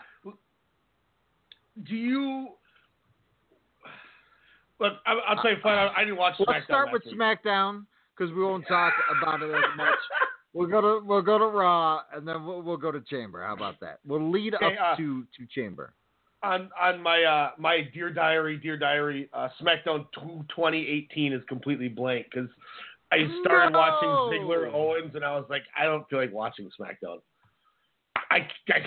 [1.86, 2.48] do you?
[4.80, 5.92] Look, I, I'll tell you flat out.
[5.96, 6.34] I didn't watch.
[6.38, 7.18] Let's SmackDown start with week.
[7.18, 7.84] SmackDown
[8.16, 9.94] because we won't talk about it as much.
[10.52, 13.44] We'll go to we'll go to Raw and then we'll, we'll go to Chamber.
[13.44, 14.00] How about that?
[14.06, 15.92] We'll lead Okay, up uh, to to Chamber.
[16.42, 21.88] On on my uh my dear diary, dear diary, uh, SmackDown two- 2018 is completely
[21.88, 22.48] blank because
[23.10, 23.78] I started No!
[23.78, 27.18] watching Ziggler Owens and I was like, I don't feel like watching SmackDown.
[28.30, 28.80] I, I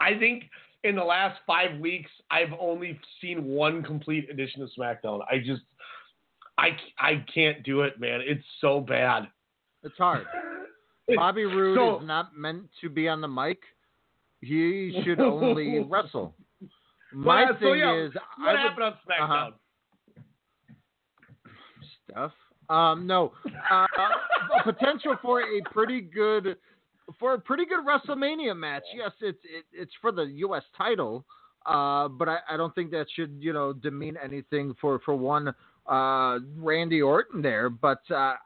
[0.00, 0.44] I think
[0.84, 5.20] in the last five weeks I've only seen one complete edition of SmackDown.
[5.30, 5.62] I just
[6.58, 6.68] I
[6.98, 8.20] I can't do it, man.
[8.24, 9.28] It's so bad.
[9.82, 10.26] It's hard.
[11.16, 13.58] Bobby Roode so- is not meant to be on the mic.
[14.42, 16.34] He should only wrestle.
[17.12, 19.48] My Well, so, thing yeah, is, what I would- happened on SmackDown?
[19.48, 19.50] Uh-huh.
[22.10, 22.32] stuff.
[22.68, 23.32] Um, no,
[23.70, 23.86] uh,
[24.64, 26.56] potential for a pretty good,
[27.18, 28.82] for a pretty good WrestleMania match.
[28.94, 30.64] Yes, it's it, it's for the U.S.
[30.76, 31.24] title,
[31.64, 35.54] uh, but I, I don't think that should you know demean anything for for one
[35.86, 37.70] uh, Randy Orton there.
[37.70, 38.36] But uh, I.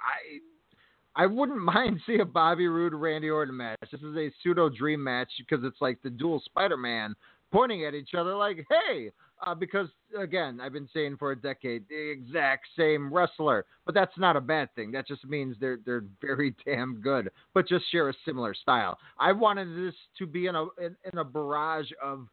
[1.16, 3.78] I wouldn't mind seeing a Bobby Roode Randy Orton match.
[3.90, 7.16] This is a pseudo dream match because it's like the dual Spider Man
[7.52, 9.12] pointing at each other, like, "Hey,
[9.46, 13.64] uh, because again, I've been saying for a decade, the exact same wrestler.
[13.86, 14.92] But that's not a bad thing.
[14.92, 18.98] That just means they're they're very damn good, but just share a similar style.
[19.18, 22.26] I wanted this to be in a in, in a barrage of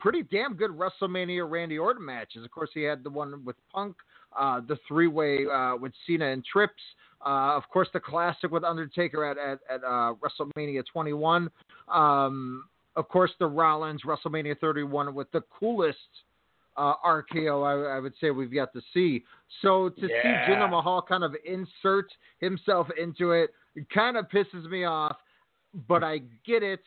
[0.00, 2.44] pretty damn good WrestleMania Randy Orton matches.
[2.44, 3.96] Of course, he had the one with Punk,
[4.36, 6.82] uh, the three way uh, with Cena and Trips.
[7.24, 11.50] Uh, of course, the classic with Undertaker at at, at uh, WrestleMania 21.
[11.88, 12.64] Um,
[12.98, 15.98] of course, the Rollins WrestleMania 31 with the coolest
[16.76, 19.24] uh, RKO I, I would say we've got to see.
[19.62, 20.22] So to Yeah.
[20.22, 22.06] see Jinder Mahal kind of insert
[22.40, 25.16] himself into it, it kind of pisses me off,
[25.88, 26.80] but I get it.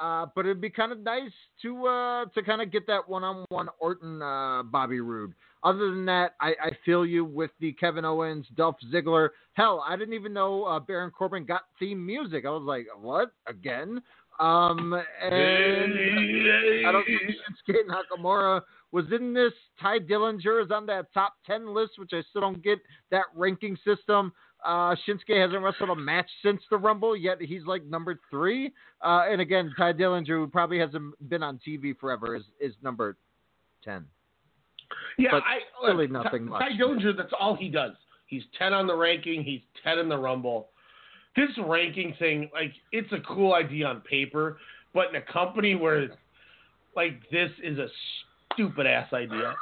[0.00, 3.68] Uh, but it'd be kind of nice to uh, to kind of get that one-on-one
[3.80, 5.32] Orton uh, Bobby Roode.
[5.64, 9.30] Other than that, I, I feel you with the Kevin Owens, Dolph Ziggler.
[9.54, 12.44] Hell, I didn't even know uh, Baron Corbin got theme music.
[12.46, 14.00] I was like, what again?
[14.40, 15.94] Um, and
[16.86, 17.22] I don't think
[17.68, 18.62] Shinsuke Nakamura
[18.92, 19.52] was in this.
[19.80, 22.78] Tye Dillinger is on that top ten list, which I still don't get
[23.10, 24.32] that ranking system.
[24.64, 28.72] Uh, Shinsuke hasn't wrestled a match since the Rumble, yet he's like number three.
[29.02, 33.16] Uh, and again, Tye Dillinger, who probably hasn't been on TV forever, is, is number
[33.84, 34.04] ten.
[35.18, 36.60] Yeah, But I really look, nothing Ty, much.
[36.60, 37.92] Tye Dillinger, that's all he does.
[38.26, 39.42] He's ten on the ranking.
[39.42, 40.70] He's ten in the Rumble.
[41.36, 44.58] This ranking thing, like, it's a cool idea on paper,
[44.94, 46.08] but in a company where,
[46.96, 47.86] like, this is a
[48.52, 49.54] stupid ass idea.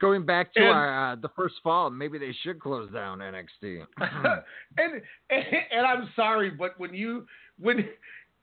[0.00, 3.84] Going back to And- our uh, the first fall, maybe they should close down NXT.
[3.98, 4.42] and,
[5.30, 7.26] and and I'm sorry, but when you
[7.58, 7.88] when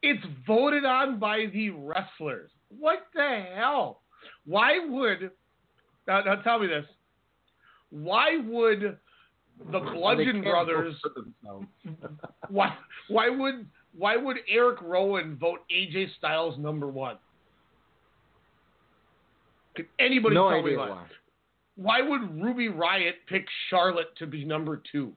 [0.01, 2.49] it's voted on by the wrestlers,
[2.79, 4.01] what the hell?
[4.45, 5.29] Why would
[6.07, 6.85] now, now tell me this?
[7.91, 8.97] Why would
[9.71, 10.95] the Bludgeon Brothers?
[11.03, 11.67] vote for themselves.
[12.49, 12.75] Why
[13.07, 13.65] why would
[13.97, 17.17] why would Eric Rowan vote AJ Styles number one?
[19.75, 20.89] Could anybody no tell me why?
[20.89, 21.05] why.
[21.75, 25.13] why would Ruby Riot pick Charlotte to be number two?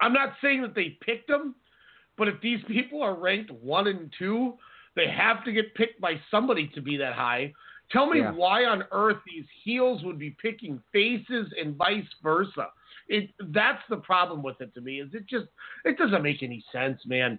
[0.00, 1.54] I'm not saying that they picked them,
[2.18, 4.54] but if these people are ranked one and two,
[4.96, 7.52] they have to get picked by somebody to be that high.
[7.90, 8.32] Tell me Yeah.
[8.32, 12.68] why on earth these heels would be picking faces and vice versa.
[13.08, 15.00] It that's the problem with it to me.
[15.00, 15.46] Is it just
[15.84, 17.38] it doesn't make any sense, man.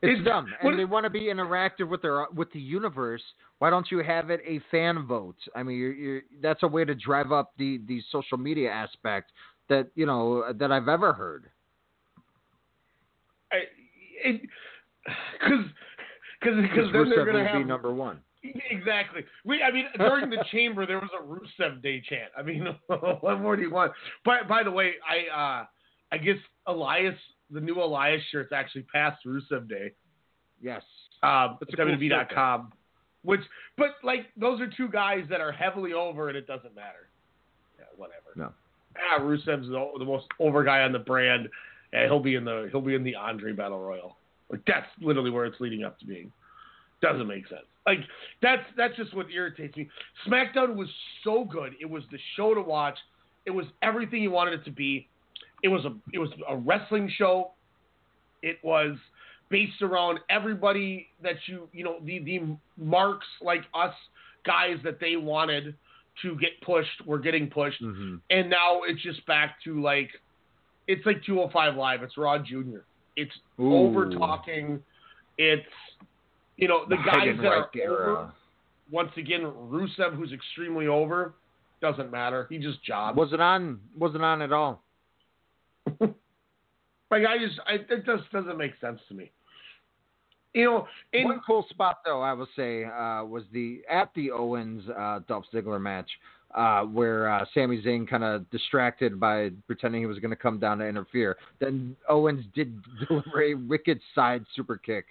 [0.00, 3.22] It's, It's- dumb, and they want to be interactive with their with the universe.
[3.58, 5.34] Why don't you have it a fan vote?
[5.56, 9.32] I mean, you're, you're, that's a way to drive up the the social media aspect
[9.68, 11.50] that you know that I've ever heard.
[13.50, 13.62] I,
[14.24, 14.42] it
[15.40, 15.64] because
[16.40, 18.20] because Because then they're gonna have be number one.
[18.70, 19.24] Exactly.
[19.44, 22.30] We, I mean, during the chamber, there was a Rusev Day chant.
[22.36, 23.92] I mean, what more do you want?
[24.24, 25.66] By, by the way, I, uh,
[26.12, 26.36] I guess
[26.66, 27.16] Elias,
[27.50, 29.92] the new Elias shirt's actually past Rusev Day.
[30.62, 30.82] Yes.
[31.22, 32.72] Um, That's a cool WWE.com.
[33.22, 33.40] Which,
[33.76, 37.08] but like, those are two guys that are heavily over, and it doesn't matter.
[37.78, 38.30] Yeah, whatever.
[38.36, 38.52] No.
[38.96, 41.48] Ah, Rusev's the, the most over guy on the brand,
[41.92, 44.16] and he'll be in the he'll be in the Andre Battle Royal.
[44.50, 46.32] Like that's literally where it's leading up to being.
[47.00, 47.66] Doesn't make sense.
[47.88, 48.00] Like
[48.42, 49.88] that's that's just what irritates me.
[50.26, 50.88] SmackDown was
[51.24, 51.72] so good.
[51.80, 52.98] It was the show to watch.
[53.46, 55.08] It was everything you wanted it to be.
[55.62, 57.52] It was a it was a wrestling show.
[58.42, 58.96] It was
[59.48, 62.42] based around everybody that you you know the the
[62.76, 63.94] marks like us
[64.44, 65.74] guys that they wanted
[66.22, 68.16] to get pushed were getting pushed, Mm-hmm.
[68.30, 70.10] and now it's just back to like
[70.88, 72.02] it's like 205 live.
[72.02, 72.84] It's Raw Junior.
[73.16, 74.82] It's over talking.
[75.38, 75.62] It's
[76.58, 78.12] you know the guys that are era.
[78.12, 78.32] over.
[78.90, 81.34] Once again, Rusev, who's extremely over,
[81.80, 82.46] doesn't matter.
[82.50, 83.16] He just jobs.
[83.16, 83.80] Wasn't on.
[83.96, 84.82] Wasn't on at all.
[87.10, 89.30] Like I just, I, it just doesn't make sense to me.
[90.54, 94.30] You know, in, One cool spot though, I will say, uh, was the at the
[94.30, 96.08] Owens uh, Dolph Ziggler match,
[96.54, 100.58] uh, where uh, Sami Zayn kind of distracted by pretending he was going to come
[100.58, 101.36] down to interfere.
[101.60, 105.06] Then Owens did deliver a wicked side super kick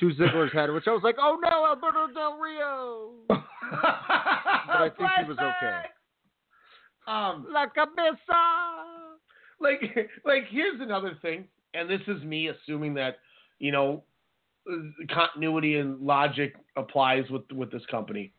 [0.00, 3.10] to Ziggler's head, which I was like, oh no, Alberto Del Rio.
[3.28, 5.82] but I think he was okay.
[7.06, 9.18] um, La cabeza.
[9.60, 9.80] like
[10.24, 11.44] like here's another thing
[11.74, 13.18] and this is me assuming that
[13.58, 14.02] you know
[15.12, 18.32] continuity and logic applies with with this company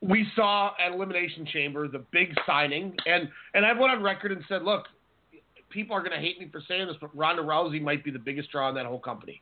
[0.00, 4.42] we saw at elimination chamber the big signing and and i went on record and
[4.48, 4.84] said look
[5.70, 8.18] people are going to hate me for saying this but ronda rousey might be the
[8.18, 9.40] biggest draw in that whole company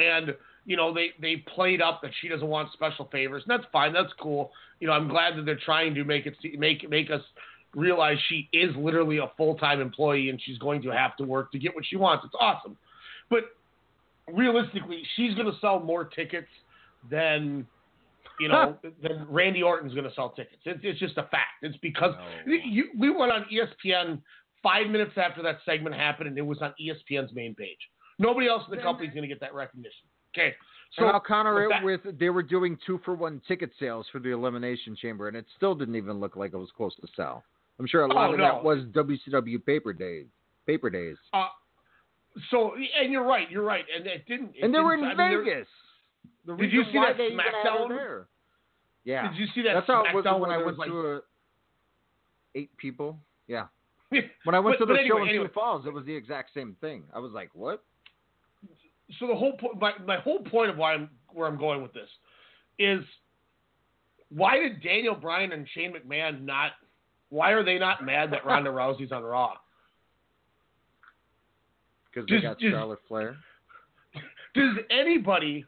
[0.00, 3.70] and you know they they played up that she doesn't want special favors and that's
[3.72, 4.52] fine that's cool.
[4.80, 7.22] You know i'm glad that they're trying to make it make make us
[7.74, 11.58] realize she is literally a full-time employee and she's going to have to work to
[11.58, 12.24] get what she wants.
[12.24, 12.76] It's awesome.
[13.28, 13.44] But
[14.26, 16.48] realistically she's going to sell more tickets
[17.10, 17.66] than
[18.38, 20.62] you know than randy orton's going to sell tickets.
[20.64, 21.62] It's, it's just a fact.
[21.62, 22.14] It's because
[22.46, 24.20] you, we went on espn
[24.62, 27.78] five minutes after that segment happened and it was on espn's main page
[28.20, 30.54] nobody else in the company is going to get that recognition okay
[30.96, 33.70] so and I'll counter with it that- with they were doing two for one ticket
[33.80, 36.94] sales for the Elimination Chamber, and it still didn't even look like it was close
[36.96, 37.44] to sell.
[37.78, 38.44] I'm sure a lot Oh, of no.
[38.44, 40.26] that was WCW paper days.
[40.66, 41.16] Paper days.
[41.32, 41.46] Uh,
[42.50, 44.50] so, and you're right, you're right, and it didn't.
[44.56, 45.68] It and they were in I mean, Vegas.
[46.44, 47.88] The Did you see that they even had her SmackDown?
[47.90, 48.26] there.
[49.04, 49.28] Yeah.
[49.30, 51.20] Did you see that That's how it was when I went like- to a,
[52.56, 53.16] eight people.
[53.46, 53.66] Yeah.
[54.42, 55.46] When I went But- to the but show anyway, in anyway.
[55.46, 57.04] Sioux Falls, it was the exact same thing.
[57.14, 57.84] I was like, "What?"
[59.18, 61.92] So the whole po- my my whole point of why I'm where I'm going with
[61.92, 62.08] this
[62.78, 63.00] is
[64.28, 66.72] why did Daniel Bryan and Shane McMahon not
[67.28, 69.54] why are they not mad that Ronda Rousey's on Raw?
[72.12, 73.36] Because they Just- got Charlotte Flair.
[74.54, 75.64] Does anybody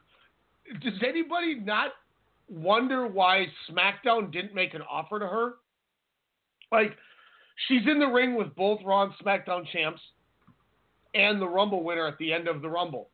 [0.83, 1.93] does anybody not
[2.49, 5.55] wonder why SmackDown didn't make an offer to her?
[6.73, 6.97] Like
[7.69, 10.01] she's in the ring with both Raw and SmackDown champs
[11.15, 13.11] and the Rumble winner at the end of the Rumble.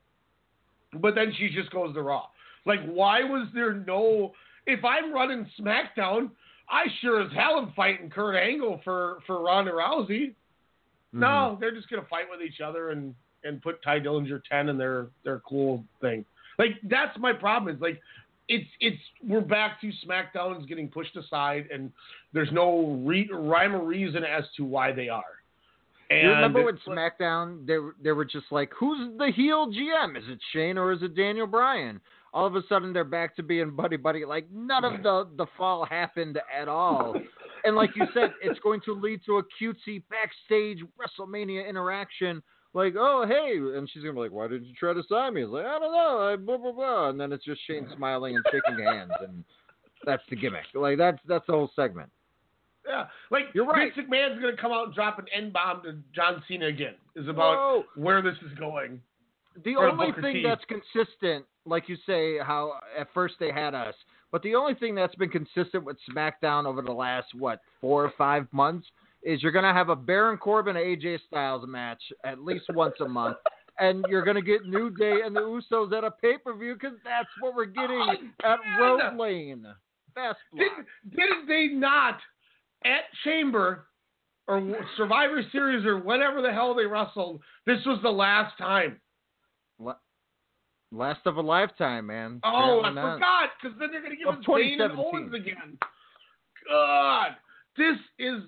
[0.95, 2.27] But then she just goes to Raw.
[2.67, 4.33] Like why was there no
[4.67, 6.31] if I'm running SmackDown,
[6.71, 10.29] I sure as hell am fighting Kurt Angle for for Ronda Rousey.
[10.29, 11.21] Mm-hmm.
[11.21, 14.77] No, they're just gonna fight with each other and and put Tye Dillinger ten in
[14.77, 16.25] their their cool thing.
[16.59, 17.75] Like that's my problem.
[17.75, 18.01] Is like
[18.49, 21.91] it's it's we're back to SmackDown's getting pushed aside, and
[22.33, 25.23] there's no re- rhyme or reason as to why they are.
[26.11, 30.17] And you remember with it's- SmackDown, they they were just like, "Who's the heel GM?
[30.17, 32.01] Is it Shane or is it Daniel Bryan?"
[32.33, 34.25] All of a sudden, they're back to being buddy buddy.
[34.25, 37.15] Like none of the the fall happened at all.
[37.65, 42.43] And like you said, it's going to lead to a cutesy backstage WrestleMania interaction.
[42.75, 45.43] Like, oh hey, and she's gonna be like, "Why did you try to sign me?"
[45.43, 47.09] It's like, "I don't know," I, blah blah blah.
[47.11, 49.45] And then it's just Shane smiling and shaking hands, and
[50.05, 50.65] that's the gimmick.
[50.75, 52.11] Like that's that's the whole segment.
[52.89, 53.93] Yeah, like You're right.
[53.95, 56.95] Vince McMahon's gonna come out and drop an N bomb to John Cena again.
[57.15, 57.85] Is about Whoa.
[57.97, 59.01] where this is going.
[59.65, 60.43] The only thing T.
[60.43, 63.95] that's consistent, like you say, how at first they had us,
[64.31, 68.13] but the only thing that's been consistent with SmackDown over the last what four or
[68.17, 68.87] five months
[69.23, 73.37] is you're gonna have a Baron Corbin AJ Styles match at least once a month,
[73.79, 76.97] and you're gonna get New Day and the Usos at a pay per view because
[77.05, 79.67] that's what we're getting at Road Lane.
[80.15, 80.65] Fast block.
[81.05, 82.19] Did, didn't they not
[82.85, 83.87] at Chamber
[84.47, 84.61] or
[84.97, 87.41] Survivor Series or whatever the hell they wrestled?
[87.67, 89.01] This was the last time.
[89.79, 89.95] La-
[90.91, 92.41] Last of a lifetime, man.
[92.45, 93.15] Oh, I not.
[93.15, 95.79] forgot because then they're gonna give Of us and Owens again.
[96.69, 97.37] God,
[97.77, 98.43] this is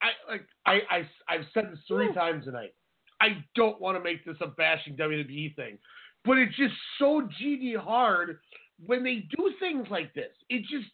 [0.00, 2.74] I like I I I've said this three times tonight.
[3.20, 5.78] I don't want to make this a bashing WWE thing,
[6.24, 8.38] but it's just so GD hard
[8.84, 10.32] when they do things like this.
[10.48, 10.90] It just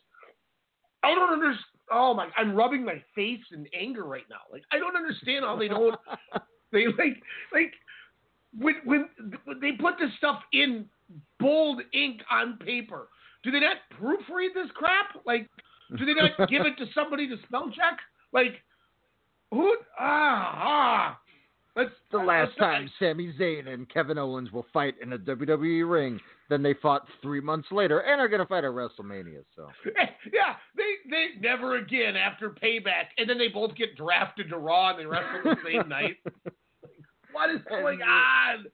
[1.03, 1.65] I don't understand.
[1.93, 2.29] Oh my!
[2.37, 4.41] I'm rubbing my face in anger right now.
[4.53, 5.99] Like I don't understand how they don't.
[6.73, 7.73] they like like
[8.59, 9.09] when when
[9.61, 10.87] they put this stuff in
[11.39, 13.09] bold ink on paper.
[13.43, 15.21] Do they not proofread this crap?
[15.25, 15.49] Like,
[15.97, 17.99] do they not give it to somebody to spell check?
[18.33, 18.63] Like,
[19.51, 19.77] who?
[19.99, 21.21] Ah, ah.
[21.77, 26.19] Let's the last time Sami Zayn and Kevin Owens will fight in a WWE ring.
[26.49, 29.43] Then they fought three months later and are going to fight at WrestleMania.
[29.55, 29.69] So
[30.33, 34.91] Yeah, they they never again after payback, and then they both get drafted to Raw
[34.91, 36.17] and they wrestle the same night.
[37.33, 38.67] What is going on?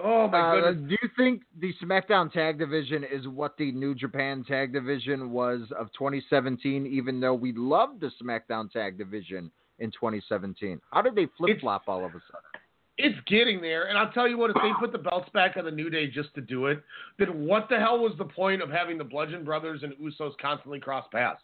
[0.00, 0.88] Oh my Uh, goodness!
[0.90, 5.62] do you think the SmackDown Tag Division is what the New Japan Tag Division was
[5.76, 6.86] of 2017?
[6.86, 9.50] Even though we loved the SmackDown Tag Division
[9.80, 12.57] in 2017, how did they flip flop all of a sudden?
[12.98, 15.64] It's getting there, and I'll tell you what: if they put the belts back on
[15.64, 16.82] the New Day just to do it,
[17.18, 20.80] then what the hell was the point of having the Bludgeon Brothers and Usos constantly
[20.80, 21.40] cross paths?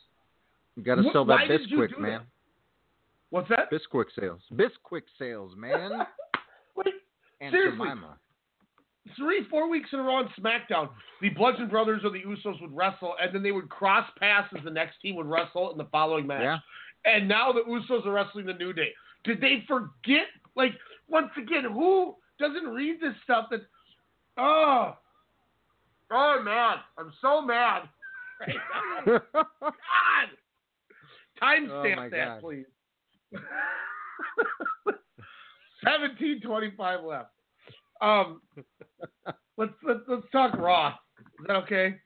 [0.76, 2.12] You got to sell that Bisquick, man.
[2.12, 2.26] that?
[3.30, 3.70] What's that?
[3.70, 4.40] Bisquick sales.
[4.52, 5.90] Bisquick sales, man.
[7.40, 7.88] and seriously.
[7.88, 8.16] Jemima.
[9.16, 10.88] three, four weeks in a row on SmackDown,
[11.20, 14.64] the Bludgeon Brothers or the Usos would wrestle, and then they would cross paths as
[14.64, 16.42] the next team would wrestle in the following match.
[16.42, 16.58] Yeah.
[17.04, 18.92] And now the Usos are wrestling the New Day.
[19.24, 20.26] Did they forget?
[20.56, 20.72] Like,
[21.08, 23.60] once again, who doesn't read this stuff that.
[24.36, 24.96] Oh.
[26.10, 26.76] Oh, man.
[26.98, 27.82] I'm so mad.
[28.40, 28.56] Right.
[29.22, 30.30] God.
[31.42, 32.40] Timestamp Oh, that, God.
[32.40, 32.66] please.
[35.84, 37.30] 1725 left.
[38.00, 38.40] Um,
[39.56, 40.88] let's, let's let's talk Raw.
[41.18, 41.96] Is that okay?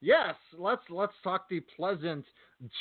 [0.00, 2.24] Yes, let's let's talk the pleasant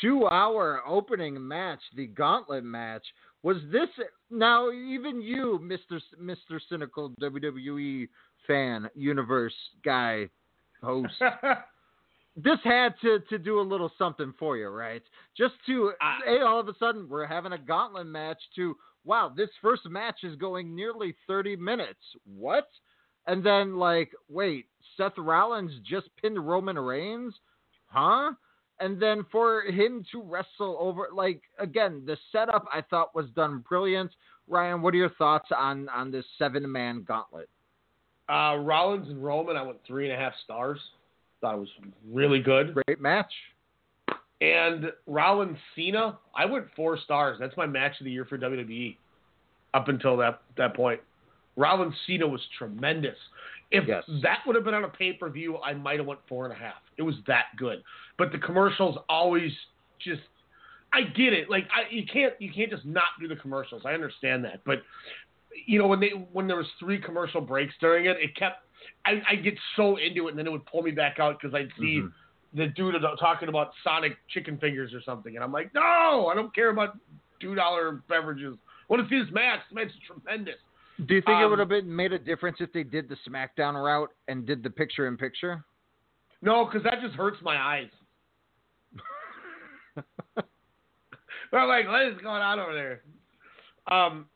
[0.01, 3.03] two-hour opening match, the Gauntlet match.
[3.43, 3.89] Was this
[4.31, 8.07] now even you, Mister Mister Cynical WWE
[8.47, 9.53] fan, universe
[9.83, 10.29] guy,
[10.81, 11.13] host?
[12.37, 15.03] this had to to do a little something for you, right?
[15.37, 15.91] Just to
[16.25, 18.39] hey, all of a sudden we're having a Gauntlet match.
[18.55, 21.99] To wow, this first match is going nearly thirty minutes.
[22.25, 22.69] What?
[23.27, 27.33] And then like, wait, Seth Rollins just pinned Roman Reigns,
[27.87, 28.31] huh?
[28.79, 33.63] And then for him to wrestle over, like again, the setup I thought was done
[33.67, 34.11] brilliant.
[34.47, 37.49] Ryan, what are your thoughts on on this seven man gauntlet?
[38.29, 40.79] Uh, Rollins and Roman, I went three and a half stars.
[41.41, 41.69] Thought it was
[42.09, 42.73] really good.
[42.87, 43.31] Great match.
[44.41, 47.37] And Rollins Cena, I went four stars.
[47.39, 48.97] That's my match of the year for WWE.
[49.73, 50.99] Up until that that point,
[51.55, 53.17] Rollins Cena was tremendous.
[53.73, 54.03] If Yes.
[54.21, 56.53] that would have been on a pay per view, I might have went four and
[56.53, 56.81] a half.
[56.97, 57.83] It was that good.
[58.17, 59.51] But the commercials always
[59.99, 60.21] just.
[60.93, 61.49] I get it.
[61.49, 63.81] Like I, you can't you can't just not do the commercials.
[63.83, 64.83] I understand that, but
[65.65, 68.57] you know when they when there was three commercial breaks during it, it kept.
[69.05, 71.55] I, I get so into it, and then it would pull me back out because
[71.55, 72.11] I'd see Mhm.
[72.53, 76.53] the dude talking about Sonic chicken fingers or something, and I'm like, no, I don't
[76.53, 76.95] care about
[77.39, 78.55] two dollar beverages.
[78.87, 79.61] What is this match?
[79.69, 80.59] This match is tremendous.
[81.05, 83.17] Do you think it Um, would have been made a difference if they did the
[83.27, 85.63] SmackDown route and did the picture in picture?
[86.41, 87.89] No, because that just hurts my eyes.
[91.51, 93.01] I'm like, what is going on over there?
[93.91, 94.27] Um,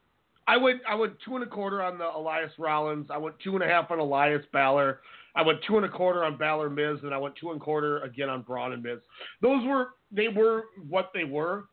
[0.47, 3.07] I went I went two and a quarter on the Elias Rollins.
[3.11, 5.01] I went two and a half on Elias Balor.
[5.35, 7.63] I went two and a quarter on Balor Miz, and I went two and a
[7.63, 8.99] quarter again on Braun and Miz.
[9.41, 11.65] Those were they were what they were.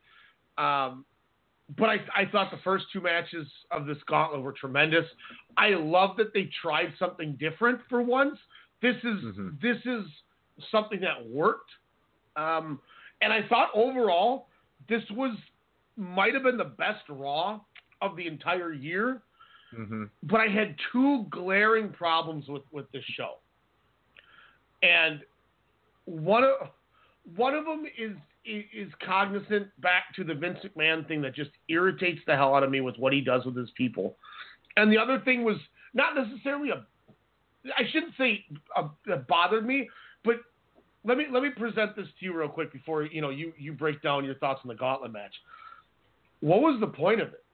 [0.59, 1.05] Um,
[1.79, 5.05] but I, I thought the first two matches of this gauntlet were tremendous.
[5.57, 8.39] I love that they tried something different for once.
[8.83, 9.19] This is
[9.63, 10.05] this is
[10.71, 11.71] something that worked,
[12.37, 12.81] um,
[13.23, 14.49] and I thought overall
[14.89, 15.37] this was
[15.97, 17.61] might have been the best Raw
[18.03, 19.23] of the entire year.
[19.77, 20.05] Mm-hmm.
[20.25, 23.39] But I had two glaring problems with with this show,
[24.83, 25.21] and
[26.05, 26.69] one of
[27.37, 28.13] one of them is
[28.45, 32.71] is cognizant back to the Vince McMahon thing that just irritates the hell out of
[32.71, 34.17] me with what he does with his people,
[34.77, 35.57] and the other thing was
[35.95, 36.85] not necessarily a
[37.79, 38.45] I shouldn't say
[38.77, 39.89] uh that bothered me,
[40.25, 40.37] but
[41.05, 43.73] let me let me present this to you real quick before you know you you
[43.73, 45.35] break down your thoughts on the Gauntlet match.
[46.41, 47.45] What was the point of it?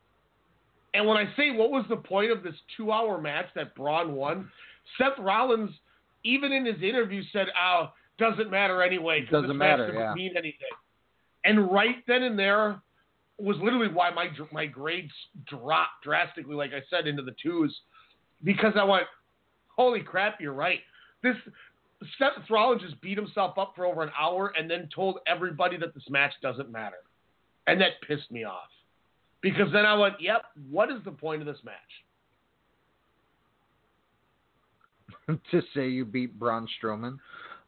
[0.95, 4.15] And when I say what was the point of this two hour match that Braun
[4.15, 4.51] won,
[4.99, 5.71] Seth Rollins,
[6.25, 9.27] even in his interview, said, "Oh, doesn't matter anyway.
[9.31, 10.15] Doesn't this matter, doesn't yeah.
[10.15, 10.69] mean anything."
[11.45, 12.81] And right then and there
[13.39, 15.13] was literally why my my grades
[15.49, 17.77] dropped drastically, like I said, into the twos,
[18.45, 19.05] because I went,
[19.75, 20.81] "Holy crap, you're right."
[21.23, 21.37] This
[22.19, 25.95] Seth Rollins just beat himself up for over an hour and then told everybody that
[25.95, 27.03] this match doesn't matter,
[27.67, 28.71] and that pissed me off.
[29.43, 31.77] Because then I went, "Yep, what is the point of this match?"
[35.51, 37.19] to say you beat Braun Strowman.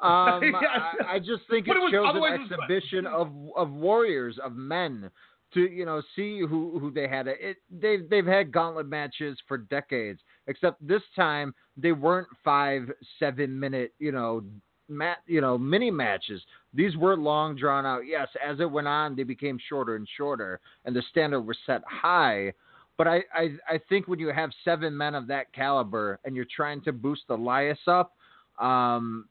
[0.03, 0.93] Um, Yeah.
[1.09, 5.11] I, I just think it it shows an exhibition of of warriors, of men,
[5.55, 7.27] to you know see who who they had.
[7.29, 13.59] It they've they've had gauntlet matches for decades, except this time they weren't five seven
[13.59, 14.43] minute you know
[14.89, 16.43] mat you know mini matches.
[16.75, 18.07] These were long drawn out.
[18.07, 21.83] Yes, as it went on, they became shorter and shorter, and the standard was set
[21.87, 22.53] high.
[22.99, 26.47] But I, I, I think when you have seven men of that caliber and you're
[26.55, 28.13] trying to boost Elias up,
[28.61, 29.27] um,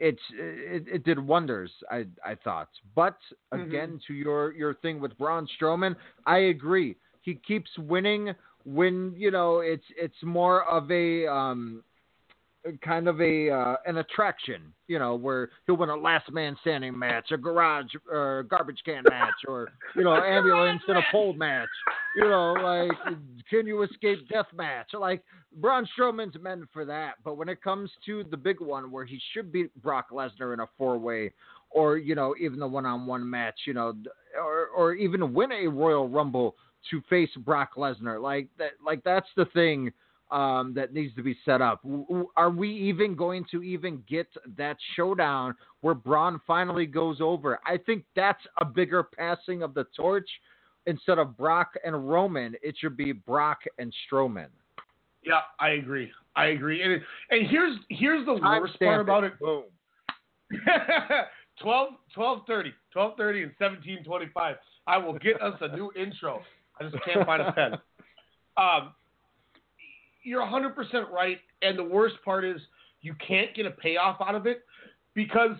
[0.00, 1.70] it's it, it did wonders.
[1.90, 2.68] I I thought.
[2.94, 3.18] But
[3.52, 5.96] again, to your your thing with Braun Strowman,
[6.26, 6.96] I agree.
[7.22, 8.32] He keeps winning
[8.64, 11.82] when you know it's it's more of a um,
[12.82, 16.98] kind of a uh, an attraction, you know, where he'll win a last man standing
[16.98, 21.68] match, a garage or garbage can match, or you know, ambulance and a pole match.
[22.16, 22.90] You know, like
[23.50, 24.88] can you escape death match?
[24.98, 25.22] Like
[25.56, 29.20] Braun Strowman's meant for that, but when it comes to the big one where he
[29.32, 31.32] should beat Brock Lesnar in a four way,
[31.70, 33.94] or you know, even the one on one match, you know,
[34.38, 36.56] or or even win a Royal Rumble
[36.90, 39.92] to face Brock Lesnar, like that, like that's the thing
[40.30, 41.84] um, that needs to be set up.
[42.36, 44.26] Are we even going to even get
[44.56, 47.60] that showdown where Braun finally goes over?
[47.66, 50.28] I think that's a bigger passing of the torch.
[50.88, 54.46] Instead of Brock and Roman, it should be Brock and Strowman.
[55.24, 56.12] Yeah, I agree.
[56.36, 56.82] I agree.
[56.82, 59.32] And and here's here's the Time worst part about it.
[59.32, 59.40] it.
[59.40, 59.64] Boom.
[61.60, 64.56] 12, 1230, 1230 and 1725.
[64.86, 66.42] I will get us a new intro.
[66.78, 67.72] I just can't find a pen.
[68.58, 68.94] Um,
[70.26, 70.74] you're 100%
[71.10, 71.38] right.
[71.62, 72.60] And the worst part is
[73.00, 74.64] you can't get a payoff out of it
[75.14, 75.56] because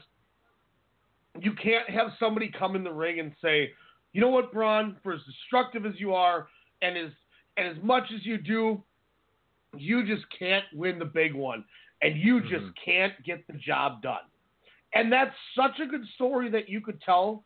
[1.40, 3.70] you can't have somebody come in the ring and say,
[4.12, 6.48] you know what, Braun, for as destructive as you are
[6.82, 7.10] and as,
[7.56, 8.82] and as much as you do,
[9.76, 11.64] you just can't win the big one.
[12.02, 12.48] And you mm-hmm.
[12.48, 14.18] just can't get the job done.
[14.94, 17.44] And that's such a good story that you could tell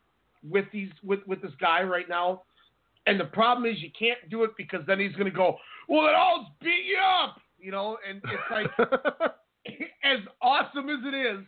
[0.49, 2.43] with these with, with this guy right now.
[3.05, 5.57] And the problem is you can't do it because then he's gonna go,
[5.91, 8.89] Well it all's beat you up you know, and it's like
[10.03, 11.45] as awesome as it is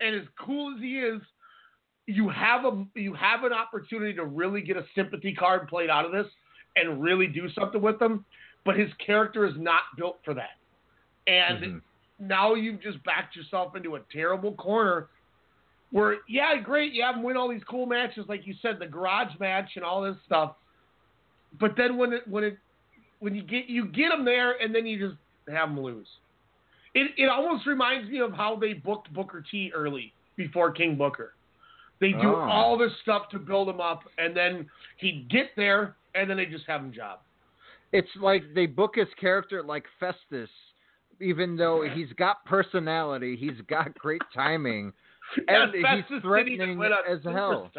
[0.00, 1.20] and as cool as he is,
[2.06, 6.04] you have a you have an opportunity to really get a sympathy card played out
[6.04, 6.26] of this
[6.76, 8.24] and really do something with him,
[8.64, 10.58] but his character is not built for that.
[11.26, 11.78] And mm-hmm.
[12.26, 15.08] now you've just backed yourself into a terrible corner
[15.90, 18.86] where, yeah, great, you have them win all these cool matches, like you said, the
[18.86, 20.56] garage match and all this stuff.
[21.60, 22.58] But then when it when it
[23.22, 25.18] when you get you get them there and then you just
[25.48, 26.08] have them lose.
[26.94, 31.34] It it almost reminds me of how they booked Booker T early before King Booker.
[32.00, 32.40] They do Oh.
[32.50, 36.46] all this stuff to build him up, and then he'd get there, and then they
[36.46, 37.20] just have him job.
[37.92, 40.50] It's like they book his character like Festus,
[41.20, 44.92] even though he's got personality, he's got great timing,
[45.46, 47.70] and Festus he's threatening as hell.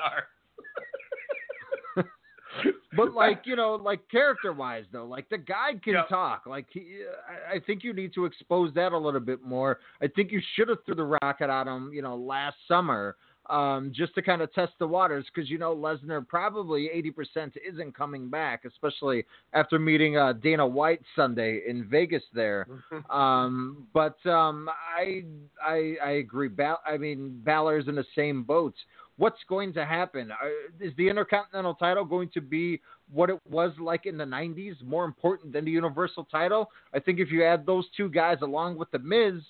[2.96, 6.04] But like you know, like character wise though, like the guy can Yeah.
[6.10, 6.46] talk.
[6.46, 9.80] Like he, I- I think you need to expose that a little bit more.
[10.02, 13.16] I think you should have threw the rocket at him, you know, last summer,
[13.50, 17.54] um, just to kind of test the waters because you know Lesnar probably eighty percent
[17.68, 22.68] isn't coming back, especially after meeting uh, Dana White Sunday in Vegas there.
[23.10, 25.24] um, but um, I,
[25.62, 26.48] I I agree.
[26.48, 28.76] Bal- I mean, Balor's in the same boat.
[29.18, 30.31] What's going to happen?
[30.80, 32.81] Is the Intercontinental title going to be
[33.11, 36.72] what it was like in the 90s, more important than the Universal title?
[36.94, 39.41] I think if you add those two guys along with The Miz,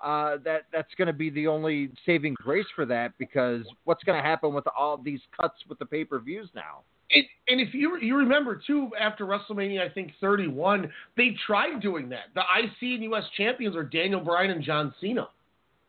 [0.00, 4.16] uh, that that's going to be the only saving grace for that because what's going
[4.16, 6.80] to happen with all these cuts with the pay per views now?
[7.12, 12.08] And, and if you you remember too, after WrestleMania, I think 31, they tried doing
[12.10, 12.26] that.
[12.34, 15.28] The IC and US champions are Daniel Bryan and John Cena.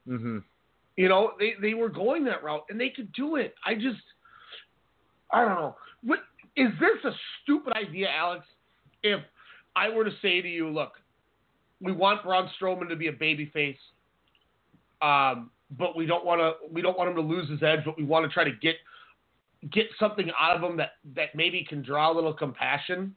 [0.08, 0.40] Mm-hmm.
[0.98, 3.56] You know, they they were going that route, and they could do it.
[3.66, 4.02] I just,
[5.32, 5.76] I don't know.
[6.04, 6.20] What
[6.56, 8.46] is this a stupid idea, Alex?
[9.04, 9.22] If
[9.76, 10.94] I were to say to you, look,
[11.80, 13.78] we want Braun Strowman to be a babyface,
[15.02, 17.98] um, but we don't want to we don't want him to lose his edge, but
[17.98, 18.76] we want to try to get
[19.72, 23.16] get something out of him that that maybe can draw a little compassion.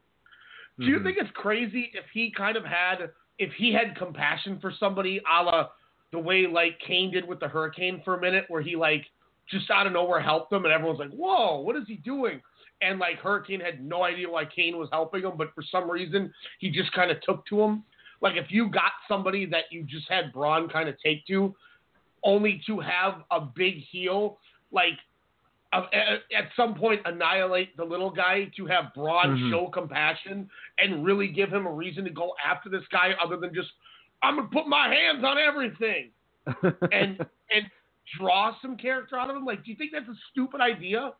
[0.79, 1.05] Do you Mhm.
[1.05, 5.43] think it's crazy if he kind of had if he had compassion for somebody, a
[5.43, 5.71] la
[6.15, 9.05] the way like Kane did with the Hurricane for a minute, where he like
[9.51, 12.41] just out of nowhere helped them, and everyone's like, "Whoa, what is he doing?"
[12.81, 16.33] And like Hurricane had no idea why Kane was helping him, but for some reason
[16.61, 17.85] he just kind of took to him.
[18.21, 21.55] Like if you got somebody that you just had Braun kind of take to,
[22.23, 24.39] only to have a big heel
[24.71, 24.99] like
[25.73, 29.51] at, some point annihilate the little guy to have Braun Mhm.
[29.51, 33.53] show compassion and really give him a reason to go after this guy other than
[33.53, 33.73] just
[34.25, 36.11] I'm gonna put my hands on everything
[36.93, 37.19] and
[37.51, 37.65] and
[38.19, 39.45] draw some character out of him.
[39.45, 41.13] Like, do you think that's a stupid idea?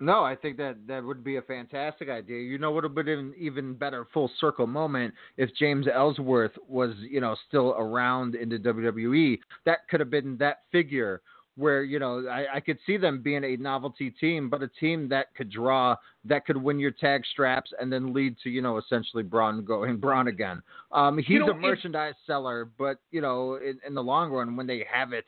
[0.00, 2.40] No, I think that that would be a fantastic idea.
[2.40, 6.52] You know, what would have been an even better full circle moment if James Ellsworth
[6.68, 9.38] was, you know, still around in the WWE.
[9.66, 11.22] That could have been that figure
[11.56, 15.08] where, you know, I, I could see them being a novelty team, but a team
[15.10, 18.78] that could draw, that could win your tag straps and then lead to, you know,
[18.78, 20.62] essentially Braun going Braun again.
[20.92, 24.56] Um, he's You know, a merchandise seller, but, you know, in, in the long run,
[24.56, 25.26] when they have it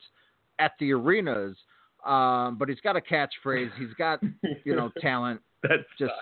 [0.59, 1.55] at the arenas,
[2.05, 3.69] um, but he's got a catchphrase.
[3.77, 4.21] He's got,
[4.63, 5.41] you know, talent.
[5.63, 6.13] That's just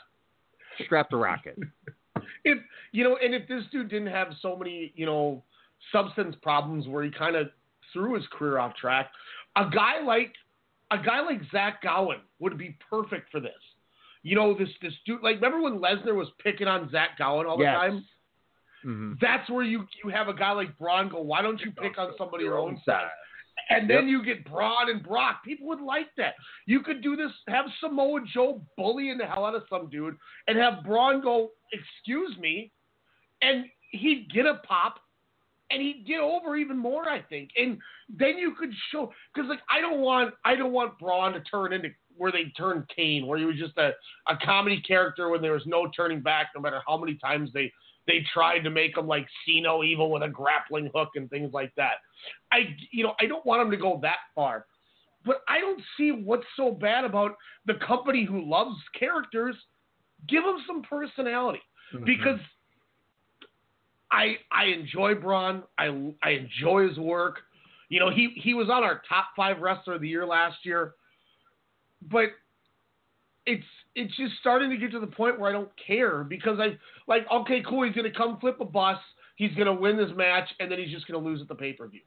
[0.84, 1.58] strap the rocket.
[2.44, 2.58] if
[2.92, 5.44] you know, and if this dude didn't have so many, you know,
[5.92, 7.48] substance problems where he kind of
[7.94, 9.12] threw his career off track,
[9.56, 10.34] a guy like
[10.92, 13.54] a guy like Zach Gowen would be perfect for this.
[14.24, 15.22] You know, this this dude.
[15.22, 17.76] Like, remember when Lesnar was picking on Zach Gowen all the Yes.
[17.80, 18.06] time?
[18.84, 21.22] hmm That's where you you have a guy like Braun go.
[21.22, 23.10] Why don't you pick on somebody your own size?
[23.70, 24.12] And then Yep.
[24.12, 25.44] you get Braun and Brock.
[25.44, 26.36] People would like that.
[26.66, 27.32] You could do this.
[27.48, 30.18] Have Samoa Joe bullying the hell out of some dude,
[30.48, 32.72] and have Braun go, "Excuse me,"
[33.42, 35.00] and he'd get a pop,
[35.72, 37.08] and he'd get over even more.
[37.08, 37.78] I think, and
[38.10, 41.74] then you could show because like I don't want I don't want Braun to turn
[41.74, 43.92] into where they turned Kane, where he was just a,
[44.30, 47.72] a comedy character when there was no turning back, no matter how many times they
[48.08, 51.52] they tried to make him like see no evil with a grappling hook and things
[51.54, 51.96] like that.
[52.52, 54.66] I you know I don't want him to go that far,
[55.26, 57.36] but I don't see what's so bad about
[57.66, 59.56] the company who loves characters.
[60.28, 61.62] Give him some personality
[61.94, 62.06] mm-hmm.
[62.06, 62.40] because
[64.16, 65.64] I I enjoy Braun.
[65.78, 65.88] I
[66.24, 67.40] I enjoy his work.
[67.90, 70.94] You know he he was on our top five wrestler of the year last year,
[72.10, 72.30] but
[73.46, 76.78] it's it's just starting to get to the point where I don't care because I
[77.08, 78.98] like okay cool he's gonna come flip a bus
[79.36, 81.88] he's gonna win this match and then he's just gonna lose at the pay per
[81.88, 82.02] view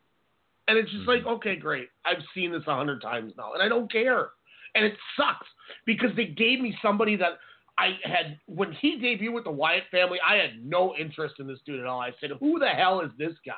[0.66, 1.34] and it's just like mm-hmm.
[1.34, 4.30] okay great I've seen this a hundred times now and I don't care
[4.74, 5.46] and it sucks
[5.86, 7.38] because they gave me somebody that
[7.78, 11.58] I had when he debuted with the Wyatt family I had no interest in this
[11.64, 13.54] dude at all I said who the hell is this guy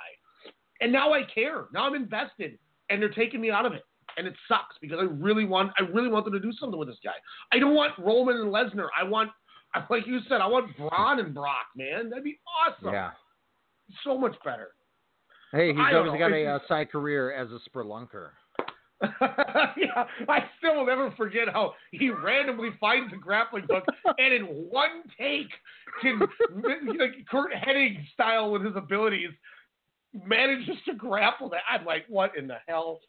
[0.81, 2.59] and now I care now I'm invested
[2.91, 3.83] and they're taking me out of it
[4.17, 6.89] and it sucks because I really want I really want them to do something with
[6.89, 7.15] this guy.
[7.53, 8.89] I don't want Roman and Lesnar.
[8.99, 9.31] I want
[9.89, 12.11] like you said, I want Braun and Brock, man.
[12.11, 12.93] That'd be awesome.
[12.93, 13.11] Yeah.
[14.05, 14.71] So much better.
[15.53, 16.19] Hey, he's always know.
[16.19, 18.31] got a uh, side career as a spelunker.
[19.77, 23.85] yeah, I still will never forget how he randomly finds a grappling hook
[24.19, 25.49] and in one take
[26.03, 26.21] can,
[26.99, 29.31] like Curt Hennig style with his abilities,
[30.13, 31.63] manages to grapple that.
[31.71, 33.01] I'm like, what in the hell?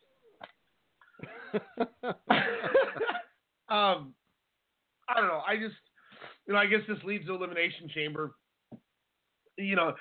[3.69, 4.13] um,
[5.09, 5.41] I don't know.
[5.45, 5.75] I just,
[6.47, 8.31] you know, I guess this leads to elimination chamber.
[9.57, 9.93] You know,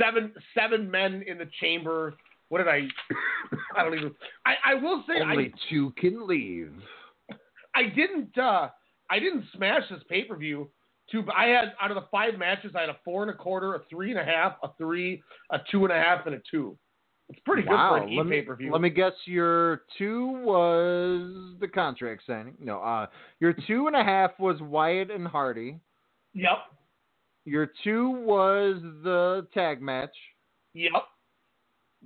[0.00, 2.14] seven seven men in the chamber.
[2.48, 2.82] What did I?
[3.76, 4.14] I don't even.
[4.46, 6.72] I, I will say I Only two can leave.
[7.74, 8.68] I didn't uh
[9.10, 10.70] I didn't smash this pay per view.
[11.10, 13.74] Two, I had out of the five matches, I had a four and a quarter,
[13.74, 16.76] a three and a half, a three, a two and a half, and a two.
[17.30, 18.72] It's pretty good for an let e me pay per view.
[18.72, 19.12] let me guess.
[19.24, 22.54] Your two was the contract signing.
[22.58, 23.06] No, uh,
[23.40, 25.78] your two and a half was Wyatt and Hardy.
[26.34, 26.58] Yep.
[27.44, 30.14] Your two was the tag match.
[30.74, 30.92] Yep.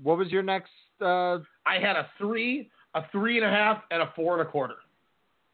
[0.01, 0.70] What was your next?
[1.01, 4.51] Uh, I had a three, a three and a half, and a four and a
[4.51, 4.74] quarter.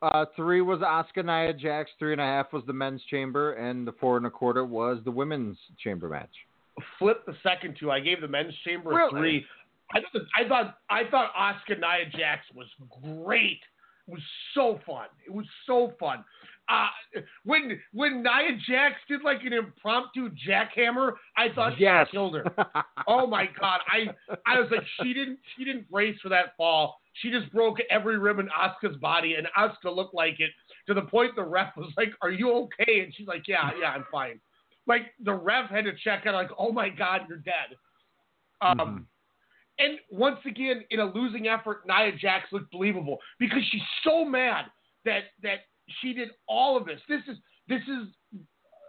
[0.03, 1.91] uh, three was Asuka Nia Jax.
[1.99, 4.99] Three and a half was the men's chamber, and the four and a quarter was
[5.05, 6.31] the women's chamber match.
[6.99, 7.91] Flip the second two.
[7.91, 9.45] I gave the men's chamber a three.
[9.93, 12.67] I thought I thought I thought Asuka Nia Jax was
[13.03, 13.61] great.
[14.07, 14.23] It was
[14.55, 15.07] so fun.
[15.27, 16.25] It was so fun.
[16.69, 16.89] Uh,
[17.45, 22.09] when when Nia Jax did like an impromptu jackhammer, I thought Yes.
[22.09, 22.45] she killed her.
[23.07, 23.81] oh my god!
[23.89, 24.09] I
[24.47, 27.01] I was like, she didn't she didn't brace for that fall.
[27.23, 30.51] She just broke every rib in Asuka's body, and Asuka looked like it
[30.87, 33.91] to the point the ref was like, "Are you okay?" And she's like, "Yeah, yeah,
[33.91, 34.39] I'm fine."
[34.87, 37.77] Like the ref had to check out, like, "Oh my god, you're dead."
[38.61, 39.07] Um,
[39.79, 44.67] and once again, in a losing effort, Nia Jax looked believable because she's so mad
[45.05, 45.61] that that
[46.01, 47.01] she did all of this.
[47.09, 47.37] This is
[47.69, 48.09] this is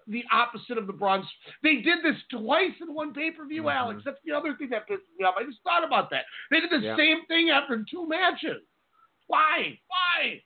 [0.07, 1.25] the opposite of the Braun's.
[1.61, 3.77] They did this twice in one pay per view, mm-hmm.
[3.77, 4.01] Alex.
[4.05, 5.35] That's the other thing that pissed me off.
[5.37, 6.25] I just thought about that.
[6.51, 6.97] They did the Yeah.
[6.97, 8.61] same thing after two matches.
[9.27, 9.79] Why?
[9.87, 10.41] Why?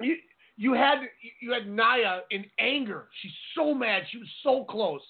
[0.00, 0.16] You
[0.56, 0.98] you had
[1.40, 3.08] you had Nia in anger.
[3.22, 4.02] She's so mad.
[4.10, 5.02] She was so close,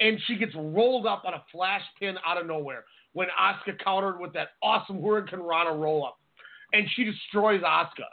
[0.00, 4.20] and she gets rolled up on a flash pin out of nowhere when Asuka countered
[4.20, 6.18] with that awesome hurricanrana roll up,
[6.72, 8.06] and she destroys Asuka,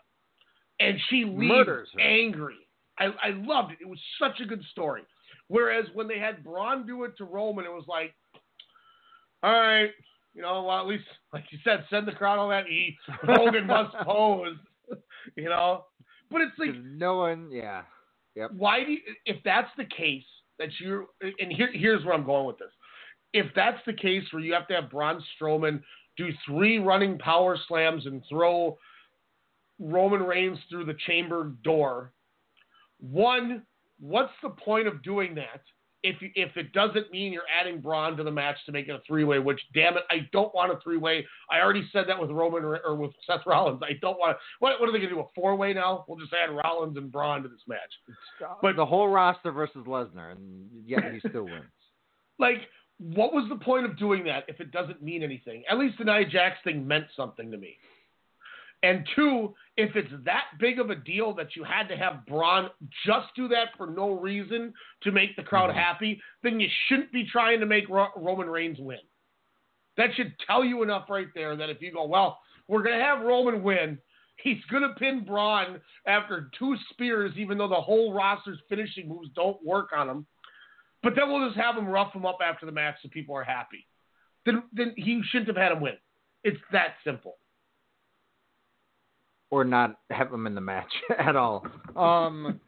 [0.82, 2.02] and she leaves Murders her.
[2.02, 2.56] angry.
[3.00, 3.80] I, I loved it.
[3.82, 5.04] It was such a good story.
[5.48, 8.14] Whereas when they had Braun do it to Roman, it was like,
[9.44, 9.90] all right,
[10.34, 11.04] you know, well, at least,
[11.34, 12.98] like you said, send the crowd on that E.
[13.24, 14.56] Hogan must pose,
[15.36, 15.86] you know.
[16.30, 17.82] But it's like, no one, yeah,
[18.36, 18.52] yep.
[18.56, 20.24] why do you, if that's the case
[20.58, 22.72] that you're, and here, here's where I'm going with this.
[23.34, 25.82] If that's the case where you have to have Braun Strowman
[26.18, 28.78] do three running power slams and throw
[29.82, 32.14] Roman Reigns through the chamber door,
[33.00, 33.64] one,
[34.00, 35.62] what's the point of doing that?
[36.04, 38.92] If you, if it doesn't mean you're adding Braun to the match to make it
[38.92, 41.26] a three way, which damn it, I don't want a three way.
[41.52, 43.82] I already said that with Roman or with Seth Rollins.
[43.84, 44.38] I don't want.
[44.60, 45.20] What what are they gonna do?
[45.20, 46.06] A four way now?
[46.08, 47.80] We'll just add Rollins and Braun to this match.
[48.64, 51.66] But the whole roster versus Lesnar, and yet he still wins.
[52.40, 52.62] Like,
[52.98, 55.62] what was the point of doing that if it doesn't mean anything?
[55.70, 57.78] At least the Nia Jax thing meant something to me.
[58.84, 62.70] And two, if it's that big of a deal that you had to have Braun
[63.06, 65.80] just do that for no reason to make the crowd mm-hmm.
[65.80, 68.98] happy, then you shouldn't be trying to make Ro- Roman Reigns win.
[69.98, 73.04] That should tell you enough right there that if you go, well, we're going to
[73.04, 74.00] have Roman win,
[74.38, 79.30] he's going to pin Braun after two spears, even though the whole roster's finishing moves
[79.36, 80.26] don't work on him.
[81.04, 83.44] But then we'll just have him rough him up after the match so people are
[83.44, 83.86] happy.
[84.46, 85.98] Then, then he shouldn't have had him win.
[86.44, 87.38] It's that simple.
[89.52, 91.66] Or not have him in the match at all.
[91.96, 92.60] Um,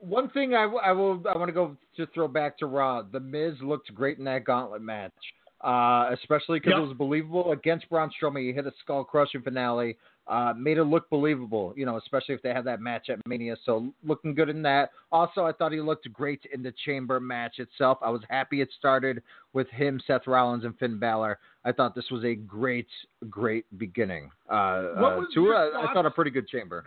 [0.00, 3.02] one thing I, I will I want to go to throw back to Raw.
[3.02, 5.12] The Miz looked great in that gauntlet match,
[5.60, 6.78] uh, especially because Yep.
[6.78, 8.46] it was believable against Braun Strowman.
[8.46, 9.96] He hit a skull crushing finale,
[10.30, 11.74] uh, made it look believable.
[11.76, 13.56] You know, especially if they had that match at Mania.
[13.66, 14.90] So looking good in that.
[15.12, 17.98] Also, I thought he looked great in the Chamber match itself.
[18.00, 21.38] I was happy it started with him, Seth Rollins, and Finn Balor.
[21.64, 22.88] I thought this was a great,
[23.28, 24.30] great beginning.
[24.48, 26.86] Uh, What uh, to uh, I thought a pretty good Chamber.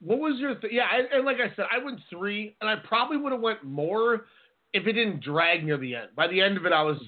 [0.00, 0.86] What was your th- yeah?
[0.96, 4.26] And, and like I said, I went three, and I probably would have went more
[4.72, 6.08] if it didn't drag near the end.
[6.16, 6.98] By the end of it, I was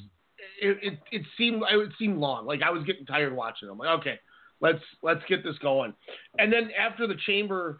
[0.60, 2.46] it it, it seemed it seemed long.
[2.46, 3.68] Like I was getting tired watching.
[3.68, 4.18] I'm like, okay,
[4.60, 5.94] let's let's get this going.
[6.38, 7.78] And then after the chamber,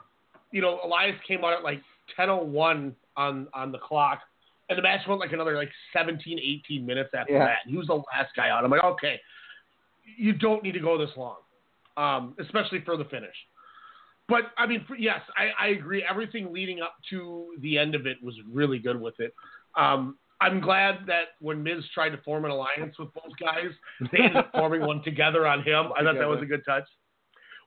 [0.52, 1.80] you know, Elias came out at like
[2.18, 4.20] 10:01 on on the clock,
[4.68, 7.46] and the match went like another like 17, 18 minutes after Yeah.
[7.46, 7.58] that.
[7.66, 8.64] He was the last guy out.
[8.64, 9.20] I'm like, okay,
[10.16, 11.36] you don't need to go this long,
[11.96, 13.34] um, especially for the finish.
[14.28, 16.02] But I mean, yes, I, I agree.
[16.08, 19.34] Everything leading up to the end of it was really good with it.
[19.76, 23.70] Um, I'm glad that when Miz tried to form an alliance with both guys,
[24.12, 25.86] they ended up forming one together on him.
[25.98, 26.84] I thought that was a good touch.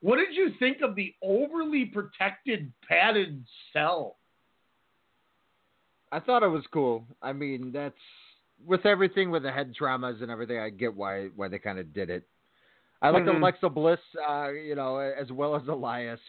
[0.02, 3.44] What did you think of the overly protected padded
[3.74, 4.18] cell?
[6.12, 7.06] I thought it was cool.
[7.22, 7.96] I mean, that's
[8.66, 10.60] with everything with the head traumas and everything.
[10.60, 12.28] I get why why they kind of did it.
[13.02, 13.38] I like Mhm.
[13.38, 16.20] Alexa Bliss, uh, you know, as well as Elias,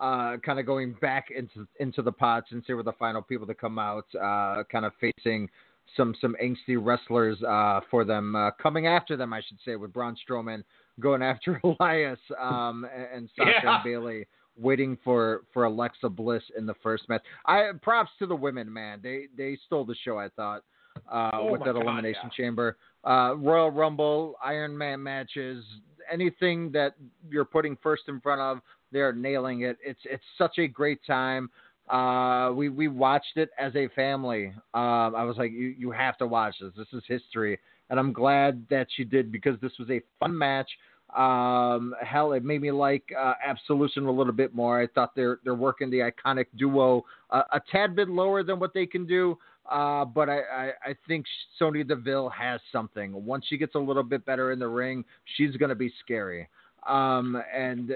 [0.00, 3.46] uh, kind of going back into into the pots and see were the final people
[3.46, 5.48] to come out, uh, kind of facing
[5.96, 9.92] some some angsty wrestlers uh, for them, uh, coming after them, I should say, with
[9.92, 10.62] Braun Strowman
[11.00, 13.74] going after Elias um, and, and Sasha Yeah.
[13.76, 14.26] and Bayley
[14.58, 17.22] waiting for for Alexa Bliss in the first match.
[17.46, 19.00] I props to the women, man.
[19.02, 20.18] They they stole the show.
[20.18, 20.62] I thought
[21.10, 22.30] uh, Oh with that God, elimination yeah.
[22.44, 25.64] chamber, uh, Royal Rumble, Iron Man matches,
[26.12, 26.94] anything that
[27.30, 28.58] you're putting first in front of,
[28.92, 29.78] they're nailing it.
[29.84, 31.48] It's it's such a great time.
[31.90, 34.52] Uh, we we watched it as a family.
[34.74, 36.72] Um, I was like, you you have to watch this.
[36.76, 37.58] This is history,
[37.88, 40.70] and I'm glad that you did because this was a fun match.
[41.16, 44.80] Um, hell, it made me like uh, Absolution a little bit more.
[44.80, 48.72] I thought they're they're working the iconic duo uh, a tad bit lower than what
[48.72, 49.36] they can do.
[49.68, 51.26] Uh, but I, I, I think
[51.58, 53.24] Sonya Deville has something.
[53.24, 55.04] Once she gets a little bit better in the ring,
[55.36, 56.48] she's going to be scary.
[56.86, 57.92] Um, and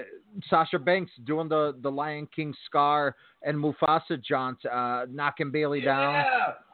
[0.49, 6.23] Sasha Banks doing the, the Lion King Scar and Mufasa jaunt, uh, knocking Bayley down.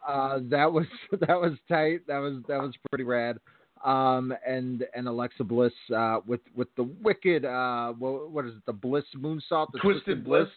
[0.08, 0.86] Uh, that was
[1.20, 2.06] that was tight.
[2.08, 3.38] That was that was pretty rad.
[3.86, 8.66] Um, and and Alexa Bliss uh, with with the wicked uh, what, what is it?
[8.66, 10.48] The Bliss moonsault, the Twisted Bliss.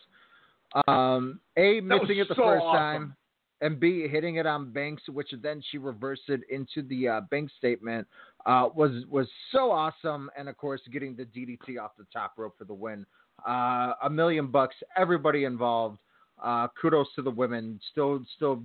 [0.89, 2.77] Um, a missing it the so first awesome.
[2.79, 3.17] time,
[3.61, 7.53] and B hitting it on Banks, which then she reversed it into the uh, Banks
[7.57, 8.07] statement,
[8.47, 10.31] uh, was was so awesome.
[10.37, 13.07] And of course, getting the DDT off the top rope for the win.
[13.47, 15.99] Uh, a million bucks, everybody involved.
[16.43, 18.63] Uh, kudos to the women, still still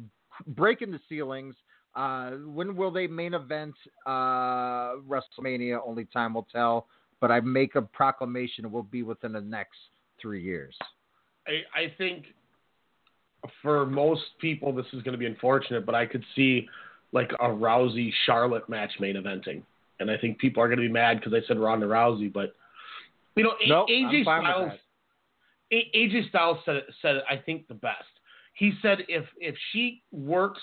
[0.47, 1.55] breaking the ceilings.
[1.95, 3.75] Uh, when will they main event
[4.05, 5.79] uh, WrestleMania?
[5.85, 6.87] Only time will tell.
[7.19, 9.77] But I make a proclamation it will be within the next
[10.21, 10.75] three years.
[11.47, 12.25] I, I think
[13.61, 16.67] for most people this is going to be unfortunate, but I could see
[17.11, 19.63] like a Rousey Charlotte match main eventing,
[19.99, 22.53] and I think people are going to be mad because I said Ronda Rousey, but
[23.35, 24.79] you know Nope, AJ I'm fine with Styles.
[25.95, 28.03] AJ Styles said it, said it, I think the best.
[28.53, 30.61] He said if if she works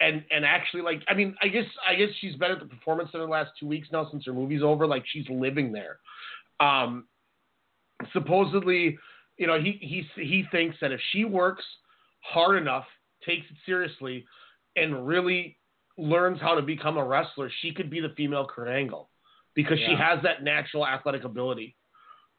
[0.00, 3.10] and and actually like I mean I guess I guess she's been at the performance
[3.12, 4.86] center the last two weeks now since her movie's over.
[4.86, 5.98] Like she's living there.
[6.58, 7.06] Um,
[8.12, 8.98] supposedly,
[9.40, 11.64] you know, he he he thinks that if she works
[12.20, 12.84] hard enough,
[13.24, 14.26] takes it seriously,
[14.76, 15.56] and really
[15.96, 19.08] learns how to become a wrestler, she could be the female Kurt Angle
[19.54, 21.74] because she has that natural athletic ability.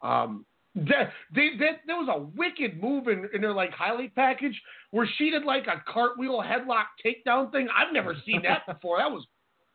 [0.04, 0.46] Um,
[0.76, 4.60] that, they, that there was a wicked move in, in their like highlight package
[4.92, 7.68] where she did like a cartwheel headlock takedown thing.
[7.76, 9.00] I've never seen that before.
[9.00, 9.26] That was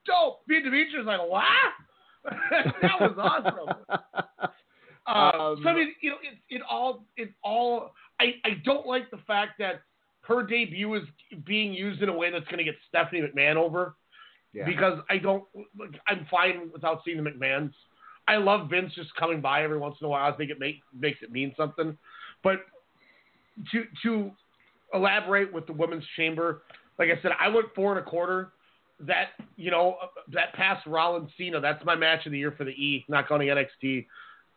[0.07, 0.43] dope.
[0.47, 1.43] Me and Demetrius like, what?
[2.83, 4.51] that was awesome.
[5.07, 7.93] Um, so I mean, you know, it, it all, it all.
[8.21, 9.83] I, I don't like the fact that
[10.23, 11.05] her debut is
[11.45, 13.95] being used in a way that's going to get Stephanie McMahon over.
[14.53, 14.65] Yeah.
[14.65, 15.45] Because I don't,
[15.79, 17.73] like, I'm fine without seeing the McMahons.
[18.27, 20.33] I love Vince just coming by every once in a while.
[20.33, 21.97] I think it make, makes it mean something.
[22.43, 22.61] But
[23.73, 24.31] to to
[24.93, 26.63] elaborate with the women's chamber,
[26.99, 28.53] like I said, I went four and a quarter.
[29.01, 29.97] That you know
[30.33, 33.47] that past Rollins Cena, that's my match of the year for the E, not going
[33.47, 34.07] to NXT,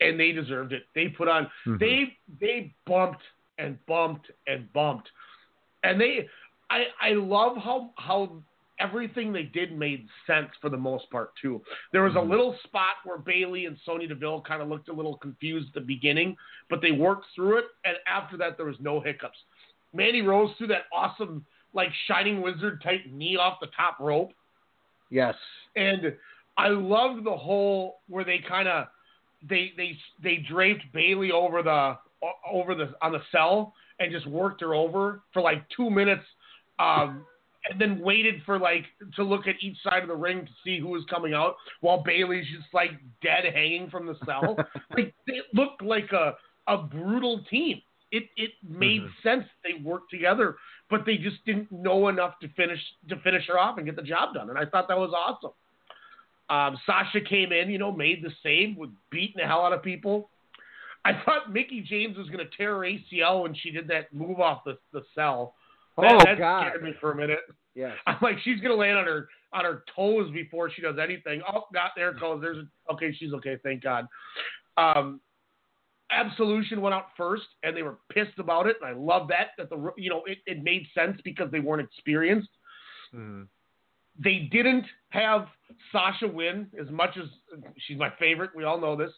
[0.02, 0.84] and they deserved it.
[0.96, 1.80] They put on Mhm.
[1.80, 3.24] they they bumped
[3.58, 5.10] and bumped and bumped,
[5.84, 6.30] and they
[6.70, 8.42] I I love how how
[8.80, 11.62] everything they did made sense for the most part too.
[11.92, 15.18] There was a little spot where Bayley and Sonya Deville kind of looked a little
[15.18, 16.38] confused at the beginning,
[16.70, 19.38] but they worked through it, and after that there was no hiccups.
[19.94, 24.32] Mandy Rose threw that awesome like Shining Wizard type knee off the top rope.
[25.10, 25.36] Yes.
[25.76, 26.16] And
[26.58, 28.88] I loved the whole where they kind of
[29.48, 31.98] they they they draped Bayley over the
[32.50, 36.24] over the on the cell and just worked her over for like two minutes,
[36.80, 37.26] um,
[37.70, 38.86] and then waited for like
[39.16, 42.04] to look at each side of the ring to see who was coming out while
[42.04, 42.92] Bayley's just like
[43.22, 44.58] dead hanging from the cell.
[44.98, 46.36] like it looked like a
[46.68, 47.82] a brutal team.
[48.12, 50.56] It it made sense they worked together,
[50.90, 52.80] but they just didn't know enough to finish
[53.10, 54.50] to finish her off and get the job done.
[54.50, 55.52] And I thought that was awesome.
[56.50, 59.84] Um, Sasha came in, you know, made the save, was beating the hell out of
[59.84, 60.30] people.
[61.06, 64.40] I thought Mickie James was going to tear her ACL when she did that move
[64.40, 65.56] off the, the cell.
[65.98, 66.68] Oh, that God.
[66.68, 67.40] scared me for a minute.
[67.76, 70.98] Yeah, I'm like, she's going to land on her on her toes before she does
[71.02, 71.42] anything.
[71.52, 72.42] Oh, God, there it goes.
[72.42, 73.58] There's a, okay, she's okay.
[73.64, 74.08] Thank God.
[74.78, 75.20] Um,
[76.12, 78.78] Absolution went out first, and they were pissed about it.
[78.82, 81.88] And I love that that the you know it, it made sense because they weren't
[81.88, 82.50] experienced.
[83.14, 83.48] Mhm.
[84.22, 85.48] They didn't have
[85.92, 87.30] Sasha win as much as
[87.78, 88.52] she's my favorite.
[88.56, 89.12] We all know this.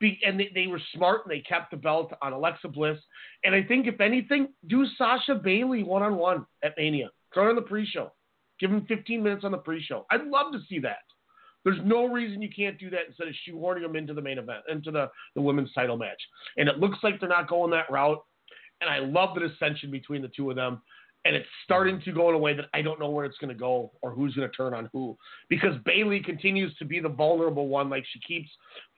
[0.00, 2.98] Be, and they, they were smart and they kept the belt on Alexa Bliss.
[3.44, 7.10] And I think if anything, do Sasha Bayley one on one at Mania.
[7.34, 8.10] Throw on the pre-show.
[8.58, 10.06] Give him 15 minutes on the pre-show.
[10.10, 10.98] I'd love to see that.
[11.64, 14.60] There's no reason you can't do that instead of shoehorning them into the main event,
[14.70, 16.20] into the, the women's title match.
[16.56, 18.22] And it looks like they're not going that route.
[18.80, 20.80] And I love the dissension between the two of them.
[21.24, 23.52] And it's starting to go in a way that I don't know where it's going
[23.52, 25.16] to go or who's going to turn on who.
[25.50, 27.90] Because Bayley continues to be the vulnerable one.
[27.90, 28.48] Like she keeps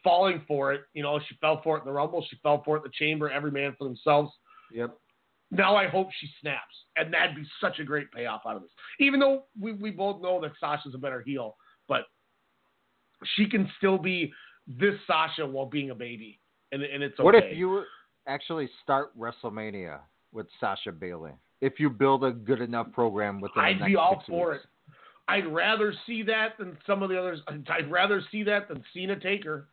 [0.04, 0.82] falling for it.
[0.94, 2.24] You know, she fell for it in the Rumble.
[2.30, 3.28] She fell for it in the Chamber.
[3.28, 4.30] Every man for themselves.
[4.72, 4.96] Yep.
[5.50, 6.74] Now I hope she snaps.
[6.96, 8.70] And that'd be such a great payoff out of this.
[9.00, 11.56] Even though we, we both know that Sasha's a better heel.
[11.88, 12.02] But
[13.36, 14.32] she can still be
[14.66, 16.40] this Sasha while being a baby,
[16.70, 17.24] and and it's okay.
[17.24, 17.82] What if you
[18.26, 19.98] actually start WrestleMania
[20.32, 21.32] with Sasha Bayley?
[21.62, 24.62] If you build a good enough program with that, I'd be all for it.
[25.28, 27.40] I'd rather see that than some of the others.
[27.46, 29.68] I'd rather see that than Cena Taker.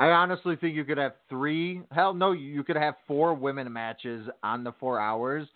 [0.00, 1.82] I honestly think you could have three.
[1.92, 5.46] Hell, no, you could have four women matches on the four hours,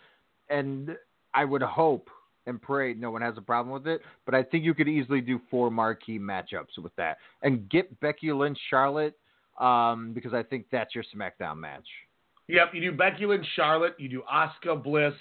[0.48, 0.96] and
[1.34, 2.08] I would hope
[2.46, 4.00] and pray no one has a problem with it.
[4.24, 8.32] But I think you could easily do four marquee matchups with that and get Becky
[8.32, 9.16] Lynch, Charlotte,
[9.60, 11.86] um, because I think that's your SmackDown match.
[12.52, 13.94] Yep, you do Becky Lynch, Charlotte.
[13.98, 15.14] You do Oscar Bliss.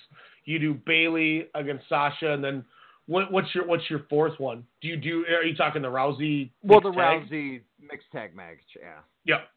[0.43, 2.65] You do Bayley against Sasha, and then
[3.07, 4.65] what, what's your what's your fourth one?
[4.81, 5.23] Do you do?
[5.33, 6.51] Are you talking the Rousey?
[6.61, 7.29] Well, the tag?
[7.29, 8.99] Rousey mixed tag match, yeah.
[9.25, 9.47] Yep.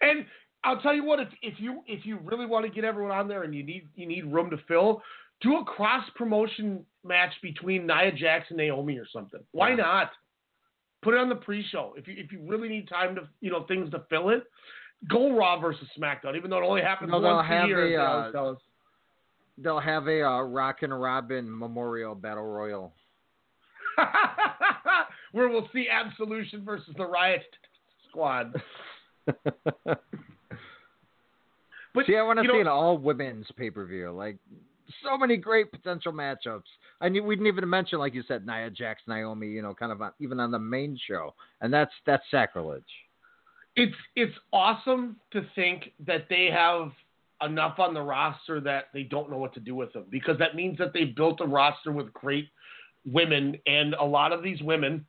[0.00, 0.24] And
[0.64, 3.28] I'll tell you what, if, if you if you really want to get everyone on
[3.28, 5.02] there and you need you need room to fill,
[5.42, 9.40] do a cross promotion match between Nia Jax and Naomi or something.
[9.52, 9.76] Why Yeah.
[9.76, 10.10] not?
[11.02, 11.92] Put it on the pre-show.
[11.98, 14.44] If you if you really need time to you know things to fill it,
[15.08, 16.36] go Raw versus SmackDown.
[16.36, 18.00] Even though it only happens No, once a year.
[18.00, 18.54] a, uh,
[19.58, 20.42] they'll have a uh,
[20.82, 22.92] and Robin Memorial Battle Royal.
[25.32, 27.42] where we'll see Absolution versus the Riot
[28.08, 28.54] Squad.
[31.94, 34.10] But See, I want to you know- see an all women's pay per view.
[34.10, 34.36] Like
[35.02, 36.64] so many great potential matchups.
[37.00, 39.46] I knew we didn't even mention, like you said, Nia Jax, Naomi.
[39.48, 42.82] You know, kind of on, even on the main show, and that's that's sacrilege.
[43.76, 46.92] It's it's awesome to think that they have
[47.42, 50.54] enough on the roster that they don't know what to do with them because that
[50.54, 52.48] means that they built a roster with great
[53.04, 55.04] women and a lot of these women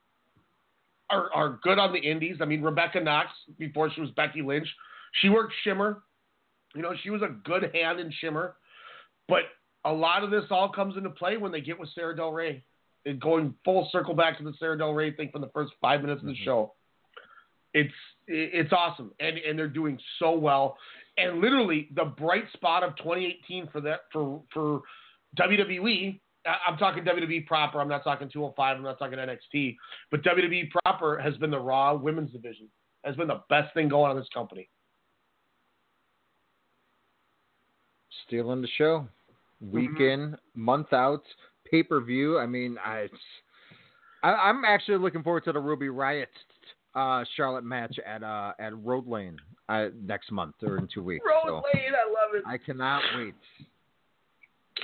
[1.09, 2.37] are are good on the indies.
[2.41, 3.29] I mean Rebecca Knox
[3.59, 4.67] before she was Becky Lynch,
[5.21, 6.03] she worked Shimmer.
[6.73, 8.55] You know, she was a good hand in Shimmer.
[9.29, 9.43] But
[9.85, 12.63] a lot of this all comes into play when they get with Sara Del Rey.
[13.05, 16.01] And going full circle back to the Sara Del Rey thing from the first five
[16.01, 16.43] minutes of the mm-hmm.
[16.43, 16.73] show
[17.75, 17.93] it's
[18.27, 19.11] it's awesome.
[19.19, 20.77] And and they're doing so well.
[21.17, 24.81] And literally the bright spot of 2018 for that for for
[25.39, 26.19] WWE
[26.67, 27.81] I'm talking WWE proper.
[27.81, 29.75] I'm not talking 205 I'm not talking NXT
[30.11, 32.67] but WWE proper has been the Raw women's division.
[33.03, 34.67] Has been the best thing going on in this company.
[38.25, 39.07] Stealing the show,
[39.63, 39.71] mm-hmm.
[39.71, 41.21] week in, month out,
[41.69, 42.39] pay per view.
[42.39, 43.07] I mean, I,
[44.23, 46.29] I I'm actually looking forward to the Ruby Riot
[46.95, 49.37] uh, Charlotte match at uh, at Road Lane
[49.69, 51.25] uh, next month or in two weeks.
[51.45, 53.33] so Lane I love it I cannot wait.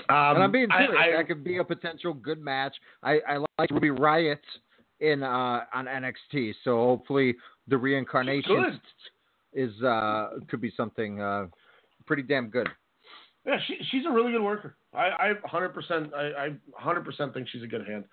[0.10, 0.96] um, and I'm being serious.
[0.98, 2.76] I- that could be a potential good match.
[3.04, 4.42] I, I like Ruby Riot
[5.00, 7.36] in uh, on NXT, so hopefully
[7.68, 8.80] the reincarnation
[9.54, 11.48] is uh, could be something uh,
[12.06, 12.70] pretty damn good.
[13.46, 14.76] Yeah, she, she's a really good worker.
[14.94, 16.50] I, I 100%, I, I
[16.86, 18.04] 100% think she's a good hand.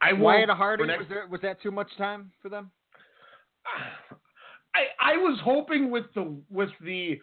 [0.00, 2.70] I Wyatt won't- Hardy next- was, there, was that too much time for them?
[4.74, 7.18] I, I was hoping with the with the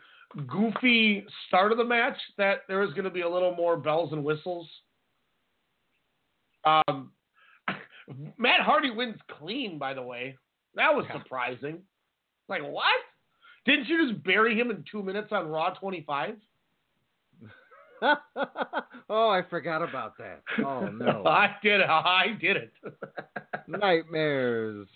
[0.47, 4.11] goofy start of the match that there was going to be a little more bells
[4.11, 4.67] and whistles.
[6.65, 7.11] Um,
[8.37, 10.37] Matt Hardy wins clean, by the way.
[10.75, 11.81] That was surprising.
[12.49, 12.85] Like what?
[13.65, 16.35] Didn't you just bury him in two minutes on Raw 25?
[19.09, 20.41] oh, I forgot about that.
[20.65, 21.89] Oh no, I did it.
[21.89, 22.73] I did it.
[23.67, 24.87] nightmares.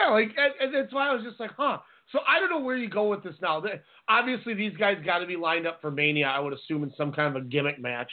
[0.00, 1.78] Yeah, like and, and that's why I was just like, huh.
[2.12, 3.60] So I don't know where you go with this now.
[3.60, 6.26] They- Obviously, these guys got to be lined up for Mania.
[6.26, 8.10] I would assume in some kind of a gimmick match.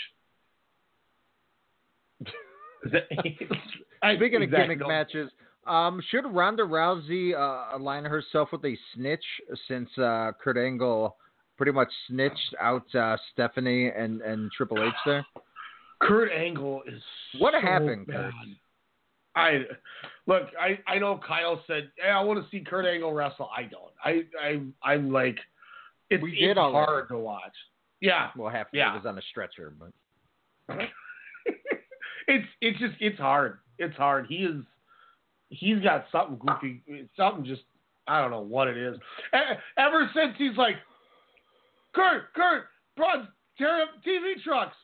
[4.01, 4.75] I- Speaking of exactly.
[4.75, 5.29] gimmick matches,
[5.67, 9.23] um, should Ronda Rousey uh, align herself with a snitch
[9.67, 11.15] since uh, Kurt Angle
[11.55, 15.25] pretty much snitched out uh, Stephanie and, and Triple H there?
[16.01, 17.01] Kurt Angle is
[17.39, 18.15] What so happened, bad.
[18.15, 18.33] Kurt?
[19.35, 19.61] I
[20.27, 20.43] look.
[20.59, 23.91] I I know Kyle said, "Yeah, I want to see Kurt Angle wrestle." I don't.
[24.03, 25.37] I I I'm like,
[26.09, 27.53] it's, We did it's hard to watch.
[28.01, 28.91] Yeah, Well, half of Yeah.
[28.93, 30.77] it was on a stretcher, but
[32.27, 33.59] it's it's just it's hard.
[33.79, 34.27] It's hard.
[34.27, 34.63] He is.
[35.49, 36.81] He's got something goofy.
[37.17, 37.61] Something just.
[38.07, 38.97] I don't know what it is.
[39.77, 40.75] Ever since he's like,
[41.95, 42.65] Kurt, Kurt,
[42.97, 43.25] bro,
[43.57, 44.75] tear up TV trucks.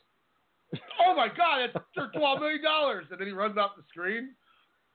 [1.06, 4.36] Oh my God, it's for twelve million dollars, and then he runs off the screen.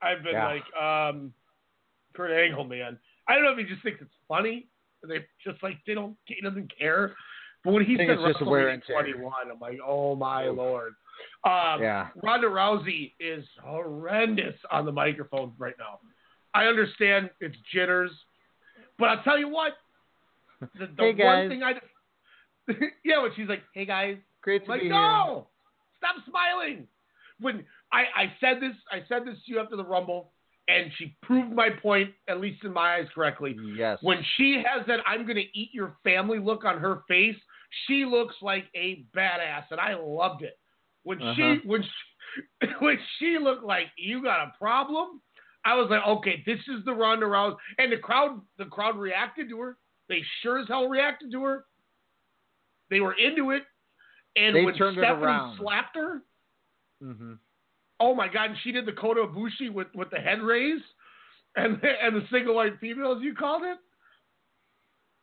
[0.02, 0.46] I've been Yeah.
[0.46, 1.32] like, um,
[2.14, 2.98] Kurt Angle, man.
[3.26, 4.68] I don't know if he just thinks it's funny.
[5.02, 6.16] They just like they don't.
[6.26, 7.14] He doesn't care.
[7.64, 10.94] But when he said WrestleMania 21, I'm like, oh my lord.
[11.44, 12.09] Um, Yeah.
[12.22, 15.98] Ronda Rousey is horrendous on the microphone right now.
[16.55, 18.10] I understand it's jitters,
[18.98, 19.72] but I'll tell you what.
[20.60, 21.48] The, the Hey, one guys.
[21.51, 21.72] thing I,
[23.05, 25.48] yeah, when she's like, "Hey guys," Great I'm to like, be no,
[26.05, 26.86] stop smiling.
[27.40, 30.32] When I, I said this, I said this to you after the Rumble,
[30.68, 33.56] and she proved my point, at least in my eyes, correctly.
[33.76, 33.98] Yes.
[34.02, 37.36] When she has that "I'm going to eat your family" look on her face,
[37.86, 40.59] she looks like a badass, and I loved it.
[41.02, 41.35] When Uh-huh.
[41.35, 45.20] she when she, when she looked like you got a problem,
[45.64, 49.48] I was like, okay, this is the Ronda Rousey, and the crowd the crowd reacted
[49.51, 49.76] to her.
[50.09, 51.64] They sure as hell reacted to her.
[52.90, 53.64] They were into it,
[54.36, 56.23] and They when turned Stephanie slapped her,
[57.02, 57.35] hmm
[58.01, 60.82] oh my god, and she did the Kota Ibushi with with the head raise,
[61.56, 63.78] and and the single white female, as you called it.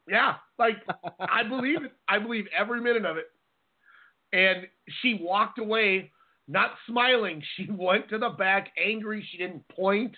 [0.08, 0.78] Yeah, like
[1.20, 1.92] I believe it.
[2.08, 3.26] I believe every minute of it.
[4.34, 4.66] And
[5.02, 6.12] she walked away,
[6.48, 7.44] not smiling.
[7.56, 9.28] She went to the back, angry.
[9.32, 10.16] She didn't point.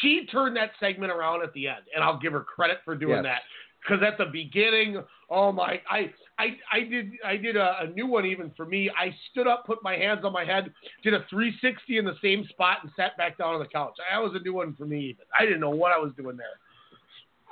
[0.00, 3.16] She turned that segment around at the end, and I'll give her credit for doing
[3.16, 3.24] Yes.
[3.24, 3.40] that.
[3.82, 8.06] Because at the beginning, oh my, I, I, I did, I did a, a new
[8.06, 8.90] one even for me.
[8.90, 12.46] I stood up, put my hands on my head, did a 360 in the same
[12.48, 13.94] spot, and sat back down on the couch.
[14.10, 15.10] That was a new one for me.
[15.10, 16.46] Even I didn't know what I was doing there.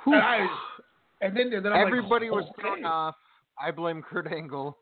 [0.05, 0.47] And, I,
[1.21, 3.15] and then, and then Everybody like, was thrown off.
[3.57, 4.77] I blame Kurt Angle.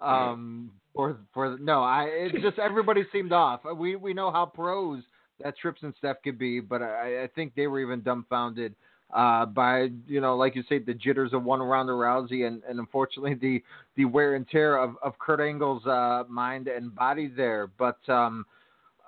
[0.00, 3.60] Um, for for no, I it just everybody seemed off.
[3.76, 5.02] We we know how pros
[5.42, 8.74] that Trips and stuff could be, but I, I think they were even dumbfounded
[9.12, 12.78] uh, by you know, like you say, the jitters of one Ronda Rousey, and, and
[12.78, 13.62] unfortunately the
[13.96, 17.70] the wear and tear of, of Kurt Angle's uh, mind and body there.
[17.78, 18.46] But um,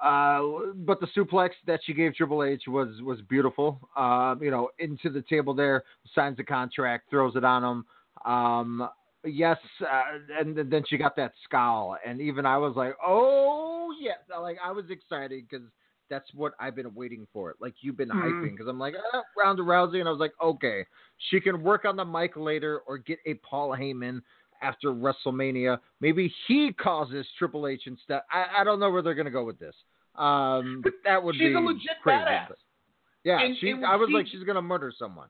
[0.03, 0.43] uh,
[0.77, 3.81] but the suplex that she gave Triple H was was beautiful.
[3.97, 7.85] Uh, you know, into the table there, signs the contract, throws it on him.
[8.31, 8.89] Um,
[9.25, 10.03] yes, uh,
[10.39, 14.71] and then she got that scowl, and even I was like, oh yes, like I
[14.71, 15.67] was excited because
[16.11, 17.55] that's what I've been waiting for.
[17.61, 18.23] Like you've been Mhm.
[18.23, 20.85] hyping because I'm like ah, Ronda Rousey, and I was like, okay,
[21.31, 24.21] she can work on the mic later or get a Paul Heyman
[24.63, 25.79] after WrestleMania.
[26.01, 28.23] Maybe he causes Triple H and stuff.
[28.31, 29.75] I, I don't know where they're gonna go with this.
[30.15, 32.23] Um, but that would She's be a legit crazy.
[32.23, 32.55] badass.
[33.25, 33.71] yeah, And- she.
[33.71, 35.29] and I was she- like, she's gonna murder someone.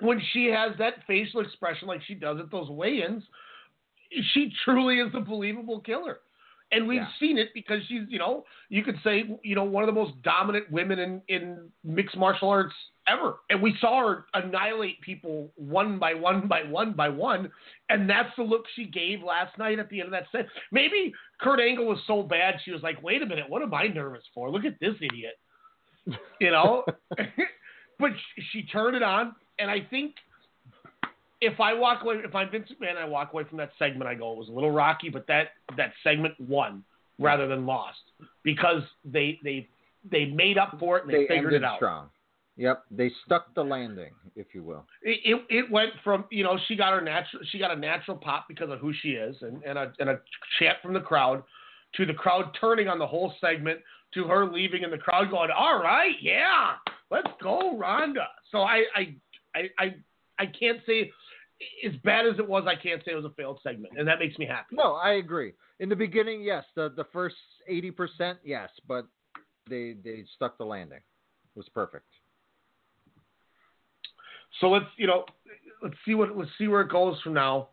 [0.00, 3.22] when she has that facial expression like she does at those weigh-ins,
[4.32, 6.18] she truly is a believable killer.
[6.74, 7.08] And we've Yeah.
[7.20, 10.20] seen it because she's, you know, you could say, you know, one of the most
[10.22, 12.74] dominant women in, in mixed martial arts
[13.06, 13.36] ever.
[13.50, 17.50] And we saw her annihilate people one by one by one by one.
[17.88, 20.46] And that's the look she gave last night at the end of that set.
[20.72, 23.86] Maybe Kurt Angle was so bad, she was like, wait a minute, what am I
[23.86, 24.50] nervous for?
[24.50, 25.34] Look at this idiot.
[26.40, 26.84] You know?
[27.98, 29.34] but she, she turned it on.
[29.58, 30.16] And I think
[31.44, 34.08] if I walk away, if I'm Vince McMahon, I walk away from that segment.
[34.08, 36.84] I go, it was a little rocky, but that that segment won
[37.18, 37.98] rather than lost
[38.42, 39.68] because they they
[40.10, 41.76] they made up for it and they, They figured it out.
[41.78, 42.08] strong.
[42.56, 44.86] Yep, they stuck the landing, if you will.
[45.02, 48.16] It, it it went from you know she got her natural she got a natural
[48.16, 50.20] pop because of who she is and and a and a
[50.58, 51.42] chant from the crowd
[51.96, 53.80] to the crowd turning on the whole segment
[54.14, 56.74] to her leaving and the crowd going all right yeah
[57.10, 59.14] let's go Ronda so I I
[59.56, 59.94] I I,
[60.38, 61.10] I can't say
[61.86, 64.18] as bad as it was I can't say it was a failed segment and that
[64.18, 64.76] makes me happy.
[64.76, 65.52] No, I agree.
[65.80, 67.36] In the beginning, yes, the the first
[67.68, 69.06] eighty percent, yes, but
[69.68, 70.98] they they stuck the landing.
[70.98, 72.06] It was perfect.
[74.60, 75.24] So let's you know
[75.82, 77.68] let's see what let's see where it goes from now.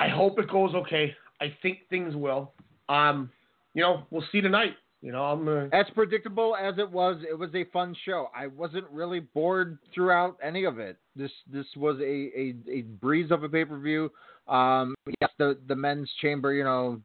[0.00, 1.14] I hope it goes okay.
[1.40, 2.52] I think things will.
[2.88, 3.30] Um,
[3.74, 4.74] you know, we'll see tonight.
[5.00, 8.28] You know, I'm As predictable as it was, it was a fun show.
[8.36, 10.96] I wasn't really bored throughout any of it.
[11.14, 14.10] This this was a a, a breeze of a pay per view.
[14.48, 17.00] Um, yes, the the men's chamber, you know,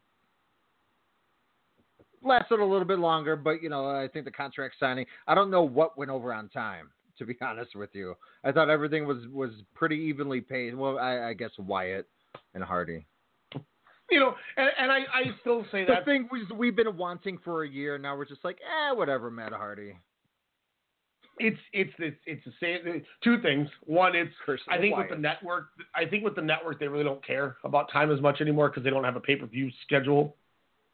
[2.23, 5.05] lasted a little bit longer, but you know, I think the contract signing.
[5.27, 6.89] I don't know what went over on time.
[7.19, 10.75] To be honest with you, I thought everything was was pretty evenly paced.
[10.75, 12.07] Well, I, I guess Wyatt
[12.55, 13.05] and Hardy.
[14.13, 16.01] You know, and, and I, I still say that.
[16.01, 19.31] The thing we, we've been wanting for a year now, we're just like, eh, whatever,
[19.31, 19.95] Matt Hardy.
[21.39, 23.03] it's it's it's it's the same.
[23.23, 23.67] Two things.
[23.85, 24.31] One, it's
[24.69, 27.91] I think with the network, I think with the network they really don't care about
[27.91, 30.35] time as much anymore because they don't have a pay per view schedule.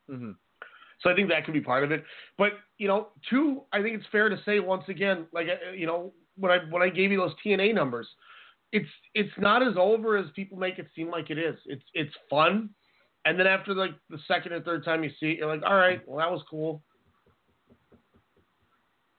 [0.09, 0.31] Mm-hmm.
[1.01, 2.03] So I think that could be part of it.
[2.37, 5.87] But you know, two, I think it's fair to say once again, like uh, you
[5.87, 8.07] know, when I when I gave you those TNA numbers,
[8.71, 11.55] it's it's not as over as people make it seem like it is.
[11.65, 12.69] It's it's fun,
[13.25, 15.75] and then after like the second or third time you see it, you're like, all
[15.75, 16.81] right, well that was cool.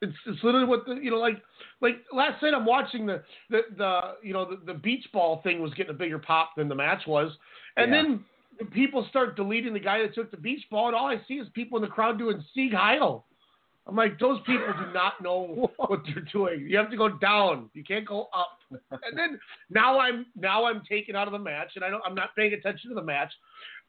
[0.02, 1.43] It's it's literally what the you know like
[1.81, 5.60] like last night I'm watching the the, the you know the, the beach ball thing
[5.60, 7.32] was getting a bigger pop than the match was,
[7.77, 8.02] and Yeah.
[8.02, 8.24] then
[8.72, 11.48] people start deleting the guy that took the beach ball, and all I see is
[11.55, 13.27] people in the crowd doing Sieg Heil.
[13.86, 16.66] I'm like, those people do not know what they're doing.
[16.68, 17.70] You have to go down.
[17.74, 18.59] You can't go up.
[18.70, 22.14] And then now I'm now I'm taken out of the match, and I don't, I'm
[22.14, 23.32] not paying attention to the match.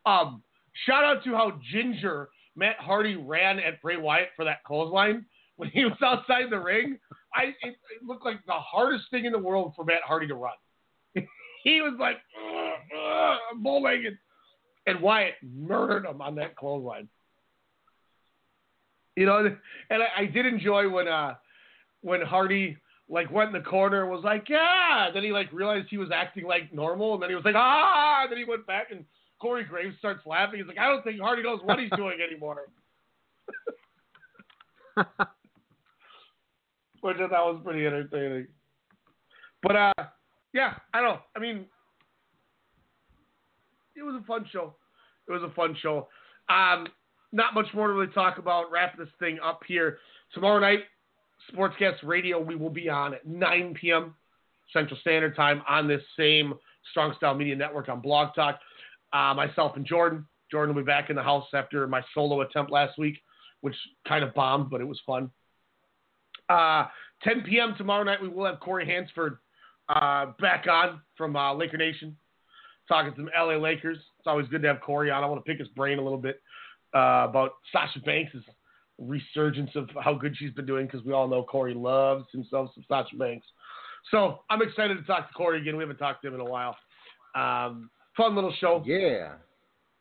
[0.06, 0.44] Um,
[0.86, 5.26] shout out to how ginger Matt Hardy ran at Bray Wyatt for that clothesline
[5.58, 6.98] when he was outside the ring.
[7.34, 10.36] I it, it looked like the hardest thing in the world for Matt Hardy to
[10.36, 10.54] run.
[11.64, 12.18] he was like
[13.62, 14.18] bull legged,
[14.88, 17.08] and Wyatt murdered him on that clothesline.
[19.16, 19.56] You know,
[19.90, 21.36] and I, I did enjoy when uh
[22.02, 25.10] when Hardy like went in the corner and was like, yeah.
[25.14, 28.24] Then he like realized he was acting like normal, and then he was like, ah.
[28.24, 29.06] And then he went back, and
[29.42, 30.60] Corey Graves starts laughing.
[30.60, 32.68] He's like, I don't think Hardy knows what he's doing anymore.
[37.02, 38.48] Which I thought was pretty entertaining.
[39.64, 39.94] But uh,
[40.54, 41.20] yeah, I don't.
[41.36, 41.66] I mean,
[43.96, 44.76] it was a fun show.
[45.28, 46.08] It was a fun show.
[46.48, 46.88] Um,
[47.32, 48.72] not much more to really talk about.
[48.72, 49.98] Wrap this thing up here.
[50.36, 50.82] Tomorrow night,
[51.52, 54.14] Sportscast Radio, we will be on at 9 p.m.
[54.72, 56.54] Central Standard Time on this same
[56.92, 58.60] Strong Style Media Network on Blog Talk.
[59.14, 60.26] Uh, myself and Jordan.
[60.50, 63.18] Jordan will be back in the house after my solo attempt last week,
[63.62, 63.76] which
[64.08, 65.32] kind of bombed, but it was fun.
[66.50, 66.86] Uh,
[67.24, 67.76] 10 p.m.
[67.78, 69.38] tomorrow night, we will have Corey Hansford
[69.90, 72.18] uh, back on from uh, Laker Nation,
[72.88, 73.98] talking some LA Lakers.
[73.98, 75.24] It's always good to have Corey on.
[75.24, 76.42] I want to pick his brain a little bit
[76.94, 78.36] uh, about Sasha Banks'
[78.98, 82.84] resurgence of how good she's been doing because we all know Corey loves himself some
[82.88, 83.48] Sasha Banks.
[84.10, 85.78] So I'm excited to talk to Corey again.
[85.78, 86.76] We haven't talked to him in a while.
[87.36, 87.90] Um,
[88.22, 88.84] fun little show.
[88.86, 89.34] Yeah.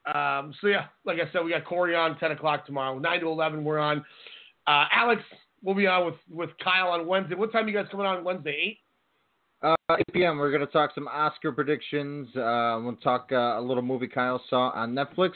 [0.06, 2.98] Um, so yeah, like I said, we got Corey on 10 o'clock tomorrow.
[2.98, 4.04] 9 to 11, we're on.
[4.66, 5.22] Uh, Alex
[5.62, 7.34] will be on with, with Kyle on Wednesday.
[7.34, 8.78] What time are you guys coming on Wednesday?
[9.62, 9.76] 8?
[9.90, 10.38] Uh, 8 p.m.
[10.38, 12.28] We're going to talk some Oscar predictions.
[12.34, 15.32] Uh, we'll talk uh, a little movie Kyle saw on Netflix.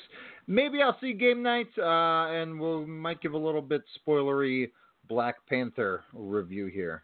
[0.46, 4.70] Maybe I'll see Game Night, uh, and we will might give a little bit spoilery
[5.08, 7.02] Black Panther review here.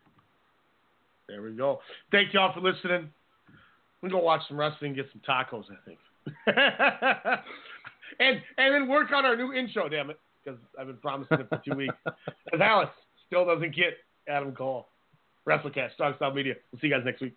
[1.29, 1.81] There we go.
[2.11, 3.11] Thank y'all for listening.
[4.03, 5.99] We go watch some wrestling, and get some tacos, I think.
[8.19, 11.49] and and then work on our new intro, damn it, because I've been promising it
[11.49, 11.95] for two weeks.
[12.45, 12.91] Because Alex
[13.27, 13.99] still doesn't get
[14.29, 14.89] Adam Cole.
[15.49, 16.55] WrestleCast, Strong Style Media.
[16.73, 17.37] We'll see you guys next week.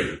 [0.01, 0.20] three.